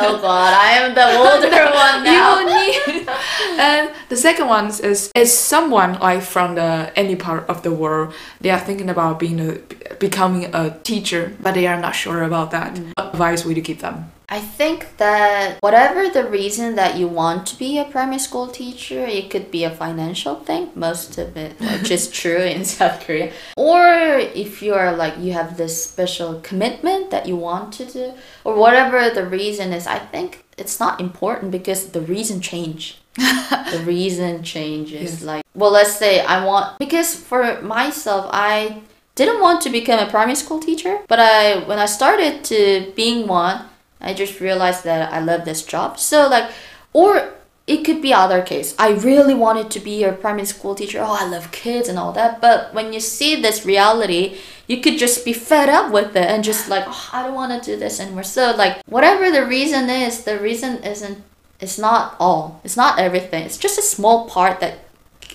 oh 0.00 0.18
God, 0.22 0.54
I 0.54 0.70
am 0.78 0.94
the 0.94 1.06
older 1.18 1.64
one 1.74 2.04
now. 2.04 2.40
You 2.40 2.46
need. 2.46 3.08
and 3.58 3.90
the 4.08 4.16
second 4.16 4.46
one 4.46 4.66
is 4.68 5.10
is 5.14 5.32
someone 5.32 5.98
like 5.98 6.22
from 6.22 6.54
the 6.54 6.92
any 6.96 7.16
part 7.16 7.48
of 7.48 7.62
the 7.62 7.72
world 7.72 8.14
they 8.40 8.50
are 8.50 8.60
thinking 8.60 8.88
about 8.88 9.18
being 9.18 9.40
a 9.40 9.58
becoming 9.98 10.54
a 10.54 10.78
teacher 10.82 11.34
but 11.40 11.54
they 11.54 11.66
are 11.66 11.80
not 11.80 11.94
sure 11.94 12.22
about 12.22 12.50
that. 12.50 12.74
Mm. 12.74 12.92
What 12.96 13.12
advice 13.12 13.44
would 13.44 13.56
you 13.56 13.62
give 13.62 13.80
them? 13.80 14.10
I 14.32 14.40
think 14.40 14.96
that 14.96 15.58
whatever 15.60 16.08
the 16.08 16.24
reason 16.24 16.74
that 16.76 16.96
you 16.96 17.06
want 17.06 17.46
to 17.48 17.58
be 17.58 17.76
a 17.76 17.84
primary 17.84 18.18
school 18.18 18.48
teacher, 18.48 19.04
it 19.04 19.28
could 19.28 19.50
be 19.50 19.62
a 19.62 19.70
financial 19.70 20.36
thing, 20.36 20.70
most 20.74 21.18
of 21.18 21.36
it, 21.36 21.60
which 21.60 21.90
is 21.90 22.10
true 22.10 22.38
in 22.38 22.64
South 22.64 23.04
Korea. 23.04 23.30
Or 23.58 23.84
if 23.84 24.62
you're 24.62 24.92
like, 24.92 25.18
you 25.18 25.34
have 25.34 25.58
this 25.58 25.84
special 25.84 26.40
commitment 26.40 27.10
that 27.10 27.28
you 27.28 27.36
want 27.36 27.74
to 27.74 27.84
do, 27.84 28.14
or 28.42 28.54
whatever 28.56 29.10
the 29.10 29.26
reason 29.26 29.74
is, 29.74 29.86
I 29.86 29.98
think 29.98 30.42
it's 30.56 30.80
not 30.80 30.98
important 30.98 31.52
because 31.52 31.90
the 31.90 32.00
reason 32.00 32.40
change. 32.40 33.02
the 33.16 33.82
reason 33.84 34.42
changes. 34.42 35.20
Yes. 35.20 35.22
Like, 35.24 35.44
well, 35.54 35.72
let's 35.72 35.94
say 35.94 36.24
I 36.24 36.42
want, 36.46 36.78
because 36.78 37.14
for 37.14 37.60
myself, 37.60 38.30
I 38.32 38.80
didn't 39.14 39.42
want 39.42 39.60
to 39.60 39.68
become 39.68 39.98
a 39.98 40.10
primary 40.10 40.36
school 40.36 40.58
teacher, 40.58 41.00
but 41.06 41.20
I, 41.20 41.58
when 41.68 41.78
I 41.78 41.84
started 41.84 42.44
to 42.44 42.90
being 42.96 43.26
one, 43.26 43.68
I 44.02 44.14
just 44.14 44.40
realized 44.40 44.84
that 44.84 45.12
I 45.12 45.20
love 45.20 45.44
this 45.44 45.62
job. 45.64 45.98
So 45.98 46.28
like, 46.28 46.50
or 46.92 47.32
it 47.66 47.84
could 47.84 48.02
be 48.02 48.12
other 48.12 48.42
case. 48.42 48.74
I 48.78 48.90
really 48.90 49.34
wanted 49.34 49.70
to 49.70 49.80
be 49.80 50.02
a 50.02 50.12
primary 50.12 50.46
school 50.46 50.74
teacher. 50.74 51.00
Oh, 51.00 51.16
I 51.18 51.28
love 51.28 51.52
kids 51.52 51.88
and 51.88 51.98
all 51.98 52.12
that. 52.12 52.40
But 52.40 52.74
when 52.74 52.92
you 52.92 53.00
see 53.00 53.40
this 53.40 53.64
reality, 53.64 54.38
you 54.66 54.80
could 54.80 54.98
just 54.98 55.24
be 55.24 55.32
fed 55.32 55.68
up 55.68 55.92
with 55.92 56.16
it 56.16 56.26
and 56.26 56.42
just 56.42 56.68
like, 56.68 56.84
oh, 56.86 57.10
I 57.12 57.22
don't 57.22 57.34
want 57.34 57.62
to 57.62 57.70
do 57.70 57.78
this 57.78 58.00
anymore. 58.00 58.24
So 58.24 58.54
like, 58.56 58.82
whatever 58.86 59.30
the 59.30 59.46
reason 59.46 59.88
is, 59.88 60.24
the 60.24 60.38
reason 60.38 60.82
isn't. 60.82 61.22
It's 61.60 61.78
not 61.78 62.16
all. 62.18 62.60
It's 62.64 62.76
not 62.76 62.98
everything. 62.98 63.44
It's 63.44 63.56
just 63.56 63.78
a 63.78 63.82
small 63.82 64.28
part 64.28 64.58
that 64.58 64.80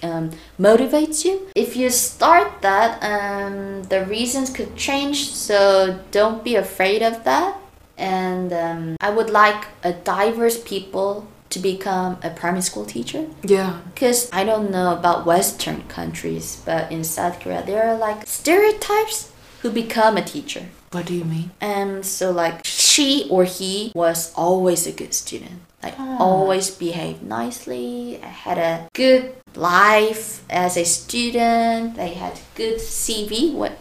um, 0.03 0.32
motivates 0.59 1.24
you. 1.24 1.47
If 1.55 1.78
you 1.78 1.89
start 1.89 2.61
that, 2.61 3.01
um, 3.01 3.84
the 3.84 4.03
reasons 4.05 4.49
could 4.49 4.76
change. 4.76 5.32
So 5.32 5.99
don't 6.11 6.43
be 6.43 6.55
afraid 6.55 7.01
of 7.01 7.24
that. 7.24 7.57
And 7.97 8.53
um, 8.53 8.95
I 9.01 9.09
would 9.09 9.29
like 9.29 9.65
a 9.83 9.93
diverse 9.93 10.57
people 10.61 11.27
to 11.49 11.59
become 11.59 12.17
a 12.23 12.29
primary 12.29 12.61
school 12.61 12.85
teacher 12.85 13.25
Yeah. 13.43 13.79
because 13.93 14.29
I 14.33 14.43
don't 14.43 14.69
know 14.69 14.93
about 14.93 15.25
Western 15.25 15.83
countries, 15.87 16.61
but 16.65 16.91
in 16.91 17.03
South 17.03 17.39
Korea 17.39 17.63
there 17.65 17.83
are 17.87 17.97
like 17.97 18.27
stereotypes 18.27 19.31
who 19.61 19.71
become 19.71 20.17
a 20.17 20.21
teacher. 20.23 20.65
What 20.91 21.05
do 21.05 21.13
you 21.13 21.23
mean? 21.25 21.51
And 21.61 22.05
so 22.05 22.31
like 22.31 22.61
she 22.65 23.27
or 23.29 23.43
he 23.45 23.91
was 23.95 24.33
always 24.35 24.85
a 24.87 24.91
good 24.91 25.13
student. 25.13 25.61
Like 25.83 25.95
Ah. 25.99 26.17
always 26.19 26.69
behaved 26.71 27.23
nicely, 27.23 28.19
had 28.21 28.57
a 28.57 28.89
good 28.93 29.33
life 29.55 30.43
as 30.49 30.75
a 30.77 30.83
student. 30.83 31.95
They 31.95 32.13
had 32.13 32.39
good 32.55 32.79
CV. 32.79 33.53
What 33.53 33.73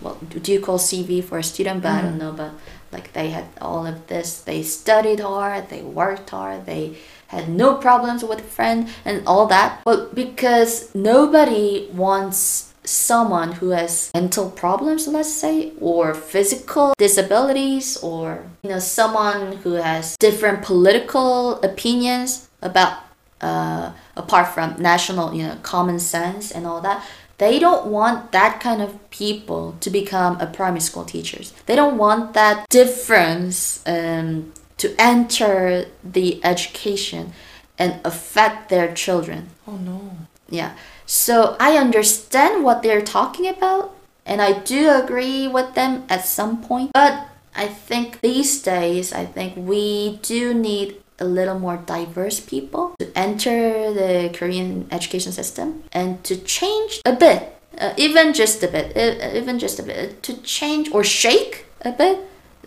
what 0.00 0.16
do 0.42 0.52
you 0.52 0.60
call 0.60 0.78
CV 0.78 1.20
for 1.22 1.38
a 1.38 1.42
student? 1.44 1.82
But 1.82 1.92
I 1.92 2.00
don't 2.02 2.18
know. 2.18 2.32
But 2.32 2.52
like 2.92 3.12
they 3.12 3.30
had 3.30 3.46
all 3.60 3.86
of 3.86 4.06
this. 4.08 4.40
They 4.40 4.62
studied 4.62 5.20
hard. 5.20 5.68
They 5.68 5.82
worked 5.82 6.30
hard. 6.30 6.66
They 6.66 6.96
had 7.28 7.48
no 7.48 7.74
problems 7.74 8.24
with 8.24 8.40
friends 8.40 8.90
and 9.04 9.22
all 9.26 9.46
that. 9.46 9.80
But 9.84 10.14
because 10.14 10.92
nobody 10.94 11.88
wants 11.92 12.72
someone 12.82 13.52
who 13.52 13.70
has 13.70 14.10
mental 14.14 14.50
problems, 14.50 15.06
let's 15.06 15.32
say, 15.32 15.72
or 15.80 16.14
physical 16.14 16.94
disabilities, 16.98 17.96
or 17.98 18.44
you 18.62 18.70
know, 18.70 18.78
someone 18.78 19.58
who 19.58 19.74
has 19.74 20.16
different 20.18 20.62
political 20.62 21.60
opinions 21.62 22.48
about 22.62 22.98
uh, 23.40 23.92
apart 24.16 24.48
from 24.48 24.80
national, 24.80 25.34
you 25.34 25.42
know, 25.42 25.56
common 25.62 25.98
sense 25.98 26.50
and 26.50 26.66
all 26.66 26.80
that. 26.80 27.04
They 27.40 27.58
don't 27.58 27.86
want 27.86 28.32
that 28.32 28.60
kind 28.60 28.82
of 28.82 28.98
people 29.08 29.74
to 29.80 29.88
become 29.88 30.38
a 30.40 30.46
primary 30.46 30.80
school 30.80 31.06
teachers. 31.06 31.54
They 31.64 31.74
don't 31.74 31.96
want 31.96 32.34
that 32.34 32.68
difference 32.68 33.82
um, 33.86 34.52
to 34.76 34.94
enter 34.98 35.86
the 36.04 36.44
education 36.44 37.32
and 37.78 37.98
affect 38.04 38.68
their 38.68 38.92
children. 38.92 39.48
Oh 39.66 39.78
no. 39.78 40.18
Yeah. 40.50 40.76
So 41.06 41.56
I 41.58 41.78
understand 41.78 42.62
what 42.62 42.82
they're 42.82 43.00
talking 43.00 43.46
about 43.48 43.96
and 44.26 44.42
I 44.42 44.58
do 44.60 44.90
agree 44.90 45.48
with 45.48 45.74
them 45.74 46.04
at 46.10 46.26
some 46.26 46.62
point. 46.62 46.92
But 46.92 47.26
I 47.56 47.68
think 47.68 48.20
these 48.20 48.60
days, 48.60 49.14
I 49.14 49.24
think 49.24 49.56
we 49.56 50.18
do 50.20 50.52
need 50.52 51.00
a 51.20 51.24
little 51.24 51.58
more 51.58 51.76
diverse 51.76 52.40
people 52.40 52.94
to 52.98 53.06
enter 53.14 53.92
the 53.92 54.30
Korean 54.32 54.86
education 54.90 55.32
system 55.32 55.82
and 55.92 56.22
to 56.24 56.36
change 56.36 57.00
a 57.04 57.12
bit, 57.12 57.56
uh, 57.78 57.92
even 57.96 58.32
just 58.32 58.62
a 58.62 58.68
bit, 58.68 58.96
uh, 58.96 59.36
even 59.36 59.58
just 59.58 59.78
a 59.78 59.82
bit, 59.82 60.22
to 60.22 60.32
change 60.42 60.90
or 60.92 61.04
shake 61.04 61.66
a 61.82 61.92
bit 61.92 62.18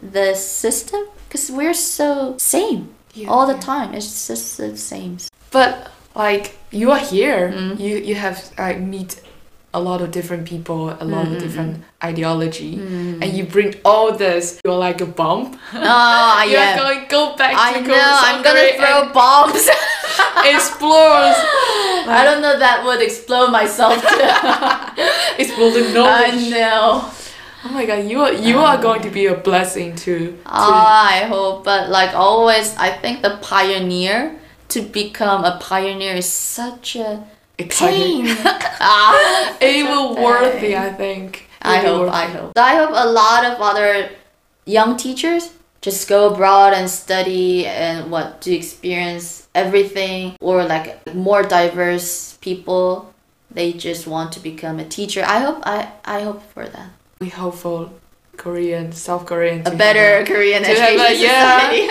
the 0.02 0.36
system 0.36 1.02
because 1.28 1.50
we're 1.52 1.74
so 1.74 2.36
same 2.38 2.90
Yeah, 3.16 3.30
all 3.30 3.46
the 3.48 3.54
yeah. 3.54 3.60
time. 3.60 3.94
It's 3.94 4.28
just 4.28 4.58
the 4.58 4.76
same. 4.78 5.18
But 5.52 5.92
like 6.16 6.58
you 6.72 6.92
are 6.92 7.00
here, 7.00 7.52
Mm. 7.52 7.80
you 7.80 7.98
you 8.10 8.16
have 8.16 8.38
like 8.58 8.80
meet 8.80 9.22
a 9.74 9.80
lot 9.80 10.02
of 10.02 10.12
different 10.12 10.46
people, 10.48 10.90
a 11.00 11.06
lot 11.06 11.26
Mm, 11.28 11.34
of 11.36 11.40
different 11.42 11.84
ideology, 12.04 12.78
Mm. 12.78 13.22
and 13.24 13.30
you 13.38 13.44
bring 13.56 13.74
all 13.84 14.12
this. 14.12 14.60
You're 14.64 14.78
like 14.88 15.02
a 15.02 15.06
bomb. 15.20 15.58
Oh, 15.74 16.44
You're 16.50 16.60
yeah. 16.62 16.78
going 16.78 17.02
go 17.10 17.36
back 17.36 17.56
I 17.58 17.74
to 17.74 17.82
know. 17.88 17.96
South 17.96 18.24
I'm 18.28 18.40
gonna 18.44 18.70
throw 18.78 19.14
bombs. 19.14 19.66
explore, 20.56 21.34
I 22.18 22.22
don't 22.28 22.42
know. 22.42 22.58
That 22.60 22.84
would 22.86 23.02
explode 23.02 23.50
myself 23.52 23.96
too. 24.02 24.22
explore 25.42 25.72
the 25.72 25.84
I 26.06 26.50
know. 26.50 27.10
Oh 27.66 27.70
my 27.72 27.86
god, 27.86 28.06
you 28.12 28.20
are 28.22 28.34
you 28.34 28.58
are 28.60 28.78
going 28.78 29.02
to 29.02 29.10
be 29.10 29.26
a 29.28 29.36
blessing 29.36 29.96
to. 29.96 30.14
to 30.34 30.38
Ah, 30.46 31.10
I 31.16 31.20
hope, 31.34 31.64
but 31.64 31.90
like 31.90 32.14
always, 32.14 32.76
I 32.78 32.90
think 32.92 33.22
the 33.22 33.38
pioneer 33.42 34.36
to 34.70 34.82
become 34.82 35.46
a 35.46 35.58
pioneer 35.60 36.14
is 36.16 36.28
such 36.28 36.96
a 36.96 37.24
exciting. 37.66 38.26
ah, 38.80 39.58
It 39.62 39.86
will 39.86 40.16
worthy, 40.16 40.70
Dang. 40.72 40.86
I 40.86 40.94
think. 40.94 41.48
I 41.62 41.80
It 41.80 41.86
hope, 41.86 42.12
I 42.12 42.26
it. 42.26 42.36
hope. 42.36 42.52
I 42.58 42.76
hope 42.76 42.92
a 42.94 43.10
lot 43.10 43.46
of 43.46 43.62
other 43.62 44.10
young 44.66 44.98
teachers 44.98 45.52
just 45.82 46.08
go 46.08 46.34
abroad 46.34 46.74
and 46.74 46.90
study 46.90 47.66
and 47.66 48.10
what 48.12 48.42
to 48.42 48.54
experience 48.54 49.48
everything 49.54 50.36
or 50.40 50.64
like 50.64 51.14
more 51.16 51.44
diverse 51.44 52.38
people. 52.42 53.14
They 53.52 53.74
just 53.74 54.08
want 54.08 54.32
to 54.34 54.40
become 54.40 54.80
a 54.80 54.86
teacher. 54.86 55.24
I 55.28 55.40
hope 55.40 55.60
I 55.66 55.92
I 56.06 56.22
hope 56.22 56.42
for 56.54 56.66
that. 56.66 56.90
We 57.20 57.30
hope 57.30 57.56
for 57.56 57.90
Korean, 58.38 58.92
South 58.92 59.26
Korean. 59.26 59.62
A 59.68 59.76
better 59.76 60.26
Korean 60.26 60.64
to 60.64 60.70
have 60.70 61.00
education 61.00 61.22
yeah. 61.22 61.60
society. 61.60 61.84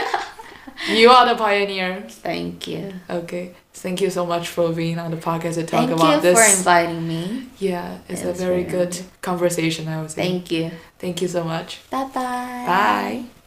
you 1.00 1.08
are 1.10 1.26
the 1.28 1.36
pioneer. 1.36 2.02
Thank 2.08 2.66
you. 2.66 2.94
Okay. 3.08 3.54
Thank 3.83 4.01
you 4.01 4.11
so 4.11 4.24
much 4.24 4.47
for 4.49 4.72
being 4.72 4.99
on 5.05 5.11
the 5.11 5.16
podcast 5.16 5.55
to 5.55 5.64
talk 5.66 5.80
Thank 5.89 5.91
about 5.91 6.14
you 6.16 6.20
this. 6.22 6.39
for 6.39 6.59
inviting 6.59 7.03
me. 7.09 7.49
yeah, 7.59 7.99
it's 8.09 8.22
It 8.22 8.28
a 8.28 8.33
very 8.33 8.62
very 8.62 8.64
good 8.76 8.93
conversation. 9.22 9.89
I 9.89 10.01
would 10.01 10.11
say. 10.12 10.22
Thank 10.22 10.51
you. 10.53 10.70
Thank 11.01 11.20
you 11.22 11.28
so 11.28 11.43
much. 11.43 11.80
Bye 11.91 12.05
bye. 12.14 12.64
Bye. 12.66 13.41